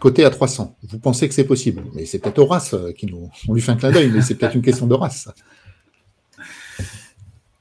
côté 0.00 0.24
à 0.24 0.30
300. 0.30 0.76
Vous 0.82 0.98
pensez 0.98 1.28
que 1.28 1.34
c'est 1.34 1.44
possible? 1.44 1.82
Mais 1.94 2.06
c'est 2.06 2.18
peut-être 2.18 2.38
Horace 2.38 2.74
euh, 2.74 2.92
qui 2.92 3.06
nous. 3.06 3.30
On 3.48 3.54
lui 3.54 3.60
fait 3.60 3.72
un 3.72 3.76
clin 3.76 3.92
d'œil, 3.92 4.10
mais 4.10 4.20
c'est 4.20 4.34
peut-être 4.34 4.56
une 4.56 4.62
question 4.62 4.86
de 4.86 4.94
race. 4.94 5.28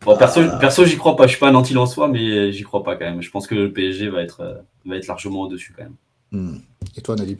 Bon, 0.05 0.17
perso, 0.17 0.41
perso 0.59 0.85
j'y 0.85 0.97
crois 0.97 1.15
pas. 1.15 1.27
Je 1.27 1.31
suis 1.31 1.39
pas 1.39 1.49
un 1.49 1.55
anti 1.55 1.73
soi, 1.87 2.07
mais 2.07 2.51
j'y 2.51 2.63
crois 2.63 2.83
pas 2.83 2.95
quand 2.95 3.05
même. 3.05 3.21
Je 3.21 3.29
pense 3.29 3.47
que 3.47 3.55
le 3.55 3.71
PSG 3.71 4.09
va 4.09 4.21
être, 4.21 4.65
va 4.85 4.97
être 4.97 5.07
largement 5.07 5.43
au-dessus 5.43 5.73
quand 5.75 5.83
même. 5.83 5.95
Hmm. 6.31 6.57
Et 6.97 7.01
toi, 7.01 7.15
Nadib 7.15 7.39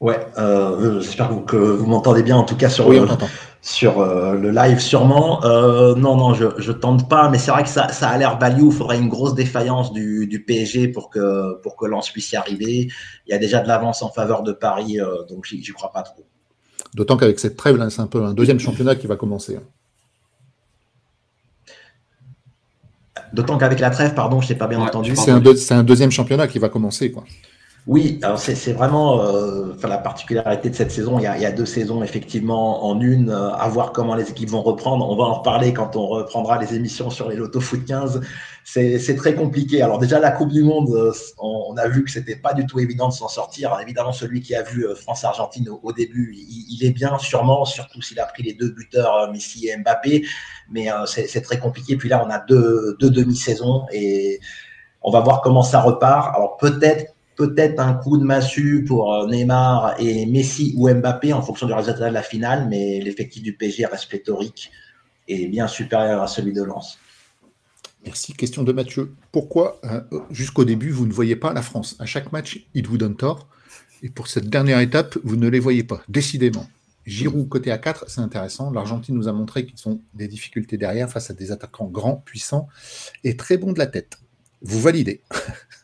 Ouais, 0.00 0.26
euh, 0.38 1.00
j'espère 1.00 1.30
que 1.46 1.56
vous, 1.56 1.86
m'entendez 1.86 2.22
bien, 2.22 2.36
en 2.36 2.44
tout 2.44 2.56
cas 2.56 2.68
sur, 2.68 2.90
le, 2.90 3.06
sur 3.62 4.00
euh, 4.00 4.34
le 4.34 4.50
live, 4.50 4.78
sûrement. 4.78 5.42
Euh, 5.44 5.94
non, 5.94 6.16
non, 6.16 6.34
je 6.34 6.46
ne 6.46 6.72
tente 6.76 7.08
pas, 7.08 7.30
mais 7.30 7.38
c'est 7.38 7.50
vrai 7.50 7.62
que 7.62 7.68
ça, 7.68 7.88
ça 7.88 8.10
a 8.10 8.18
l'air 8.18 8.38
value. 8.38 8.66
Il 8.66 8.72
faudrait 8.72 8.98
une 8.98 9.08
grosse 9.08 9.34
défaillance 9.34 9.92
du, 9.92 10.26
du, 10.26 10.44
PSG 10.44 10.88
pour 10.88 11.08
que, 11.10 11.58
pour 11.62 11.76
que 11.76 11.86
Lens 11.86 12.10
puisse 12.10 12.32
y 12.32 12.36
arriver. 12.36 12.88
Il 13.26 13.30
y 13.30 13.32
a 13.32 13.38
déjà 13.38 13.60
de 13.60 13.68
l'avance 13.68 14.02
en 14.02 14.10
faveur 14.10 14.42
de 14.42 14.52
Paris, 14.52 15.00
euh, 15.00 15.22
donc 15.28 15.46
j'y 15.46 15.72
crois 15.72 15.92
pas 15.92 16.02
trop. 16.02 16.24
D'autant 16.92 17.16
qu'avec 17.16 17.38
cette 17.38 17.56
trêve, 17.56 17.82
c'est 17.88 18.02
un 18.02 18.06
peu 18.06 18.22
un 18.22 18.34
deuxième 18.34 18.60
championnat 18.60 18.96
qui 18.96 19.06
va 19.06 19.16
commencer. 19.16 19.58
D'autant 23.32 23.58
qu'avec 23.58 23.80
la 23.80 23.90
trêve, 23.90 24.14
pardon, 24.14 24.40
je 24.40 24.46
ne 24.46 24.48
t'ai 24.48 24.54
pas 24.54 24.66
bien 24.66 24.80
entendu. 24.80 25.16
C'est 25.16 25.30
un, 25.30 25.42
un, 25.78 25.82
deuxième 25.82 26.10
championnat 26.10 26.46
qui 26.46 26.58
va 26.58 26.68
commencer. 26.68 27.10
quoi. 27.10 27.24
Oui, 27.86 28.18
alors 28.22 28.38
c'est 28.38 28.72
vraiment 28.72 29.20
euh, 29.20 29.74
la 29.82 29.98
particularité 29.98 30.70
de 30.70 30.74
cette 30.74 30.90
saison. 30.90 31.18
Il 31.18 31.24
y, 31.24 31.26
a, 31.26 31.52
deux 31.52 31.66
saisons 31.66 32.02
effectivement 32.02 32.86
en 32.86 32.98
une, 32.98 33.28
euh, 33.28 33.52
à 33.52 33.68
voir 33.68 33.92
comment 33.92 34.14
les 34.14 34.30
équipes 34.30 34.48
vont 34.48 34.62
reprendre. 34.62 35.06
On 35.10 35.16
va 35.16 35.24
en 35.24 35.34
reparler 35.34 35.74
quand 35.74 35.94
on 35.94 36.06
reprendra 36.06 36.58
les 36.58 36.74
émissions 36.74 37.10
sur 37.10 37.28
les 37.28 37.36
Loto 37.36 37.60
Foot 37.60 37.84
15. 37.84 38.22
C'est 38.64 39.16
très 39.16 39.34
compliqué. 39.34 39.82
Alors 39.82 39.98
déjà 39.98 40.18
la 40.18 40.30
Coupe 40.30 40.50
du 40.50 40.62
Monde, 40.62 40.88
euh, 40.94 41.12
on, 41.36 41.76
a 41.76 41.86
vu 41.86 42.04
que 42.04 42.10
c'était 42.10 42.36
pas 42.36 42.54
du 42.54 42.64
tout 42.64 42.80
évident 42.80 43.08
de 43.08 43.12
s'en 43.12 43.28
sortir. 43.28 43.76
évidemment, 43.82 44.12
celui 44.12 44.40
qui 44.40 44.54
a 44.54 44.62
vu 44.62 44.86
euh, 44.86 44.94
France-Argentine 44.94 45.68
au, 45.68 45.92
début, 45.92 46.34
il, 46.34 46.66
il, 46.70 46.86
est 46.86 46.92
bien 46.92 47.18
sûrement, 47.18 47.66
surtout 47.66 48.00
s'il 48.00 48.18
a 48.18 48.24
pris 48.24 48.44
les 48.44 48.54
deux 48.54 48.70
buteurs 48.70 49.30
Messi 49.30 49.68
et 49.68 49.76
Mbappé. 49.76 50.24
Mais 50.70 50.88
c'est 51.06 51.42
très 51.42 51.58
compliqué. 51.58 51.96
Puis 51.96 52.08
là, 52.08 52.24
on 52.26 52.30
a 52.30 52.38
deux, 52.38 52.96
deux 52.98 53.10
demi-saisons 53.10 53.84
et 53.92 54.40
on 55.02 55.10
va 55.10 55.20
voir 55.20 55.42
comment 55.42 55.62
ça 55.62 55.82
repart. 55.82 56.34
Alors 56.34 56.56
peut-être 56.56 57.13
peut-être 57.36 57.80
un 57.80 57.94
coup 57.94 58.16
de 58.18 58.24
massue 58.24 58.84
pour 58.86 59.14
euh, 59.14 59.26
Neymar 59.28 59.94
et 59.98 60.26
Messi 60.26 60.74
ou 60.76 60.88
Mbappé 60.88 61.32
en 61.32 61.42
fonction 61.42 61.66
du 61.66 61.72
résultat 61.72 62.08
de 62.08 62.14
la 62.14 62.22
finale, 62.22 62.68
mais 62.68 63.00
l'effectif 63.00 63.42
du 63.42 63.56
PSG 63.56 63.86
reste 63.86 64.08
pléthorique 64.08 64.70
et 65.28 65.46
bien 65.46 65.66
supérieur 65.68 66.22
à 66.22 66.26
celui 66.26 66.52
de 66.52 66.62
Lens. 66.62 66.98
Merci. 68.04 68.34
Question 68.34 68.62
de 68.62 68.72
Mathieu. 68.72 69.14
Pourquoi, 69.32 69.80
euh, 69.84 70.00
jusqu'au 70.30 70.64
début, 70.64 70.90
vous 70.90 71.06
ne 71.06 71.12
voyez 71.12 71.36
pas 71.36 71.52
la 71.52 71.62
France? 71.62 71.96
À 71.98 72.06
chaque 72.06 72.32
match, 72.32 72.66
il 72.74 72.86
vous 72.86 72.98
donne 72.98 73.16
tort. 73.16 73.48
Et 74.02 74.10
pour 74.10 74.28
cette 74.28 74.50
dernière 74.50 74.80
étape, 74.80 75.16
vous 75.24 75.36
ne 75.36 75.48
les 75.48 75.60
voyez 75.60 75.82
pas, 75.82 76.02
décidément. 76.08 76.68
Giroud 77.06 77.48
côté 77.48 77.70
A4, 77.70 78.04
c'est 78.06 78.20
intéressant. 78.20 78.70
L'Argentine 78.70 79.14
nous 79.14 79.28
a 79.28 79.32
montré 79.32 79.66
qu'ils 79.66 79.88
ont 79.88 80.00
des 80.14 80.28
difficultés 80.28 80.76
derrière 80.76 81.10
face 81.10 81.30
à 81.30 81.34
des 81.34 81.52
attaquants 81.52 81.86
grands, 81.86 82.16
puissants 82.16 82.68
et 83.24 83.36
très 83.36 83.56
bons 83.56 83.72
de 83.72 83.78
la 83.78 83.86
tête. 83.86 84.18
Vous 84.62 84.80
validez 84.80 85.22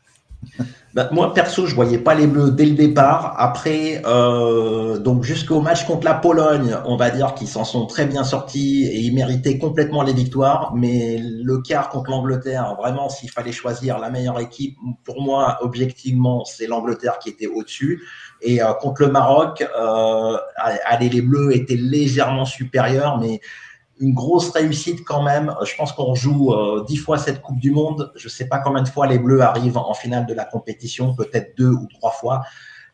Bah, 0.93 1.09
moi, 1.13 1.33
perso, 1.33 1.67
je 1.67 1.75
voyais 1.77 1.99
pas 1.99 2.17
les 2.17 2.27
Bleus 2.27 2.51
dès 2.51 2.67
le 2.67 2.75
départ. 2.75 3.37
Après, 3.39 4.03
euh, 4.05 4.99
donc 4.99 5.23
jusqu'au 5.23 5.61
match 5.61 5.87
contre 5.87 6.05
la 6.05 6.15
Pologne, 6.15 6.77
on 6.85 6.97
va 6.97 7.11
dire 7.11 7.35
qu'ils 7.35 7.47
s'en 7.47 7.63
sont 7.63 7.87
très 7.87 8.07
bien 8.07 8.25
sortis 8.25 8.87
et 8.87 8.99
ils 8.99 9.15
méritaient 9.15 9.57
complètement 9.57 10.03
les 10.03 10.13
victoires. 10.13 10.75
Mais 10.75 11.19
le 11.19 11.59
quart 11.59 11.91
contre 11.91 12.11
l'Angleterre, 12.11 12.75
vraiment, 12.77 13.09
s'il 13.09 13.31
fallait 13.31 13.53
choisir 13.53 14.01
la 14.01 14.11
meilleure 14.11 14.41
équipe, 14.41 14.77
pour 15.05 15.23
moi, 15.23 15.59
objectivement, 15.61 16.45
c'est 16.45 16.67
l'Angleterre 16.67 17.21
qui 17.21 17.29
était 17.29 17.47
au-dessus. 17.47 18.03
Et 18.43 18.61
euh, 18.61 18.73
contre 18.73 19.03
le 19.03 19.13
Maroc, 19.13 19.65
euh, 19.79 20.37
allez, 20.57 21.09
les 21.09 21.23
Bleus 21.23 21.55
étaient 21.55 21.77
légèrement 21.77 22.45
supérieurs, 22.45 23.19
mais 23.19 23.41
une 24.01 24.15
grosse 24.15 24.51
réussite 24.51 25.05
quand 25.05 25.23
même. 25.23 25.55
Je 25.65 25.75
pense 25.77 25.93
qu'on 25.93 26.15
joue 26.15 26.53
euh, 26.53 26.85
dix 26.89 26.97
fois 26.97 27.19
cette 27.19 27.43
Coupe 27.43 27.61
du 27.61 27.71
Monde. 27.71 28.11
Je 28.17 28.27
ne 28.27 28.31
sais 28.31 28.49
pas 28.49 28.59
combien 28.59 28.83
de 28.83 28.89
fois 28.89 29.07
les 29.07 29.19
Bleus 29.19 29.43
arrivent 29.43 29.77
en 29.77 29.95
finale 29.95 30.27
de 30.27 30.35
la 30.35 30.47
compétition, 30.47 31.15
peut-être 31.15 31.57
deux 31.57 31.71
ou 31.71 31.87
trois 31.87 32.11
fois. 32.11 32.43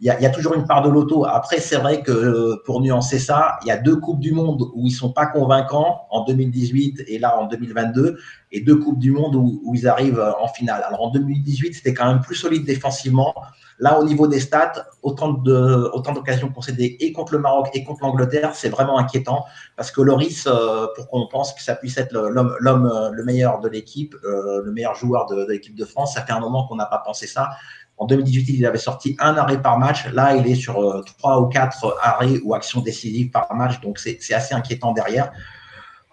Il 0.00 0.06
y, 0.06 0.26
a, 0.26 0.30
toujours 0.30 0.54
une 0.54 0.66
part 0.66 0.82
de 0.82 0.90
loto. 0.90 1.24
Après, 1.24 1.58
c'est 1.58 1.76
vrai 1.76 2.02
que 2.02 2.12
euh, 2.12 2.62
pour 2.66 2.82
nuancer 2.82 3.18
ça, 3.18 3.58
il 3.62 3.68
y 3.68 3.70
a 3.70 3.78
deux 3.78 3.96
Coupes 3.96 4.20
du 4.20 4.30
Monde 4.30 4.62
où 4.74 4.86
ils 4.86 4.90
sont 4.90 5.10
pas 5.10 5.24
convaincants, 5.24 6.06
en 6.10 6.24
2018 6.24 7.04
et 7.06 7.18
là 7.18 7.38
en 7.38 7.46
2022, 7.46 8.18
et 8.52 8.60
deux 8.60 8.76
Coupes 8.76 8.98
du 8.98 9.10
Monde 9.10 9.34
où, 9.36 9.72
ils 9.74 9.88
arrivent 9.88 10.20
euh, 10.20 10.32
en 10.38 10.48
finale. 10.48 10.84
Alors 10.86 11.00
en 11.02 11.10
2018, 11.10 11.74
c'était 11.74 11.94
quand 11.94 12.06
même 12.06 12.20
plus 12.20 12.34
solide 12.34 12.66
défensivement. 12.66 13.34
Là, 13.78 13.98
au 13.98 14.04
niveau 14.04 14.26
des 14.26 14.40
stats, 14.40 14.86
autant 15.02 15.32
de 15.32 15.90
autant 15.92 16.12
d'occasions 16.12 16.50
concédées 16.50 16.96
et 17.00 17.12
contre 17.12 17.32
le 17.32 17.38
Maroc 17.38 17.70
et 17.72 17.82
contre 17.82 18.02
l'Angleterre, 18.02 18.54
c'est 18.54 18.68
vraiment 18.68 18.98
inquiétant 18.98 19.46
parce 19.76 19.90
que 19.90 20.02
Loris, 20.02 20.46
euh, 20.46 20.86
pour 20.94 21.08
qu'on 21.08 21.26
pense 21.26 21.54
que 21.54 21.62
ça 21.62 21.74
puisse 21.74 21.96
être 21.96 22.12
l'homme 22.12 22.54
l'homme 22.60 23.10
le 23.12 23.24
meilleur 23.24 23.60
de 23.60 23.68
l'équipe, 23.68 24.14
le 24.22 24.70
meilleur 24.72 24.94
joueur 24.94 25.26
de, 25.26 25.44
de 25.44 25.52
l'équipe 25.52 25.74
de 25.74 25.84
France, 25.84 26.14
ça 26.14 26.22
fait 26.22 26.32
un 26.32 26.40
moment 26.40 26.66
qu'on 26.66 26.76
n'a 26.76 26.86
pas 26.86 27.02
pensé 27.04 27.26
ça. 27.26 27.50
En 27.98 28.06
2018, 28.06 28.58
il 28.58 28.66
avait 28.66 28.78
sorti 28.78 29.16
un 29.18 29.36
arrêt 29.36 29.60
par 29.60 29.78
match. 29.78 30.06
Là, 30.12 30.36
il 30.36 30.46
est 30.46 30.54
sur 30.54 31.02
trois 31.18 31.40
ou 31.40 31.46
quatre 31.46 31.96
arrêts 32.02 32.40
ou 32.44 32.54
actions 32.54 32.80
décisives 32.80 33.30
par 33.30 33.52
match. 33.54 33.80
Donc, 33.80 33.98
c'est 33.98 34.34
assez 34.34 34.54
inquiétant 34.54 34.92
derrière. 34.92 35.32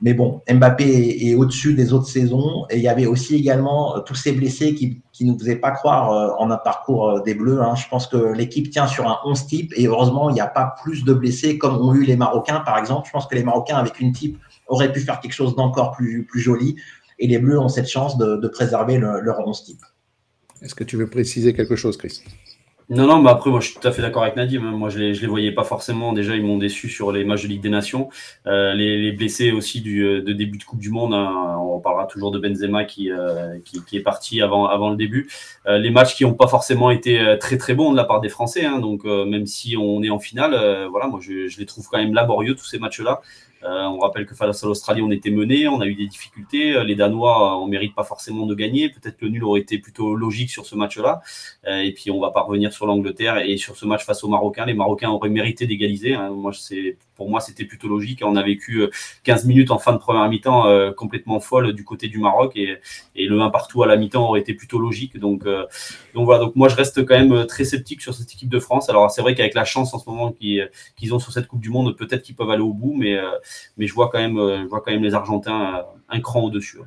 Mais 0.04 0.14
bon, 0.14 0.42
Mbappé 0.52 1.30
est, 1.30 1.34
au-dessus 1.36 1.74
des 1.74 1.94
autres 1.94 2.08
saisons. 2.08 2.66
Et 2.70 2.76
il 2.76 2.84
y 2.84 2.90
avait 2.90 3.06
aussi 3.06 3.36
également 3.36 3.96
euh, 3.96 4.00
tous 4.02 4.16
ces 4.16 4.34
blessés 4.34 4.76
qui 4.76 5.02
ne 5.22 5.32
nous 5.32 5.40
faisaient 5.40 5.56
pas 5.56 5.72
croire 5.72 6.12
euh, 6.12 6.30
en 6.40 6.52
un 6.52 6.58
parcours 6.58 7.10
euh, 7.10 7.22
des 7.22 7.34
Bleus. 7.34 7.62
Hein. 7.62 7.76
Je 7.76 7.88
pense 7.88 8.08
que 8.08 8.34
l'équipe 8.34 8.70
tient 8.70 8.86
sur 8.86 9.08
un 9.08 9.20
11 9.24 9.46
type. 9.46 9.72
Et 9.78 9.88
heureusement, 9.88 10.30
il 10.30 10.34
n'y 10.34 10.42
a 10.42 10.48
pas 10.48 10.76
plus 10.84 11.06
de 11.06 11.14
blessés 11.14 11.58
comme 11.58 11.78
ont 11.78 11.94
eu 11.94 12.04
les 12.04 12.18
Marocains, 12.18 12.60
par 12.60 12.78
exemple. 12.78 13.08
Je 13.08 13.14
pense 13.14 13.28
que 13.28 13.36
les 13.36 13.46
Marocains, 13.46 13.78
avec 13.78 13.98
une 14.02 14.12
type, 14.12 14.38
auraient 14.68 14.92
pu 14.92 15.00
faire 15.00 15.22
quelque 15.22 15.32
chose 15.32 15.56
d'encore 15.56 15.92
plus, 15.92 16.26
plus 16.26 16.42
joli. 16.42 16.76
Et 17.18 17.28
les 17.28 17.38
Bleus 17.38 17.60
ont 17.60 17.70
cette 17.70 17.88
chance 17.88 18.18
de, 18.18 18.48
préserver 18.50 18.98
leur 18.98 19.48
11 19.48 19.64
type. 19.64 19.82
Est-ce 20.64 20.76
que 20.76 20.84
tu 20.84 20.98
veux 20.98 21.08
préciser 21.08 21.54
quelque 21.54 21.76
chose, 21.76 21.98
Chris? 21.98 22.24
Non, 22.90 23.08
non, 23.08 23.22
mais 23.22 23.30
après, 23.30 23.50
moi, 23.50 23.60
je 23.62 23.68
suis 23.70 23.80
tout 23.80 23.88
à 23.88 23.92
fait 23.92 24.02
d'accord 24.02 24.24
avec 24.24 24.36
Nadim. 24.36 24.64
Hein. 24.66 24.72
Moi, 24.72 24.90
je 24.90 25.14
je 25.14 25.22
les 25.22 25.28
voyais 25.28 25.52
pas 25.52 25.64
forcément. 25.64 26.12
Déjà, 26.12 26.36
ils 26.36 26.44
m'ont 26.44 26.58
déçu 26.58 26.90
sur 26.90 27.12
les 27.12 27.24
matchs 27.24 27.44
de 27.44 27.48
Ligue 27.48 27.62
des 27.62 27.70
Nations. 27.70 28.10
Euh, 28.46 28.74
les, 28.74 28.98
les, 28.98 29.12
blessés 29.14 29.52
aussi 29.52 29.82
du 29.82 30.04
euh, 30.04 30.22
de 30.22 30.34
début 30.34 30.58
de 30.58 30.64
Coupe 30.64 30.80
du 30.80 30.90
Monde. 30.90 31.14
Hein. 31.14 31.58
On 31.60 31.80
parlera 31.80 32.06
toujours 32.08 32.32
de 32.32 32.40
Benzema 32.40 32.84
qui, 32.84 33.10
euh, 33.10 33.58
qui, 33.64 33.84
qui, 33.86 33.98
est 33.98 34.02
parti 34.02 34.42
avant, 34.42 34.68
avant 34.68 34.90
le 34.90 34.98
début. 34.98 35.30
Les 35.66 35.90
matchs 35.90 36.16
qui 36.16 36.24
n'ont 36.24 36.34
pas 36.34 36.48
forcément 36.48 36.92
été 36.92 37.38
très 37.40 37.58
très 37.58 37.74
bons 37.74 37.92
de 37.92 37.98
la 37.98 38.04
part 38.04 38.22
des 38.22 38.30
Français. 38.30 38.66
Hein. 38.66 38.80
Donc, 38.80 39.06
même 39.06 39.46
si 39.46 39.76
on 39.78 40.04
est 40.04 40.10
en 40.10 40.20
finale, 40.20 40.88
voilà, 40.92 41.08
moi, 41.08 41.20
je, 41.22 41.58
les 41.58 41.66
trouve 41.66 41.88
quand 41.90 41.98
même 41.98 42.14
laborieux 42.14 42.56
tous 42.56 42.66
ces 42.66 42.80
matchs-là. 42.80 43.22
Euh, 43.66 43.84
on 43.86 44.00
rappelle 44.00 44.26
que 44.26 44.36
face 44.36 44.64
à 44.64 44.68
l'Australie, 44.68 45.02
on 45.02 45.12
était 45.12 45.30
mené, 45.30 45.68
on 45.68 45.80
a 45.80 45.86
eu 45.86 45.96
des 45.96 46.08
difficultés. 46.08 46.76
Euh, 46.76 46.84
les 46.84 46.96
Danois, 46.96 47.58
on 47.58 47.68
mérite 47.68 47.96
pas 47.96 48.04
forcément 48.04 48.46
de 48.46 48.56
gagner. 48.56 48.90
Peut-être 48.90 49.22
le 49.22 49.30
nul 49.30 49.44
aurait 49.44 49.62
été 49.62 49.78
plutôt 49.78 50.16
logique 50.16 50.50
sur 50.50 50.66
ce 50.66 50.76
match-là. 50.76 51.22
Euh, 51.68 51.80
et 51.80 51.94
puis, 51.94 52.12
on 52.12 52.20
va 52.20 52.32
pas 52.32 52.42
revenir 52.42 52.74
sur 52.74 52.86
l'Angleterre 52.86 53.38
et 53.38 53.58
sur 53.58 53.78
ce 53.78 53.86
match 53.86 54.04
face 54.04 54.24
aux 54.24 54.28
Marocains. 54.28 54.66
Les 54.66 54.74
Marocains 54.74 55.10
auraient 55.10 55.30
mérité 55.30 55.66
d'égaliser. 55.66 56.14
Hein. 56.16 56.32
Moi, 56.32 56.52
pour 57.16 57.30
moi, 57.30 57.40
c'était 57.40 57.66
plutôt 57.66 57.88
logique. 57.88 58.20
On 58.24 58.36
a 58.36 58.44
vécu 58.44 58.84
15 59.24 59.46
minutes 59.46 59.72
en 59.72 59.78
fin 59.78 59.94
de 59.94 59.98
première 59.98 60.28
mi-temps 60.28 60.66
complètement 60.96 61.40
folle 61.40 61.74
du 61.74 61.84
côté 61.84 62.08
du 62.08 62.18
Maroc 62.18 62.54
et, 62.56 62.78
et 63.16 63.28
le 63.28 63.40
1 63.40 63.50
partout 63.52 63.84
à 63.84 63.88
la 63.88 63.96
mi-temps 63.98 64.28
aurait 64.28 64.40
été 64.40 64.56
plutôt 64.56 64.80
logique. 64.80 65.18
Donc, 65.20 65.44
donc 65.44 66.26
voilà. 66.26 66.44
Donc 66.44 66.56
moi, 66.56 66.70
je 66.70 66.76
reste 66.76 67.06
quand 67.06 67.16
même 67.16 67.46
très 67.46 67.66
sceptique 67.66 68.02
sur 68.02 68.16
cette 68.16 68.32
équipe 68.32 68.50
de 68.50 68.60
France. 68.60 68.90
Alors 68.90 69.12
c'est 69.12 69.22
vrai 69.22 69.36
qu'avec 69.36 69.54
la 69.54 69.64
chance 69.64 69.94
en 69.94 70.00
ce 70.00 70.10
moment 70.10 70.32
qu'ils 70.32 71.14
ont 71.14 71.20
sur 71.20 71.32
cette 71.32 71.48
Coupe 71.48 71.62
du 71.62 71.70
Monde, 71.70 71.96
peut-être 71.96 72.24
qu'ils 72.24 72.36
peuvent 72.36 72.50
aller 72.50 72.64
au 72.64 72.74
bout, 72.74 72.96
mais 72.98 73.20
mais 73.78 73.88
je 73.88 73.94
vois 73.94 74.10
quand 74.12 74.20
même, 74.20 74.38
euh, 74.38 74.64
je 74.64 74.68
vois 74.68 74.82
quand 74.82 74.92
même 74.92 75.04
les 75.04 75.14
Argentins 75.14 75.76
euh, 75.78 75.82
un 76.10 76.20
cran 76.22 76.42
au-dessus. 76.42 76.80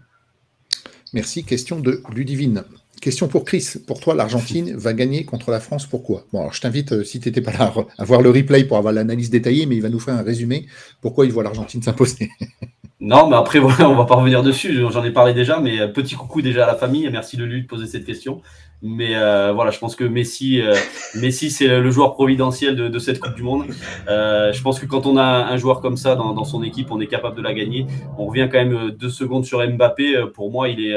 Merci. 1.12 1.44
Question 1.44 1.80
de 1.80 2.02
Ludivine. 2.12 2.64
Question 3.00 3.28
pour 3.28 3.44
Chris. 3.44 3.74
Pour 3.86 4.00
toi, 4.00 4.14
l'Argentine 4.14 4.74
va 4.74 4.92
gagner 4.94 5.24
contre 5.24 5.50
la 5.50 5.60
France. 5.60 5.86
Pourquoi? 5.86 6.24
Bon, 6.32 6.50
je 6.50 6.60
t'invite, 6.60 6.92
euh, 6.92 7.04
si 7.04 7.20
tu 7.20 7.28
n'étais 7.28 7.42
pas 7.42 7.52
là, 7.52 7.72
à 7.98 8.04
voir 8.04 8.22
le 8.22 8.30
replay 8.30 8.64
pour 8.64 8.78
avoir 8.78 8.92
l'analyse 8.92 9.30
détaillée, 9.30 9.66
mais 9.66 9.76
il 9.76 9.82
va 9.82 9.90
nous 9.90 10.00
faire 10.00 10.14
un 10.14 10.22
résumé. 10.22 10.66
Pourquoi 11.02 11.26
il 11.26 11.32
voit 11.32 11.42
l'Argentine 11.42 11.82
s'imposer? 11.82 12.30
Non, 13.00 13.28
mais 13.28 13.36
après, 13.36 13.58
voilà, 13.60 13.88
on 13.88 13.94
va 13.94 14.04
pas 14.04 14.16
revenir 14.16 14.42
dessus. 14.42 14.74
J'en 14.90 15.04
ai 15.04 15.10
parlé 15.10 15.34
déjà, 15.34 15.60
mais 15.60 15.88
petit 15.92 16.14
coucou 16.14 16.42
déjà 16.42 16.64
à 16.64 16.66
la 16.66 16.76
famille. 16.76 17.08
Merci 17.10 17.36
de 17.36 17.44
lui 17.44 17.62
de 17.62 17.66
poser 17.66 17.86
cette 17.86 18.04
question. 18.04 18.42
Mais 18.82 19.16
euh, 19.16 19.52
voilà, 19.52 19.70
je 19.70 19.78
pense 19.78 19.96
que 19.96 20.04
Messi, 20.04 20.60
euh, 20.60 20.74
Messi 21.14 21.50
c'est 21.50 21.66
le 21.66 21.90
joueur 21.90 22.12
providentiel 22.12 22.76
de, 22.76 22.88
de, 22.88 22.98
cette 22.98 23.20
Coupe 23.20 23.34
du 23.34 23.42
Monde. 23.42 23.64
Euh, 24.08 24.52
je 24.52 24.62
pense 24.62 24.78
que 24.78 24.84
quand 24.84 25.06
on 25.06 25.16
a 25.16 25.22
un 25.22 25.56
joueur 25.56 25.80
comme 25.80 25.96
ça 25.96 26.14
dans, 26.14 26.34
dans, 26.34 26.44
son 26.44 26.62
équipe, 26.62 26.90
on 26.90 27.00
est 27.00 27.06
capable 27.06 27.36
de 27.36 27.42
la 27.42 27.54
gagner. 27.54 27.86
On 28.18 28.26
revient 28.26 28.48
quand 28.52 28.58
même 28.58 28.74
euh, 28.76 28.90
deux 28.90 29.08
secondes 29.08 29.46
sur 29.46 29.66
Mbappé. 29.66 30.16
Euh, 30.16 30.26
pour 30.26 30.50
moi, 30.50 30.68
il 30.68 30.84
est, 30.84 30.94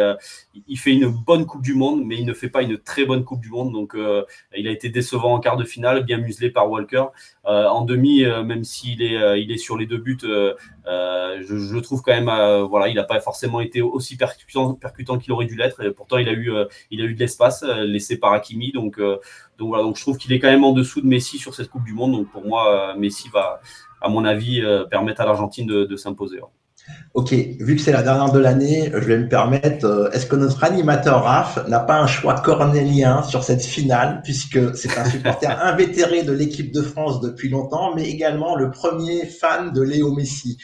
il 0.67 0.77
fait 0.77 0.91
une 0.91 1.07
bonne 1.07 1.45
Coupe 1.45 1.61
du 1.61 1.73
Monde, 1.73 2.03
mais 2.05 2.17
il 2.17 2.25
ne 2.25 2.33
fait 2.33 2.49
pas 2.49 2.63
une 2.63 2.77
très 2.77 3.05
bonne 3.05 3.23
Coupe 3.23 3.39
du 3.39 3.49
Monde. 3.49 3.71
Donc, 3.71 3.95
il 4.55 4.67
a 4.67 4.71
été 4.71 4.89
décevant 4.89 5.33
en 5.33 5.39
quart 5.39 5.55
de 5.55 5.63
finale, 5.63 6.03
bien 6.03 6.17
muselé 6.17 6.49
par 6.49 6.69
Walker. 6.69 7.05
En 7.45 7.81
demi, 7.83 8.23
même 8.23 8.63
s'il 8.63 9.01
est, 9.01 9.41
il 9.41 9.51
est 9.51 9.57
sur 9.57 9.77
les 9.77 9.85
deux 9.85 9.97
buts, 9.97 10.17
je, 10.21 11.79
trouve 11.79 12.01
quand 12.01 12.13
même, 12.13 12.29
voilà, 12.65 12.87
il 12.87 12.95
n'a 12.95 13.03
pas 13.03 13.19
forcément 13.19 13.59
été 13.59 13.81
aussi 13.81 14.17
percutant, 14.17 14.77
qu'il 15.19 15.31
aurait 15.31 15.45
dû 15.45 15.55
l'être. 15.55 15.89
Pourtant, 15.89 16.17
il 16.17 16.29
a 16.29 16.33
eu, 16.33 16.51
il 16.91 17.01
a 17.01 17.05
eu 17.05 17.13
de 17.13 17.19
l'espace. 17.19 17.63
Euh, 17.69 17.85
laissé 17.85 18.17
par 18.17 18.33
Hakimi. 18.33 18.71
Donc, 18.71 18.99
euh, 18.99 19.19
donc 19.57 19.69
voilà, 19.69 19.83
donc 19.83 19.97
je 19.97 20.01
trouve 20.01 20.17
qu'il 20.17 20.31
est 20.33 20.39
quand 20.39 20.49
même 20.49 20.63
en 20.63 20.73
dessous 20.73 21.01
de 21.01 21.07
Messi 21.07 21.37
sur 21.37 21.53
cette 21.55 21.69
Coupe 21.69 21.83
du 21.83 21.93
Monde. 21.93 22.11
Donc 22.13 22.31
pour 22.31 22.45
moi, 22.45 22.91
euh, 22.93 22.97
Messi 22.97 23.29
va, 23.29 23.61
à 24.01 24.09
mon 24.09 24.25
avis, 24.25 24.61
permettre 24.89 25.21
à 25.21 25.25
l'Argentine 25.25 25.67
de, 25.67 25.95
s'imposer. 25.95 26.39
Ok, 27.15 27.33
vu 27.33 27.75
que 27.75 27.81
c'est 27.81 27.91
la 27.91 28.03
dernière 28.03 28.31
de 28.31 28.37
l'année, 28.37 28.91
je 28.93 28.99
vais 28.99 29.17
me 29.17 29.27
permettre, 29.27 29.85
euh, 29.85 30.11
est-ce 30.11 30.27
que 30.27 30.35
notre 30.35 30.63
animateur 30.63 31.23
Raph 31.23 31.67
n'a 31.67 31.79
pas 31.79 31.99
un 31.99 32.05
choix 32.05 32.35
cornélien 32.35 33.23
sur 33.23 33.43
cette 33.43 33.63
finale, 33.63 34.21
puisque 34.23 34.75
c'est 34.77 34.95
un 34.95 35.05
supporter 35.05 35.49
invétéré 35.63 36.21
de 36.21 36.31
l'équipe 36.31 36.71
de 36.71 36.83
France 36.83 37.19
depuis 37.19 37.49
longtemps, 37.49 37.95
mais 37.95 38.07
également 38.07 38.55
le 38.55 38.69
premier 38.69 39.25
fan 39.25 39.73
de 39.73 39.81
Léo 39.81 40.13
Messi. 40.13 40.59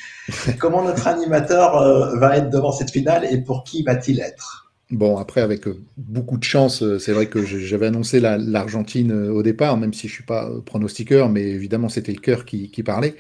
Comment 0.60 0.84
notre 0.84 1.08
animateur 1.08 1.78
euh, 1.78 2.16
va 2.20 2.38
être 2.38 2.52
devant 2.52 2.72
cette 2.72 2.92
finale 2.92 3.26
et 3.30 3.42
pour 3.42 3.64
qui 3.64 3.82
va-t-il 3.82 4.20
être? 4.20 4.72
Bon, 4.92 5.18
après, 5.18 5.42
avec 5.42 5.68
euh, 5.68 5.82
beaucoup 5.98 6.38
de 6.38 6.44
chance, 6.44 6.84
c'est 7.00 7.12
vrai 7.12 7.26
que 7.26 7.44
j'avais 7.44 7.88
annoncé 7.88 8.20
l'Argentine 8.20 9.12
au 9.12 9.42
départ, 9.42 9.78
même 9.78 9.94
si 9.94 10.08
je 10.08 10.14
ne 10.14 10.16
suis 10.18 10.26
pas 10.26 10.48
pronostiqueur, 10.64 11.28
mais 11.28 11.42
évidemment, 11.42 11.90
c'était 11.90 12.14
le 12.14 12.22
cœur 12.22 12.46
qui, 12.46 12.70
qui 12.70 12.84
parlait. 12.84 13.16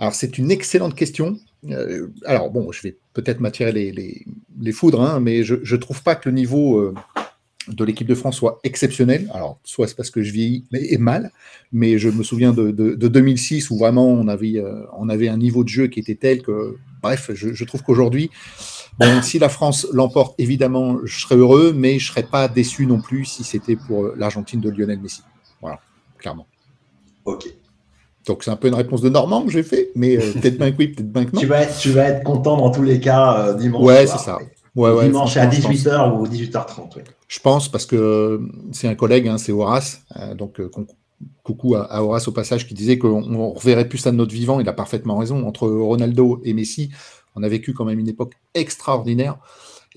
Alors, 0.00 0.14
c'est 0.14 0.36
une 0.36 0.50
excellente 0.50 0.96
question. 0.96 1.38
Euh, 1.68 2.08
alors, 2.24 2.50
bon, 2.50 2.72
je 2.72 2.82
vais 2.82 2.96
peut-être 3.12 3.40
m'attirer 3.40 3.72
les, 3.72 4.72
foudres, 4.72 5.02
hein, 5.02 5.20
mais 5.20 5.42
je 5.42 5.54
ne 5.54 5.80
trouve 5.80 6.02
pas 6.02 6.14
que 6.14 6.28
le 6.28 6.34
niveau 6.34 6.78
euh, 6.78 6.94
de 7.68 7.84
l'équipe 7.84 8.06
de 8.06 8.14
France 8.14 8.36
soit 8.36 8.60
exceptionnel. 8.64 9.30
Alors, 9.34 9.58
soit 9.64 9.86
c'est 9.86 9.96
parce 9.96 10.10
que 10.10 10.22
je 10.22 10.32
vieillis 10.32 10.64
et 10.72 10.98
mal, 10.98 11.30
mais 11.72 11.98
je 11.98 12.08
me 12.08 12.22
souviens 12.22 12.52
de, 12.52 12.70
2006 12.70 13.70
où 13.70 13.78
vraiment 13.78 14.08
on 14.08 14.28
avait, 14.28 14.58
euh, 14.58 14.84
on 14.96 15.08
avait 15.08 15.28
un 15.28 15.36
niveau 15.36 15.64
de 15.64 15.68
jeu 15.68 15.86
qui 15.88 16.00
était 16.00 16.14
tel 16.14 16.42
que, 16.42 16.76
bref, 17.02 17.30
je, 17.34 17.64
trouve 17.64 17.82
qu'aujourd'hui, 17.82 18.30
si 19.22 19.38
la 19.38 19.48
France 19.48 19.86
l'emporte, 19.92 20.34
évidemment, 20.38 20.98
je 21.04 21.20
serais 21.20 21.36
heureux, 21.36 21.72
mais 21.72 21.98
je 21.98 22.06
ne 22.06 22.12
serais 22.12 22.26
pas 22.26 22.48
déçu 22.48 22.86
non 22.86 23.00
plus 23.00 23.24
si 23.24 23.44
c'était 23.44 23.76
pour 23.76 24.08
l'Argentine 24.16 24.60
de 24.60 24.70
Lionel 24.70 25.00
Messi. 25.00 25.22
Voilà, 25.60 25.80
clairement. 26.18 26.46
Ok. 27.24 27.59
Donc 28.26 28.44
c'est 28.44 28.50
un 28.50 28.56
peu 28.56 28.68
une 28.68 28.74
réponse 28.74 29.00
de 29.00 29.08
Normand 29.08 29.42
que 29.44 29.50
j'ai 29.50 29.62
fait, 29.62 29.90
mais 29.94 30.16
euh, 30.16 30.32
peut-être 30.32 30.58
bien 30.58 30.70
que 30.70 30.76
oui, 30.78 30.88
peut-être 30.88 31.10
bien 31.10 31.24
que 31.24 31.34
non. 31.34 31.40
Tu 31.40 31.46
vas, 31.46 31.62
être, 31.62 31.78
tu 31.78 31.90
vas 31.90 32.04
être 32.04 32.22
content 32.22 32.56
dans 32.56 32.70
tous 32.70 32.82
les 32.82 33.00
cas 33.00 33.38
euh, 33.38 33.54
dimanche. 33.54 33.82
Ouais, 33.82 34.06
c'est 34.06 34.18
ça. 34.18 34.38
Ouais, 34.76 35.04
dimanche 35.04 35.36
à 35.36 35.46
18h 35.46 36.16
ou 36.16 36.26
18h30. 36.26 36.98
Je 37.26 37.40
pense 37.40 37.68
parce 37.68 37.86
que 37.86 37.96
euh, 37.96 38.38
c'est 38.72 38.88
un 38.88 38.94
collègue, 38.94 39.26
hein, 39.26 39.38
c'est 39.38 39.52
Horace, 39.52 40.02
donc 40.36 40.60
coucou 41.42 41.74
à, 41.74 42.02
Horace 42.02 42.28
au 42.28 42.32
passage 42.32 42.66
qui 42.68 42.74
disait 42.74 42.98
qu'on 42.98 43.50
reverrait 43.52 43.88
plus 43.88 43.98
ça 43.98 44.10
de 44.10 44.16
notre 44.16 44.32
vivant. 44.32 44.60
Il 44.60 44.68
a 44.68 44.72
parfaitement 44.72 45.16
raison. 45.16 45.46
Entre 45.46 45.68
Ronaldo 45.68 46.40
et 46.44 46.52
Messi, 46.52 46.90
on 47.34 47.42
a 47.42 47.48
vécu 47.48 47.72
quand 47.72 47.84
même 47.84 47.98
une 47.98 48.08
époque 48.08 48.34
extraordinaire. 48.54 49.38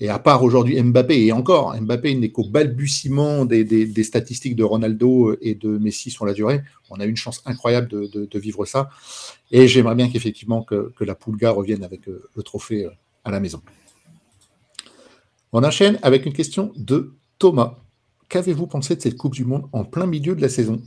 Et 0.00 0.08
à 0.08 0.18
part 0.18 0.42
aujourd'hui 0.42 0.80
Mbappé, 0.82 1.26
et 1.26 1.32
encore, 1.32 1.80
Mbappé 1.80 2.14
n'est 2.16 2.30
qu'au 2.30 2.44
balbutiement 2.44 3.44
des, 3.44 4.02
statistiques 4.02 4.56
de 4.56 4.64
Ronaldo 4.64 5.36
et 5.40 5.54
de 5.54 5.78
Messi 5.78 6.10
sur 6.10 6.26
la 6.26 6.32
durée. 6.32 6.62
On 6.90 6.98
a 6.98 7.04
une 7.04 7.16
chance 7.16 7.42
incroyable 7.46 7.88
de, 7.88 8.38
vivre 8.38 8.64
ça. 8.64 8.90
Et 9.52 9.68
j'aimerais 9.68 9.94
bien 9.94 10.08
qu'effectivement 10.08 10.62
que, 10.62 10.92
la 11.00 11.14
Poulga 11.14 11.50
revienne 11.50 11.84
avec 11.84 12.08
euh, 12.08 12.28
le 12.34 12.42
trophée 12.42 12.86
euh, 12.86 12.90
à 13.24 13.30
la 13.30 13.38
maison. 13.38 13.62
On 15.52 15.62
enchaîne 15.62 15.98
avec 16.02 16.26
une 16.26 16.32
question 16.32 16.72
de 16.76 17.14
Thomas. 17.38 17.78
Qu'avez-vous 18.28 18.66
pensé 18.66 18.96
de 18.96 19.00
cette 19.00 19.16
Coupe 19.16 19.34
du 19.34 19.44
Monde 19.44 19.68
en 19.72 19.84
plein 19.84 20.06
milieu 20.06 20.34
de 20.34 20.40
la 20.40 20.48
saison? 20.48 20.82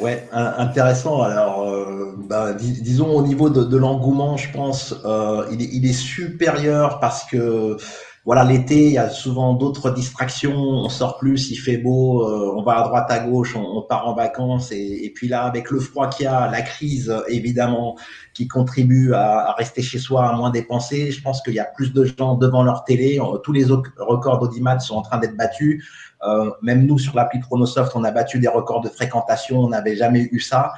Ouais, 0.00 0.28
intéressant. 0.32 1.22
Alors, 1.22 1.68
euh, 1.68 2.16
bah, 2.28 2.52
disons 2.52 3.16
au 3.16 3.22
niveau 3.22 3.48
de, 3.48 3.76
l'engouement, 3.76 4.36
je 4.36 4.50
pense, 4.50 4.94
euh, 5.04 5.46
il, 5.52 5.86
est, 5.86 5.92
supérieur 5.92 6.98
parce 6.98 7.24
que 7.24 7.76
voilà, 8.24 8.42
l'été, 8.42 8.86
il 8.86 8.92
y 8.92 8.98
a 8.98 9.08
souvent 9.08 9.52
d'autres 9.52 9.90
distractions. 9.90 10.56
On 10.56 10.88
sort 10.88 11.18
plus, 11.18 11.50
il 11.52 11.56
fait 11.56 11.76
beau, 11.76 12.26
euh, 12.26 12.54
on 12.56 12.64
va 12.64 12.78
à 12.78 12.88
droite, 12.88 13.06
à 13.08 13.20
gauche, 13.20 13.54
on, 13.54 13.82
part 13.82 14.08
en 14.08 14.14
vacances. 14.14 14.72
Et, 14.72 15.12
puis 15.14 15.28
là, 15.28 15.44
avec 15.44 15.70
le 15.70 15.78
froid 15.78 16.08
qu'il 16.08 16.24
y 16.24 16.26
a, 16.26 16.50
la 16.50 16.62
crise, 16.62 17.14
évidemment, 17.28 17.96
qui 18.32 18.48
contribue 18.48 19.12
à, 19.14 19.52
rester 19.56 19.80
chez 19.80 19.98
soi, 20.00 20.26
à 20.26 20.32
moins 20.32 20.50
dépenser. 20.50 21.12
Je 21.12 21.22
pense 21.22 21.40
qu'il 21.40 21.54
y 21.54 21.60
a 21.60 21.66
plus 21.66 21.92
de 21.92 22.04
gens 22.04 22.34
devant 22.34 22.64
leur 22.64 22.82
télé. 22.84 23.20
Tous 23.44 23.52
les 23.52 23.64
records 23.64 24.40
d'audimat 24.40 24.80
sont 24.80 24.96
en 24.96 25.02
train 25.02 25.18
d'être 25.18 25.36
battus. 25.36 25.84
Euh, 26.26 26.50
même 26.62 26.86
nous, 26.86 26.98
sur 26.98 27.14
l'appli 27.14 27.40
Chronosoft, 27.40 27.92
on 27.94 28.04
a 28.04 28.10
battu 28.10 28.38
des 28.38 28.48
records 28.48 28.80
de 28.80 28.88
fréquentation, 28.88 29.58
on 29.58 29.68
n'avait 29.68 29.96
jamais 29.96 30.28
eu 30.30 30.40
ça. 30.40 30.72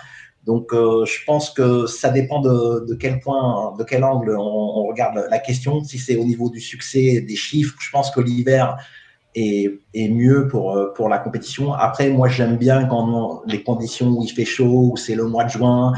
Donc, 0.45 0.73
euh, 0.73 1.05
je 1.05 1.25
pense 1.25 1.51
que 1.51 1.87
ça 1.87 2.11
dépend 2.11 2.41
de, 2.41 2.95
quel 3.01 3.19
point, 3.21 3.75
de 3.77 3.85
quel 3.85 4.05
angle 4.05 4.37
on, 4.39 4.85
regarde 4.85 5.27
la 5.29 5.39
question. 5.39 5.83
Si 5.83 5.99
c'est 5.99 6.17
au 6.17 6.25
niveau 6.25 6.51
du 6.51 6.61
succès, 6.61 7.21
des 7.21 7.37
chiffres, 7.37 7.75
je 7.81 7.91
pense 7.91 8.11
que 8.11 8.21
l'hiver 8.21 8.77
est, 9.35 9.81
mieux 9.95 10.49
euh, 10.55 10.93
pour 10.95 11.09
la 11.09 11.19
compétition. 11.19 11.73
Après, 11.75 12.09
moi, 12.11 12.29
j'aime 12.29 12.57
bien 12.57 12.87
quand 12.87 13.43
les 13.47 13.63
conditions 13.63 14.09
où 14.09 14.23
il 14.23 14.31
fait 14.31 14.45
chaud, 14.45 14.91
où 14.93 14.97
c'est 14.97 15.17
le 15.17 15.25
mois 15.25 15.45
de 15.45 15.51
juin. 15.51 15.93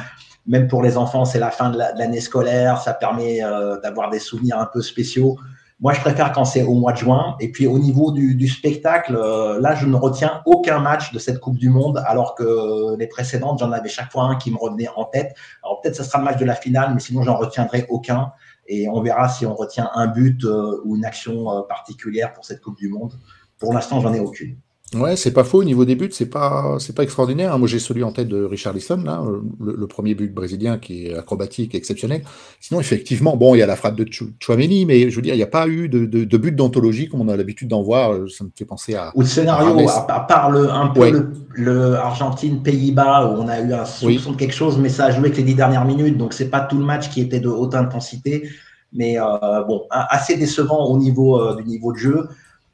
Même 0.46 0.66
pour 0.66 0.82
les 0.82 0.96
enfants, 0.96 1.26
c'est 1.26 1.38
la 1.38 1.51
fin 1.51 1.68
de 1.70 1.78
l'année 1.78 2.20
scolaire. 2.20 2.80
Ça 2.80 2.94
permet 2.94 3.40
d'avoir 3.82 4.09
des 4.09 4.18
souvenirs 4.18 4.59
un 4.59 4.64
peu 4.64 4.80
spéciaux. 4.80 5.36
Moi, 5.81 5.93
je 5.93 6.01
préfère 6.01 6.33
quand 6.33 6.45
c'est 6.45 6.64
au 6.64 6.74
mois 6.74 6.93
de 6.93 6.99
juin. 6.99 7.37
Et 7.39 7.53
puis, 7.53 7.68
au 7.68 7.79
niveau 7.79 8.11
du, 8.11 8.49
spectacle, 8.49 9.14
euh, 9.14 9.61
là, 9.61 9.76
je 9.76 9.87
ne 9.87 9.95
retiens 9.95 10.43
aucun 10.45 10.81
match 10.81 11.12
de 11.12 11.20
cette 11.20 11.39
Coupe 11.39 11.57
du 11.57 11.70
Monde, 11.70 12.03
alors 12.07 12.35
que 12.35 12.97
les 12.99 13.07
précédentes, 13.07 13.61
j'en 13.61 13.70
avais 13.70 13.89
chaque 13.89 14.11
fois 14.11 14.24
un 14.24 14.37
qui 14.37 14.51
me 14.51 14.57
revenait 14.57 14.89
en 14.97 15.05
tête. 15.05 15.37
Alors, 15.62 15.81
peut-être 15.81 15.95
ce 15.95 16.03
sera 16.03 16.18
le 16.18 16.24
match 16.24 16.39
de 16.39 16.45
la 16.45 16.57
finale, 16.57 16.93
mais 16.95 17.01
sinon, 17.01 17.22
j'en 17.22 17.37
retiendrai 17.37 17.87
aucun. 17.91 18.33
Et 18.66 18.89
on 18.89 19.01
verra 19.03 19.29
si 19.29 19.47
on 19.47 19.55
retient 19.55 19.89
un 19.95 20.09
but 20.09 20.45
euh, 20.45 20.81
ou 20.85 20.97
une 20.97 21.05
action 21.05 21.51
euh, 21.51 21.62
particulière 21.62 22.33
pour 22.33 22.45
cette 22.45 22.61
Coupe 22.61 22.76
du 22.76 22.89
Monde. 22.89 23.12
Pour 23.59 23.72
l'instant, 23.72 24.01
j'en 24.01 24.12
ai 24.12 24.20
aucune. 24.20 24.59
Ouais, 24.95 25.16
c'est 25.16 25.32
pas 25.32 25.45
faux. 25.45 25.59
Au 25.61 25.64
niveau 25.64 25.84
des 25.84 25.97
buts, 25.97 26.09
c'est 26.12 26.30
pas, 26.30 26.76
c'est 26.78 26.95
pas 26.95 27.03
extraordinaire. 27.03 27.53
Hein. 27.53 27.59
Moi, 27.59 27.68
j'ai 27.68 27.78
celui 27.78 28.03
en 28.03 28.12
tête 28.12 28.28
de 28.28 28.43
Richard 28.43 28.72
Lisson, 28.72 29.03
là, 29.05 29.22
euh, 29.22 29.43
le, 29.61 29.86
premier 29.86 30.14
but 30.14 30.32
brésilien 30.32 30.78
qui 30.78 31.07
est 31.07 31.14
acrobatique, 31.14 31.74
exceptionnel. 31.74 32.22
Sinon, 32.59 32.80
effectivement, 32.80 33.36
bon, 33.36 33.55
il 33.55 33.59
y 33.59 33.62
a 33.62 33.66
la 33.66 33.76
frappe 33.76 33.97
de 33.97 34.07
Chouameni, 34.41 34.86
mais 34.86 35.11
je 35.11 35.16
veux 35.16 35.20
dire, 35.20 35.34
il 35.34 35.36
n'y 35.36 35.43
a 35.43 35.49
pas 35.49 35.68
eu 35.68 35.91
de, 35.91 36.07
de, 36.07 36.36
but 36.39 36.57
d'anthologie 36.57 37.09
comme 37.09 37.20
on 37.20 37.28
a 37.28 37.36
l'habitude 37.36 37.68
d'en 37.68 37.82
voir. 37.82 38.14
Euh, 38.14 38.28
ça 38.28 38.45
me 38.45 38.51
fait 38.57 38.64
penser 38.64 38.95
à. 38.95 39.12
Ou 39.14 39.22
de 39.22 39.28
scénario, 39.28 39.86
à, 39.91 40.20
part 40.20 40.51
le, 40.51 40.70
un 40.70 40.89
peu 40.89 41.32
le, 41.53 41.95
Argentine-Pays-Bas, 41.97 43.26
où 43.26 43.43
on 43.43 43.49
a 43.49 43.61
eu 43.61 43.74
un 43.74 43.84
soupçon 43.84 44.32
de 44.32 44.36
quelque 44.36 44.55
chose, 44.55 44.78
mais 44.78 44.89
ça 44.89 45.07
a 45.07 45.11
joué 45.11 45.30
que 45.30 45.36
les 45.36 45.43
dix 45.43 45.55
dernières 45.55 45.84
minutes, 45.84 46.16
donc 46.16 46.32
c'est 46.32 46.49
pas 46.49 46.61
tout 46.61 46.78
le 46.78 46.84
match 46.84 47.11
qui 47.11 47.20
était 47.20 47.41
de 47.41 47.49
haute 47.49 47.74
intensité. 47.74 48.49
Mais 48.95 49.20
euh, 49.20 49.64
bon, 49.64 49.82
assez 49.91 50.39
décevant 50.39 50.86
au 50.86 50.97
niveau 50.97 51.55
du 51.57 51.64
niveau 51.64 51.93
de 51.93 51.99
jeu. 51.99 52.28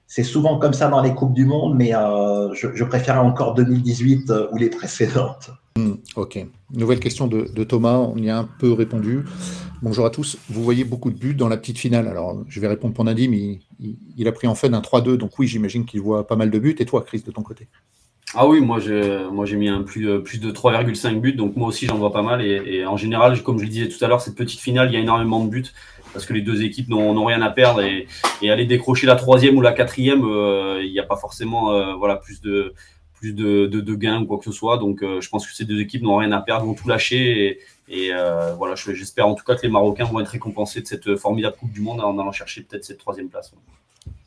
C'est 0.07 0.23
souvent 0.23 0.59
comme 0.59 0.75
ça 0.75 0.89
dans 0.89 1.03
les 1.03 1.15
Coupes 1.15 1.33
du 1.33 1.45
Monde, 1.45 1.75
mais 1.77 1.95
euh, 1.95 2.53
je, 2.53 2.69
je, 2.75 2.85
préférais 2.85 3.19
encore 3.19 3.55
2018 3.55 4.31
euh, 4.31 4.47
ou 4.53 4.57
les 4.57 4.71
précédentes. 4.71 5.51
Hmm, 5.77 5.95
ok. 6.15 6.47
Nouvelle 6.73 7.01
question 7.01 7.27
de, 7.27 7.65
Thomas, 7.65 7.97
on 7.97 8.17
y 8.17 8.31
a 8.31 8.39
un 8.39 8.49
peu 8.59 8.73
répondu. 8.73 9.25
Bonjour 9.83 10.07
à 10.07 10.11
tous. 10.11 10.39
Vous 10.49 10.63
voyez 10.63 10.85
beaucoup 10.85 11.11
de 11.11 11.19
buts 11.19 11.35
dans 11.35 11.49
la 11.49 11.57
petite 11.57 11.79
finale. 11.79 12.07
Alors, 12.07 12.45
je 12.49 12.61
vais 12.61 12.69
répondre 12.69 12.95
pour 12.95 13.05
Nadim. 13.05 13.33
Il, 13.33 13.61
il, 14.17 14.29
a 14.29 14.33
pris 14.33 14.47
en 14.47 14.55
fait 14.55 14.73
un 14.73 14.81
3-2, 14.81 15.17
donc 15.17 15.39
oui, 15.39 15.47
j'imagine 15.47 15.85
qu'il 15.85 16.01
voit 16.01 16.27
pas 16.27 16.37
mal 16.37 16.51
de 16.51 16.59
buts. 16.59 16.77
Et 16.79 16.85
toi, 16.85 17.03
Chris, 17.03 17.25
de 17.27 17.33
ton 17.33 17.43
côté? 17.43 17.67
Ah 18.37 18.49
oui, 18.49 18.61
moi 18.61 18.81
j'ai 18.81 19.27
moi 19.31 19.47
j'ai 19.47 19.57
mis 19.57 19.69
un 19.69 19.83
plus, 19.83 20.09
euh, 20.09 20.19
plus 20.19 20.41
de 20.41 20.51
3,5 20.51 21.21
buts, 21.21 21.35
donc 21.35 21.57
moi 21.57 21.69
aussi 21.69 21.87
j'en 21.87 21.99
vois 21.99 22.13
pas 22.13 22.23
mal. 22.23 22.43
Et, 22.45 22.63
et, 22.67 22.87
en 22.87 22.97
général, 22.97 23.41
comme 23.43 23.59
je 23.59 23.65
le 23.65 23.71
disais 23.71 23.89
tout 23.89 24.03
à 24.05 24.09
l'heure, 24.09 24.21
cette 24.21 24.35
petite 24.35 24.61
finale, 24.61 24.91
il 24.91 24.95
y 24.95 24.97
a 24.97 25.01
énormément 25.01 25.45
de 25.45 25.51
buts 25.51 25.73
parce 26.15 26.25
que 26.25 26.33
les 26.33 26.41
deux 26.41 26.63
équipes 26.63 26.89
n'ont 26.89 27.25
rien 27.25 27.43
à 27.43 27.51
perdre 27.51 27.83
et, 27.83 28.07
aller 28.49 28.65
décrocher 28.65 29.07
la 29.07 29.17
troisième 29.17 29.57
ou 29.57 29.61
la 29.61 29.73
quatrième, 29.73 30.25
euh, 30.25 30.81
il 30.83 30.93
n'y 30.93 31.01
a 31.01 31.05
pas 31.05 31.17
forcément 31.17 31.73
euh, 31.73 31.95
voilà, 31.95 32.17
plus, 32.17 32.41
de, 32.41 32.73
plus 33.15 33.35
gains 33.99 34.23
ou 34.23 34.27
quoi 34.27 34.39
que 34.39 34.45
ce 34.45 34.53
soit. 34.53 34.79
Donc 34.79 35.03
euh, 35.03 35.21
je 35.21 35.29
pense 35.29 35.47
que 35.47 35.53
ces 35.53 35.65
deux 35.65 35.81
équipes 35.81 36.03
n'ont 36.03 36.17
rien 36.17 36.33
à 36.33 36.41
perdre, 36.41 36.65
vont 36.65 36.75
tout 36.75 36.89
lâcher. 36.89 37.59
Et, 37.89 38.11
voilà, 38.57 38.75
j'espère 38.77 39.27
en 39.27 39.35
tout 39.35 39.45
cas 39.45 39.57
que 39.57 39.63
les 39.63 39.69
Marocains 39.69 40.05
vont 40.05 40.21
être 40.21 40.29
récompensés 40.29 40.81
de 40.81 40.87
cette 40.87 41.17
formidable 41.17 41.57
Coupe 41.59 41.73
du 41.73 41.81
Monde 41.81 42.01
en 42.01 42.19
allant 42.19 42.33
chercher 42.33 42.63
peut-être 42.63 42.85
cette 42.85 42.99
troisième 42.99 43.29
place. 43.29 43.53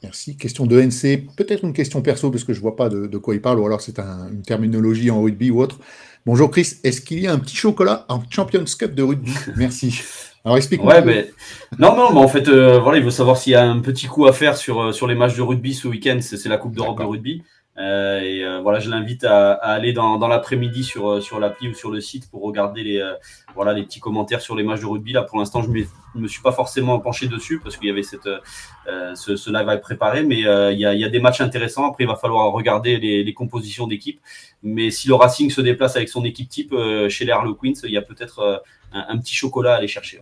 Merci. 0.03 0.37
Question 0.37 0.65
de 0.65 0.79
NC, 0.79 1.27
peut-être 1.35 1.63
une 1.63 1.73
question 1.73 2.01
perso 2.01 2.29
parce 2.29 2.43
que 2.43 2.53
je 2.53 2.59
ne 2.59 2.61
vois 2.61 2.75
pas 2.75 2.87
de, 2.89 3.17
quoi 3.17 3.33
il 3.33 3.41
parle 3.41 3.59
ou 3.59 3.65
alors 3.65 3.81
c'est 3.81 3.99
une 3.99 4.41
terminologie 4.41 5.09
en 5.11 5.21
rugby 5.21 5.51
ou 5.51 5.61
autre. 5.61 5.79
Bonjour 6.25 6.51
Chris, 6.51 6.75
est-ce 6.83 7.01
qu'il 7.01 7.19
y 7.19 7.27
a 7.27 7.31
un 7.31 7.39
petit 7.39 7.55
chocolat 7.55 8.05
en 8.09 8.21
Champions 8.29 8.65
Cup 8.77 8.93
de 8.93 9.03
rugby? 9.03 9.31
Merci. 9.55 10.01
Alors 10.45 10.57
explique-moi. 10.57 10.93
Ouais, 10.93 11.01
mais... 11.03 11.31
Non, 11.79 11.95
non, 11.95 12.13
mais 12.13 12.19
en 12.19 12.27
fait, 12.27 12.47
euh, 12.47 12.79
voilà, 12.79 12.99
il 12.99 13.03
veut 13.03 13.11
savoir 13.11 13.37
s'il 13.37 13.53
y 13.53 13.55
a 13.55 13.63
un 13.63 13.79
petit 13.79 14.07
coup 14.07 14.27
à 14.27 14.33
faire 14.33 14.55
sur, 14.55 14.81
euh, 14.81 14.91
sur 14.91 15.07
les 15.07 15.15
matchs 15.15 15.35
de 15.35 15.41
rugby 15.41 15.73
ce 15.73 15.87
week-end. 15.87 16.19
C'est 16.21 16.47
la 16.47 16.57
Coupe 16.57 16.75
d'Europe 16.75 16.99
de 16.99 17.03
rugby. 17.03 17.43
Euh, 17.79 18.19
et 18.21 18.61
voilà, 18.61 18.79
je 18.79 18.89
l'invite 18.89 19.23
à, 19.23 19.53
aller 19.53 19.93
dans, 19.93 20.17
dans 20.17 20.27
l'après-midi 20.27 20.83
sur, 20.83 21.21
sur 21.21 21.39
l'appli 21.39 21.69
ou 21.69 21.73
sur 21.73 21.91
le 21.91 22.01
site 22.01 22.29
pour 22.29 22.41
regarder 22.41 22.83
les, 22.83 23.13
voilà, 23.55 23.73
les 23.73 23.83
petits 23.83 23.99
commentaires 23.99 24.41
sur 24.41 24.55
les 24.55 24.63
matchs 24.63 24.81
de 24.81 24.85
rugby. 24.85 25.13
Là, 25.13 25.23
pour 25.23 25.37
l'instant, 25.37 25.61
je 25.61 25.69
ne 25.69 26.21
me 26.21 26.27
suis 26.27 26.41
pas 26.41 26.51
forcément 26.51 26.99
penché 26.99 27.27
dessus 27.27 27.59
parce 27.59 27.77
qu'il 27.77 27.87
y 27.87 27.91
avait 27.91 28.03
cette, 28.03 28.29
ce, 29.15 29.35
ce, 29.35 29.49
live 29.51 29.69
à 29.69 29.77
préparer. 29.77 30.23
Mais 30.23 30.37
il 30.37 30.79
y, 30.79 30.85
a, 30.85 30.93
y, 30.93 31.03
a, 31.05 31.09
des 31.09 31.19
matchs 31.19 31.41
intéressants. 31.41 31.87
Après, 31.87 32.03
il 32.03 32.07
va 32.07 32.15
falloir 32.15 32.51
regarder 32.51 32.97
les, 32.97 33.23
les 33.23 33.33
compositions 33.33 33.87
d'équipe. 33.87 34.19
Mais 34.63 34.89
si 34.89 35.07
le 35.07 35.13
Racing 35.13 35.51
se 35.51 35.61
déplace 35.61 35.95
avec 35.95 36.09
son 36.09 36.25
équipe 36.25 36.49
type 36.49 36.73
chez 37.09 37.25
les 37.25 37.31
Harlequins, 37.31 37.73
il 37.83 37.91
y 37.91 37.97
a 37.97 38.01
peut-être 38.01 38.63
un, 38.91 39.17
petit 39.17 39.35
chocolat 39.35 39.73
à 39.73 39.77
aller 39.77 39.87
chercher. 39.87 40.19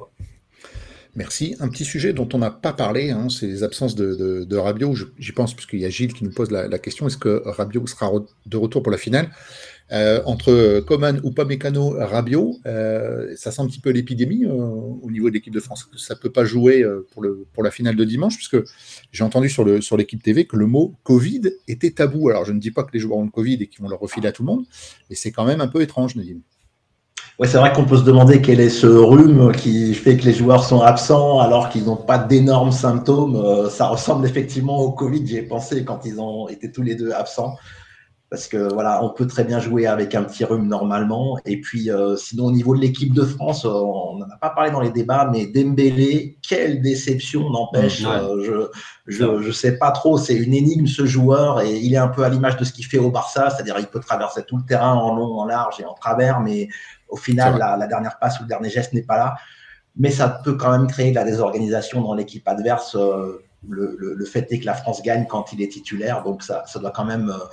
Merci. 1.15 1.55
Un 1.61 1.69
petit 1.69 1.85
sujet 1.85 2.11
dont 2.11 2.27
on 2.33 2.39
n'a 2.39 2.51
pas 2.51 2.73
parlé, 2.73 3.11
hein, 3.11 3.29
c'est 3.29 3.47
les 3.47 3.63
absences 3.63 3.95
de, 3.95 4.43
de, 4.43 4.57
Rabiot. 4.57 4.93
J'y 5.17 5.31
pense 5.31 5.53
puisqu'il 5.53 5.79
y 5.79 5.85
a 5.85 5.89
Gilles 5.89 6.13
qui 6.13 6.25
nous 6.25 6.31
pose 6.31 6.51
la, 6.51 6.77
question 6.77 7.07
est-ce 7.07 7.17
que 7.17 7.41
Rabiot 7.45 7.87
sera 7.87 8.11
de 8.45 8.57
retour 8.57 8.83
pour 8.83 8.91
la 8.91 8.97
finale? 8.97 9.29
Euh, 9.93 10.21
Entre 10.25 10.81
Coman 10.81 11.21
ou 11.23 11.31
Pamecano, 11.31 11.91
Rabiot, 11.91 12.57
euh, 12.65 13.33
ça 13.37 13.51
sent 13.51 13.61
un 13.61 13.67
petit 13.67 13.79
peu 13.79 13.91
l'épidémie 13.91 14.43
euh, 14.43 14.49
au 14.51 15.09
niveau 15.09 15.29
de 15.29 15.35
l'équipe 15.35 15.53
de 15.53 15.59
France. 15.61 15.87
Ça 15.95 16.15
ne 16.15 16.19
peut 16.19 16.31
pas 16.31 16.43
jouer 16.43 16.85
pour, 17.11 17.21
le, 17.21 17.45
pour 17.53 17.63
la 17.63 17.71
finale 17.71 17.95
de 17.95 18.03
dimanche, 18.03 18.35
puisque 18.35 18.57
j'ai 19.13 19.23
entendu 19.23 19.47
sur 19.47 19.95
l'équipe 19.95 20.21
TV 20.21 20.45
que 20.45 20.57
le 20.57 20.65
mot 20.65 20.95
Covid 21.03 21.43
était 21.69 21.91
tabou. 21.91 22.29
Alors 22.29 22.43
je 22.43 22.51
ne 22.51 22.59
dis 22.59 22.71
pas 22.71 22.83
que 22.83 22.91
les 22.91 22.99
joueurs 22.99 23.19
ont 23.19 23.25
le 23.25 23.31
Covid 23.31 23.53
et 23.61 23.67
qu'ils 23.67 23.81
vont 23.81 23.89
le 23.89 23.95
refiler 23.95 24.27
à 24.27 24.31
tout 24.33 24.43
le 24.43 24.47
monde, 24.47 24.65
mais 25.09 25.15
c'est 25.15 25.31
quand 25.31 25.45
même 25.45 25.61
un 25.61 25.67
peu 25.67 25.81
étrange, 25.81 26.17
Nadine. 26.17 26.41
Ouais, 27.37 27.49
c'est 27.49 27.57
vrai 27.57 27.73
qu'on 27.73 27.83
peut 27.83 27.97
se 27.97 28.03
demander 28.03 28.41
quel 28.41 28.61
est 28.61 28.69
ce 28.69 28.87
rhume 28.87 29.51
qui 29.51 29.93
fait 29.93 30.15
que 30.15 30.23
les 30.23 30.33
joueurs 30.33 30.63
sont 30.63 30.79
absents 30.79 31.39
alors 31.41 31.67
qu'ils 31.67 31.83
n'ont 31.83 31.97
pas 31.97 32.17
d'énormes 32.17 32.71
symptômes. 32.71 33.35
Euh, 33.35 33.69
ça 33.69 33.87
ressemble 33.87 34.25
effectivement 34.25 34.79
au 34.79 34.91
Covid, 34.91 35.27
j'ai 35.27 35.41
pensé 35.41 35.83
quand 35.83 36.05
ils 36.05 36.21
ont 36.21 36.47
été 36.47 36.71
tous 36.71 36.81
les 36.81 36.95
deux 36.95 37.11
absents. 37.11 37.57
Parce 38.35 38.49
que 38.49 38.73
voilà, 38.73 39.01
on 39.01 39.11
peut 39.11 39.27
très 39.27 39.45
bien 39.45 39.59
jouer 39.59 39.87
avec 39.87 40.13
un 40.13 40.23
petit 40.23 40.43
rhume 40.43 40.67
normalement. 40.67 41.39
Et 41.45 41.61
puis, 41.61 41.89
euh, 41.89 42.17
sinon, 42.17 42.47
au 42.47 42.51
niveau 42.51 42.75
de 42.75 42.81
l'équipe 42.81 43.13
de 43.13 43.23
France, 43.23 43.63
euh, 43.63 43.69
on 43.69 44.17
n'en 44.17 44.25
a 44.25 44.35
pas 44.35 44.49
parlé 44.49 44.71
dans 44.71 44.81
les 44.81 44.89
débats, 44.89 45.29
mais 45.31 45.45
Dembélé, 45.45 46.37
quelle 46.45 46.81
déception, 46.81 47.49
n'empêche. 47.49 48.01
je, 48.01 48.67
je, 49.07 49.41
je 49.41 49.51
sais 49.51 49.77
pas 49.77 49.91
trop, 49.91 50.17
c'est 50.17 50.35
une 50.35 50.53
énigme 50.53 50.85
ce 50.85 51.05
joueur 51.05 51.61
et 51.61 51.77
il 51.77 51.93
est 51.93 51.97
un 51.97 52.09
peu 52.09 52.25
à 52.25 52.29
l'image 52.29 52.57
de 52.57 52.65
ce 52.65 52.73
qu'il 52.73 52.85
fait 52.85 52.97
au 52.97 53.09
Barça, 53.09 53.49
c'est-à-dire 53.51 53.77
il 53.79 53.87
peut 53.87 54.01
traverser 54.01 54.43
tout 54.43 54.57
le 54.57 54.63
terrain 54.63 54.93
en 54.93 55.15
long, 55.15 55.39
en 55.39 55.45
large 55.45 55.79
et 55.79 55.85
en 55.85 55.93
travers, 55.93 56.41
mais 56.41 56.67
au 57.07 57.15
final, 57.15 57.57
la, 57.57 57.87
dernière 57.87 58.19
passe 58.19 58.37
ou 58.41 58.43
le 58.43 58.49
dernier 58.49 58.69
geste 58.69 58.91
n'est 58.91 59.03
pas 59.03 59.17
là. 59.17 59.35
Mais 59.95 60.11
ça 60.11 60.27
peut 60.27 60.55
quand 60.55 60.71
même 60.71 60.87
créer 60.87 61.11
de 61.11 61.15
la 61.15 61.23
désorganisation 61.23 62.01
dans 62.01 62.13
l'équipe 62.13 62.45
adverse. 62.49 62.97
Euh, 62.99 63.41
le, 63.69 64.25
fait 64.25 64.51
est 64.51 64.59
que 64.59 64.65
la 64.65 64.73
France 64.73 65.01
gagne 65.01 65.25
quand 65.25 65.53
il 65.53 65.61
est 65.61 65.71
titulaire, 65.71 66.21
donc 66.23 66.43
ça, 66.43 66.65
ça 66.67 66.79
doit 66.79 66.91
quand 66.91 67.05
même, 67.05 67.29
euh, 67.29 67.45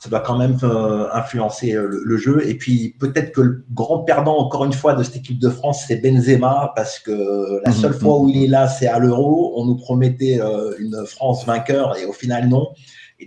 ça 0.00 0.08
doit 0.08 0.20
quand 0.20 0.38
même 0.38 0.56
euh, 0.62 1.12
influencer 1.12 1.72
le, 1.72 2.16
jeu. 2.16 2.42
Et 2.48 2.54
puis 2.54 2.96
peut-être 2.98 3.32
que 3.32 3.42
le 3.42 3.64
grand 3.70 4.00
perdant, 4.00 4.38
encore 4.38 4.64
une 4.64 4.72
fois, 4.72 4.94
de 4.94 5.02
cette 5.02 5.16
équipe 5.16 5.38
de 5.38 5.50
France, 5.50 5.84
c'est 5.86 5.96
Benzema, 5.96 6.72
parce 6.74 6.98
que 6.98 7.60
la 7.64 7.70
mhm, 7.70 7.76
seule 7.76 7.94
fois 7.94 8.18
mhm. 8.18 8.24
où 8.24 8.28
il 8.30 8.44
est 8.44 8.48
là, 8.48 8.66
c'est 8.66 8.88
à 8.88 8.98
l'Euro. 8.98 9.52
On 9.56 9.66
nous 9.66 9.76
promettait 9.76 10.40
une 10.78 11.04
France 11.06 11.44
vainqueur 11.46 11.96
et 11.98 12.06
au 12.06 12.12
final, 12.12 12.48
non. 12.48 12.66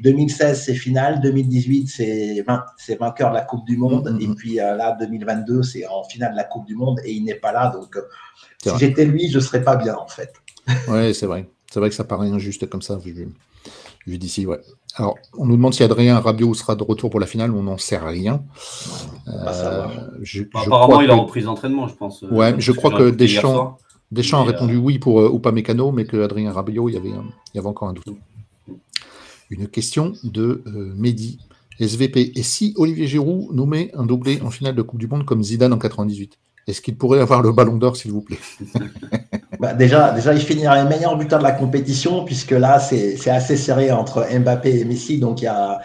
2016, 0.02 0.64
c'est 0.64 0.74
finale. 0.74 1.22
2018, 1.22 1.88
c'est 1.88 2.96
vainqueur 2.98 3.30
de 3.30 3.36
la 3.36 3.42
Coupe 3.42 3.66
du 3.66 3.78
Monde. 3.78 4.10
Mm-hmm. 4.10 4.32
Et 4.32 4.36
puis 4.36 4.60
euh, 4.60 4.76
là, 4.76 4.96
2022, 5.00 5.64
c'est 5.64 5.86
en 5.88 6.04
finale 6.04 6.32
de 6.32 6.38
la 6.38 6.44
Coupe 6.44 6.66
du 6.66 6.76
Monde 6.76 7.00
et 7.04 7.12
il 7.12 7.24
n'est 7.24 7.36
pas 7.36 7.52
là. 7.52 7.72
Donc, 7.74 7.96
euh, 7.96 8.02
si 8.62 8.72
j'étais 8.80 9.06
lui, 9.06 9.30
je 9.30 9.38
ne 9.38 9.44
serais 9.44 9.64
pas 9.64 9.76
bien, 9.76 9.96
en 9.96 10.08
fait. 10.08 10.34
Oui, 10.88 11.14
c'est 11.14 11.26
vrai. 11.26 11.50
C'est 11.72 11.80
vrai 11.80 11.90
que 11.90 11.96
ça 11.96 12.04
paraît 12.04 12.30
injuste 12.30 12.70
comme 12.70 12.82
ça, 12.82 12.98
vu, 12.98 13.30
vu 14.08 14.18
d'ici. 14.18 14.46
Ouais. 14.46 14.60
Alors, 14.96 15.18
on 15.38 15.46
nous 15.46 15.56
demande 15.56 15.74
si 15.74 15.84
Adrien 15.84 16.20
Rabiot 16.20 16.54
sera 16.54 16.76
de 16.76 16.84
retour 16.84 17.10
pour 17.10 17.20
la 17.20 17.26
finale. 17.26 17.52
On 17.52 17.64
n'en 17.64 17.78
sait 17.78 17.98
rien. 17.98 18.44
Euh, 19.28 19.88
apparemment, 20.54 21.02
il 21.02 21.10
a 21.10 21.16
repris 21.16 21.42
l'entraînement, 21.42 21.88
je 21.88 21.96
pense. 21.96 22.22
Ouais, 22.24 22.56
je 22.60 22.72
crois 22.72 22.92
que 22.92 23.10
Deschamps, 23.10 23.78
Deschamps 24.12 24.42
a 24.42 24.44
répondu 24.44 24.78
oui 24.78 25.00
pour 25.00 25.16
ou 25.16 25.40
pas 25.40 25.52
Mécano, 25.52 25.92
mais 25.92 26.06
que 26.06 26.22
Adrien 26.22 26.52
Rabiot, 26.52 26.90
il 26.90 26.94
y 26.94 26.98
avait, 26.98 27.10
il 27.10 27.56
y 27.56 27.60
avait 27.60 27.68
encore 27.68 27.88
un 27.88 27.94
doute. 27.94 28.06
Une 29.50 29.68
question 29.68 30.14
de 30.24 30.64
euh, 30.68 30.94
Mehdi, 30.96 31.40
SVP. 31.80 32.32
Et 32.36 32.44
si 32.44 32.74
Olivier 32.78 33.08
Giroud 33.08 33.50
nous 33.54 33.66
met 33.66 33.92
un 33.96 34.06
doublé 34.06 34.42
en 34.42 34.52
finale 34.52 34.76
de 34.76 34.82
Coupe 34.82 35.00
du 35.00 35.08
Monde 35.08 35.26
comme 35.26 35.44
Zidane 35.44 35.74
en 35.74 35.78
98 35.78 36.38
Est-ce 36.68 36.82
qu'il 36.82 36.96
pourrait 36.96 37.20
avoir 37.20 37.42
le 37.42 37.52
ballon 37.52 37.78
d'or, 37.78 37.96
s'il 37.96 38.12
vous 38.12 38.22
plaît? 38.22 38.40
bah, 39.64 39.74
déjà, 39.74 40.12
déjà, 40.12 40.34
il 40.34 40.42
finirait 40.42 40.84
meilleur 40.84 41.16
buteur 41.18 41.40
de 41.40 41.46
la 41.46 41.54
compétition, 41.54 42.26
puisque 42.26 42.52
là, 42.52 42.80
c'est 42.80 43.30
assez 43.30 43.56
serré 43.56 43.94
entre 43.94 44.28
Mbappé 44.30 44.82
et 44.82 44.84
Messi. 44.84 45.20
Donc, 45.20 45.42
il 45.42 45.46
y 45.46 45.48
a, 45.48 45.80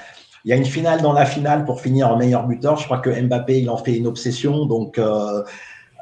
y 0.44 0.52
a, 0.52 0.56
une 0.56 0.64
finale 0.64 1.00
dans 1.00 1.12
la 1.12 1.24
finale 1.24 1.64
pour 1.64 1.80
finir 1.80 2.16
meilleur 2.16 2.48
buteur. 2.48 2.76
Je 2.76 2.86
crois 2.86 2.98
que 2.98 3.08
Mbappé, 3.08 3.60
il 3.60 3.70
en 3.70 3.76
fait 3.76 3.96
une 3.96 4.08
obsession. 4.08 4.66
Donc, 4.66 4.98
euh, 4.98 5.44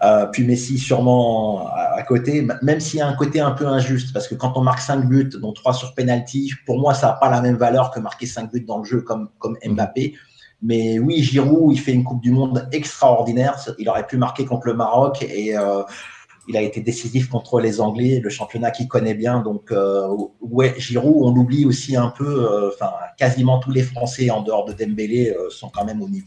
euh, 0.02 0.24
puis 0.24 0.46
Messi 0.46 0.78
sûrement 0.78 1.68
à, 1.68 2.02
côté, 2.02 2.48
même 2.62 2.80
s'il 2.80 3.00
y 3.00 3.02
a 3.02 3.08
un 3.08 3.12
côté 3.12 3.40
un 3.40 3.50
peu 3.50 3.66
injuste, 3.66 4.14
parce 4.14 4.26
que 4.26 4.34
quand 4.34 4.56
on 4.56 4.62
marque 4.62 4.80
5 4.80 5.06
buts, 5.06 5.28
dont 5.38 5.52
3 5.52 5.74
sur 5.74 5.94
penalty, 5.94 6.54
pour 6.64 6.78
moi, 6.78 6.94
ça 6.94 7.08
n'a 7.08 7.12
pas 7.12 7.28
la 7.28 7.42
même 7.42 7.56
valeur 7.56 7.90
que 7.90 8.00
marquer 8.00 8.24
5 8.24 8.52
buts 8.52 8.64
dans 8.66 8.78
le 8.78 8.84
jeu 8.84 9.02
comme, 9.02 9.28
comme 9.38 9.58
mhm. 9.62 9.74
Mbappé. 9.74 10.14
Mais 10.62 10.98
oui, 10.98 11.22
Giroud, 11.22 11.74
il 11.74 11.78
fait 11.78 11.92
une 11.92 12.04
Coupe 12.04 12.22
du 12.22 12.30
Monde 12.30 12.70
extraordinaire. 12.72 13.58
Il 13.78 13.86
aurait 13.90 14.06
pu 14.06 14.16
marquer 14.16 14.46
contre 14.46 14.66
le 14.66 14.72
Maroc 14.72 15.22
et 15.22 15.58
euh, 15.58 15.82
il 16.48 16.56
a 16.56 16.62
été 16.62 16.80
décisif 16.80 17.28
contre 17.28 17.60
les 17.60 17.80
Anglais, 17.80 18.20
le 18.22 18.30
championnat 18.30 18.70
qu'il 18.70 18.88
connaît 18.88 19.14
bien. 19.14 19.40
Donc, 19.40 19.72
euh, 19.72 20.08
ouais, 20.40 20.74
Giroud, 20.78 21.16
on 21.24 21.34
l'oublie 21.34 21.64
aussi 21.64 21.96
un 21.96 22.08
peu. 22.08 22.70
Enfin, 22.72 22.92
quasiment 23.18 23.58
tous 23.58 23.70
les 23.70 23.82
Français 23.82 24.30
en 24.30 24.42
dehors 24.42 24.64
de 24.64 24.72
Dembélé 24.72 25.34
sont 25.50 25.68
quand 25.68 25.84
même 25.84 26.02
au 26.02 26.08
niveau 26.08 26.26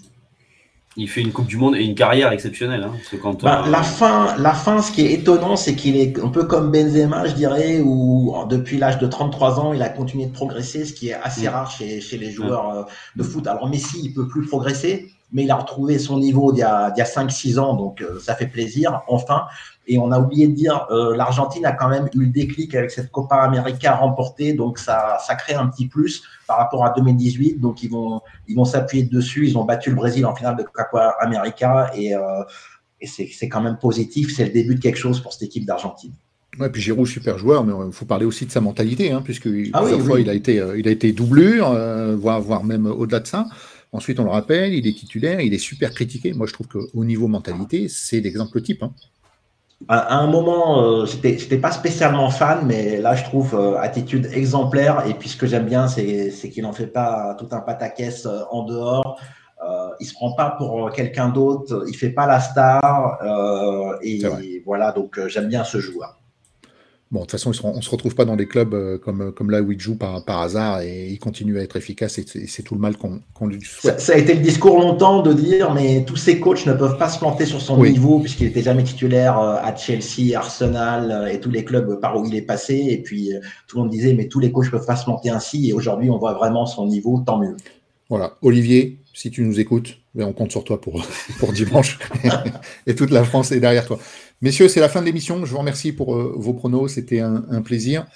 il 1.00 1.08
fait 1.08 1.22
une 1.22 1.32
Coupe 1.32 1.48
du 1.48 1.58
Monde 1.58 1.76
et 1.76 1.84
une 1.84 1.96
carrière 1.96 2.32
exceptionnelle. 2.32 2.84
Hein, 2.84 2.94
quand, 3.22 3.44
bah, 3.44 3.64
la, 3.70 3.84
fin, 3.84 4.36
la 4.38 4.54
fin, 4.54 4.82
ce 4.82 4.92
qui 4.92 5.06
est 5.06 5.14
étonnant, 5.14 5.56
c'est 5.56 5.76
qu'il 5.76 5.96
est 5.96 6.20
un 6.20 6.28
peu 6.30 6.44
comme 6.44 6.72
Benzema, 6.72 7.26
je 7.26 7.34
dirais, 7.34 7.80
où 7.80 8.36
depuis 8.50 8.78
l'âge 8.78 8.98
de 8.98 9.08
33 9.08 9.60
ans, 9.60 9.74
il 9.74 9.82
a 9.82 9.90
continué 9.90 10.26
de 10.26 10.32
progresser, 10.32 10.86
ce 10.86 10.94
qui 10.94 11.10
est 11.10 11.14
assez 11.14 11.48
mm. 11.48 11.50
rare 11.50 11.72
chez, 11.72 12.02
chez, 12.02 12.18
les 12.18 12.32
joueurs 12.32 12.70
euh, 12.70 12.84
de 13.16 13.24
foot. 13.24 13.48
Alors 13.48 13.70
Messi, 13.70 14.02
il 14.04 14.14
peut 14.14 14.28
plus 14.28 14.46
progresser, 14.46 15.12
mais 15.32 15.44
il 15.44 15.52
a 15.52 15.56
retrouvé 15.56 16.00
son 16.00 16.20
niveau 16.20 16.52
d'il 16.52 16.60
y 16.60 16.64
a, 16.64 16.86
a 16.86 16.92
5-6 16.92 17.60
ans, 17.60 17.76
donc 17.76 18.02
euh, 18.02 18.20
ça 18.20 18.36
fait 18.36 18.48
plaisir, 18.48 19.02
enfin. 19.08 19.44
Et 19.92 19.98
on 19.98 20.12
a 20.12 20.20
oublié 20.20 20.48
de 20.48 20.54
dire, 20.54 20.86
euh, 20.92 21.16
l'Argentine 21.16 21.66
a 21.66 21.72
quand 21.72 21.90
même 21.90 22.08
eu 22.14 22.20
le 22.20 22.28
déclic 22.28 22.76
avec 22.76 22.92
cette 22.92 23.10
Copa 23.10 23.38
América 23.38 23.96
remportée, 23.96 24.54
donc 24.54 24.78
ça, 24.78 25.18
ça 25.26 25.34
crée 25.34 25.56
un 25.56 25.66
petit 25.66 25.88
plus 25.88 26.22
par 26.46 26.60
rapport 26.60 26.86
à 26.86 26.94
2018. 26.96 27.60
Donc 27.60 27.82
ils 27.82 27.90
vont, 27.90 28.22
ils 28.48 28.56
vont 28.56 28.66
s'appuyer 28.66 29.06
dessus. 29.06 29.48
Ils 29.48 29.58
ont 29.58 29.66
battu 29.66 29.90
le 29.90 29.96
Brésil 29.96 30.28
en 30.28 30.36
finale 30.36 30.58
de 30.58 30.64
Copa 30.64 31.16
América 31.20 31.92
et, 31.96 32.14
euh, 32.14 32.22
et 33.02 33.08
c'est 33.08 33.50
quand 33.50 33.62
même 33.62 33.78
positif. 33.78 34.36
C'est 34.36 34.46
le 34.46 34.52
début 34.52 34.76
de 34.76 34.80
quelque 34.80 35.00
chose 35.00 35.22
pour 35.22 35.34
cette 35.34 35.42
équipe 35.42 35.66
d'Argentine. 35.66 36.12
Ouais, 36.60 36.70
puis 36.70 36.82
Giroud, 36.84 37.08
super 37.08 37.40
joueur, 37.40 37.64
mais 37.64 37.74
il 37.88 37.92
faut 37.92 38.06
parler 38.06 38.26
aussi 38.26 38.46
de 38.46 38.52
sa 38.52 38.62
mentalité, 38.62 39.12
hein, 39.12 39.22
puisque 39.24 39.50
ah 39.74 39.82
fois, 39.82 40.20
il 40.20 40.30
a 40.30 40.34
été, 40.34 40.64
il 40.78 40.88
a 40.88 40.92
été 40.92 41.14
doublure, 41.14 41.74
voire, 42.18 42.42
voire 42.42 42.64
même 42.64 42.86
au-delà 42.86 43.22
de 43.22 43.28
ça. 43.28 43.46
Ensuite, 43.92 44.20
on 44.20 44.26
le 44.26 44.30
rappelle, 44.30 44.74
il 44.74 44.86
est 44.86 44.94
titulaire, 44.94 45.42
il 45.42 45.54
est 45.54 45.60
super 45.60 45.92
critiqué. 45.92 46.34
Moi, 46.34 46.46
je 46.46 46.54
trouve 46.54 46.68
qu'au 46.68 47.06
niveau 47.06 47.28
mentalité, 47.28 47.88
c'est 47.88 48.20
l'exemple 48.20 48.62
type. 48.62 48.84
Hein. 48.84 48.94
À, 49.88 50.18
un 50.18 50.28
moment, 50.28 50.84
euh, 50.84 51.06
j'étais 51.06 51.58
pas 51.58 51.72
spécialement 51.72 52.30
fan, 52.30 52.66
mais 52.66 52.98
là, 52.98 53.16
je 53.16 53.24
trouve 53.24 53.56
euh, 53.56 53.80
attitude 53.80 54.28
exemplaire. 54.34 55.06
Et 55.08 55.14
puis, 55.14 55.30
ce 55.30 55.38
que 55.38 55.48
j'aime 55.48 55.66
bien, 55.66 55.88
c'est 55.88 56.32
qu'il 56.52 56.64
n'en 56.64 56.74
fait 56.74 56.88
pas 56.88 57.36
tout 57.40 57.48
un 57.52 57.62
pataquès 57.62 58.26
euh, 58.26 58.42
en 58.52 58.64
dehors. 58.64 59.20
Euh, 59.66 59.90
il 60.00 60.06
se 60.06 60.14
prend 60.14 60.34
pas 60.34 60.52
pour 60.58 60.92
quelqu'un 60.92 61.30
d'autre. 61.30 61.86
Il 61.88 61.96
fait 61.96 62.10
pas 62.10 62.28
la 62.28 62.42
star. 62.42 63.20
et 64.02 64.62
voilà, 64.66 64.92
donc 64.92 65.20
j'aime 65.28 65.48
bien 65.48 65.64
ce 65.64 65.80
joueur. 65.80 66.19
Bon, 67.12 67.22
de 67.22 67.26
toute 67.26 67.32
façon, 67.32 67.52
on 67.64 67.78
ne 67.78 67.82
se 67.82 67.90
retrouve 67.90 68.14
pas 68.14 68.24
dans 68.24 68.36
des 68.36 68.46
clubs 68.46 68.72
euh, 68.76 69.00
comme, 69.00 69.22
euh, 69.22 69.32
comme 69.32 69.50
là 69.50 69.64
où 69.64 69.72
il 69.72 69.80
joue 69.80 69.96
par, 69.96 70.24
par 70.26 70.42
hasard 70.42 70.82
et 70.82 71.08
il 71.10 71.18
continue 71.18 71.58
à 71.58 71.64
être 71.64 71.76
efficace 71.76 72.20
et 72.20 72.26
c'est 72.48 72.62
tout 72.62 72.76
le 72.76 72.80
mal 72.80 72.98
qu'on 72.98 73.48
lui 73.48 73.60
souhaite. 73.64 74.00
Ça, 74.00 74.14
a 74.14 74.18
été 74.18 74.36
le 74.36 74.42
discours 74.42 74.80
longtemps 74.80 75.24
de 75.24 75.34
dire 75.34 75.74
mais 75.74 76.06
tous 76.06 76.18
ces 76.18 76.40
coachs 76.40 76.68
ne 76.68 76.74
peuvent 76.74 77.00
pas 77.00 77.10
se 77.10 77.18
planter 77.18 77.48
sur 77.48 77.62
son 77.62 77.84
niveau 77.84 78.20
puisqu'il 78.20 78.46
était 78.46 78.62
jamais 78.62 78.84
titulaire 78.84 79.40
euh, 79.40 79.56
à 79.56 79.76
Chelsea, 79.76 80.36
Arsenal 80.38 81.32
et 81.34 81.40
tous 81.40 81.50
les 81.50 81.64
clubs 81.64 82.00
par 82.00 82.16
où 82.16 82.28
il 82.28 82.36
est 82.36 82.44
passé. 82.44 82.76
Et 82.92 83.02
puis 83.02 83.32
tout 83.68 83.78
le 83.78 83.84
monde 83.84 83.92
disait 83.92 84.14
mais 84.14 84.28
tous 84.28 84.40
les 84.40 84.52
coachs 84.52 84.70
peuvent 84.70 84.86
pas 84.86 84.96
se 84.96 85.06
planter 85.06 85.32
ainsi 85.32 85.70
et 85.70 85.74
aujourd'hui 85.74 86.12
on 86.12 86.20
voit 86.20 86.34
vraiment 86.34 86.68
son 86.68 86.86
niveau, 86.86 87.24
tant 87.26 87.40
mieux. 87.40 87.56
Voilà, 88.10 88.34
Olivier, 88.44 89.00
si 89.14 89.32
tu 89.32 89.44
nous 89.44 89.60
écoutes, 89.60 89.98
ben, 90.16 90.26
on 90.26 90.34
compte 90.34 90.52
sur 90.52 90.64
toi 90.64 90.80
pour, 90.80 91.04
pour 91.40 91.54
dimanche 91.54 91.98
et 92.88 92.94
toute 92.94 93.12
la 93.12 93.24
France 93.24 93.52
est 93.52 93.60
derrière 93.60 93.86
toi. 93.86 93.98
Messieurs, 94.42 94.70
c'est 94.70 94.80
la 94.80 94.88
fin 94.88 95.02
de 95.02 95.06
l'émission. 95.06 95.46
Je 95.46 95.52
vous 95.52 95.58
remercie 95.58 95.92
pour 95.92 96.16
euh, 96.16 96.34
vos 96.38 96.54
pronos. 96.54 96.88
C'était 96.94 97.20
un, 97.20 97.62
plaisir. 97.62 98.08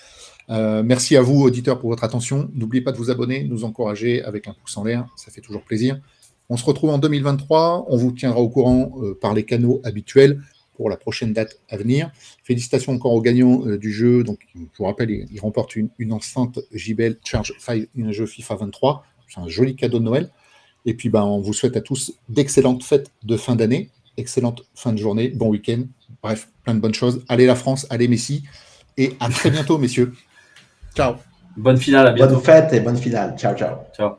Euh, 0.50 0.82
merci 0.82 1.18
à 1.18 1.22
vous, 1.22 1.42
auditeurs, 1.42 1.80
pour 1.80 1.90
votre 1.90 2.06
attention. 2.06 2.50
N'oubliez 2.54 2.82
pas 2.82 2.94
de 2.94 2.98
vous 2.98 3.12
abonner, 3.12 3.44
nous 3.44 3.66
encourager 3.66 4.24
avec 4.24 4.48
un 4.48 4.54
pouce 4.54 4.78
en 4.78 4.86
l'air. 4.86 5.06
Ça 5.18 5.32
fait 5.32 5.42
toujours 5.42 5.64
plaisir. 5.64 6.00
On 6.48 6.56
se 6.56 6.64
retrouve 6.64 6.92
en 6.92 6.98
2023. 6.98 7.88
On 7.90 7.98
vous 7.98 8.14
tiendra 8.14 8.40
au 8.40 8.48
courant 8.48 8.94
euh, 9.02 9.18
par 9.20 9.34
les 9.34 9.44
canaux 9.44 9.82
habituels 9.84 10.42
pour 10.76 10.90
la 10.90 10.96
prochaine 10.96 11.34
date 11.34 11.60
à 11.68 11.76
venir. 11.76 12.10
Félicitations 12.46 12.94
encore 12.94 13.12
aux 13.12 13.22
gagnants 13.22 13.60
du 13.76 13.92
jeu. 13.92 14.24
Donc, 14.24 14.48
je 14.56 14.62
vous 14.78 14.86
rappelle, 14.86 15.12
ils, 15.12 15.40
remportent 15.42 15.76
une, 15.76 16.14
enceinte 16.14 16.58
JBL 16.72 17.18
Charge 17.26 17.54
5, 17.60 17.90
un 18.00 18.12
jeu 18.14 18.26
FIFA 18.26 18.56
23. 18.56 19.04
C'est 19.28 19.42
un 19.42 19.50
joli 19.50 19.76
cadeau 19.76 20.00
de 20.00 20.06
Noël. 20.06 20.32
Et 20.86 20.94
puis, 20.94 21.10
ben, 21.10 21.24
on 21.24 21.42
vous 21.42 21.54
souhaite 21.54 21.76
à 21.76 21.82
tous 21.82 22.14
d'excellentes 22.30 22.84
fêtes 22.84 23.12
de 23.24 23.36
fin 23.36 23.58
d'année, 23.58 23.90
excellente 24.18 24.64
fin 24.76 24.94
de 24.94 24.98
journée, 24.98 25.30
bon 25.30 25.48
week-end. 25.50 25.84
Bref, 26.22 26.50
plein 26.64 26.76
de 26.76 26.80
bonnes 26.80 26.94
choses. 26.94 27.24
Allez 27.30 27.46
la 27.46 27.56
France, 27.56 27.88
allez 27.90 28.08
Messi. 28.08 28.44
Et 28.98 29.16
à 29.20 29.30
très 29.30 29.50
bientôt, 29.50 29.78
messieurs. 29.78 30.14
Ciao. 30.96 31.16
Bonne 31.58 31.78
finale, 31.78 32.08
à 32.08 32.12
bientôt. 32.12 32.36
Bonne 32.36 32.44
fête 32.44 32.74
et 32.74 32.80
bonne 32.80 32.98
finale. 32.98 33.36
Ciao, 33.38 33.56
ciao. 33.56 33.78
Ciao. 33.96 34.12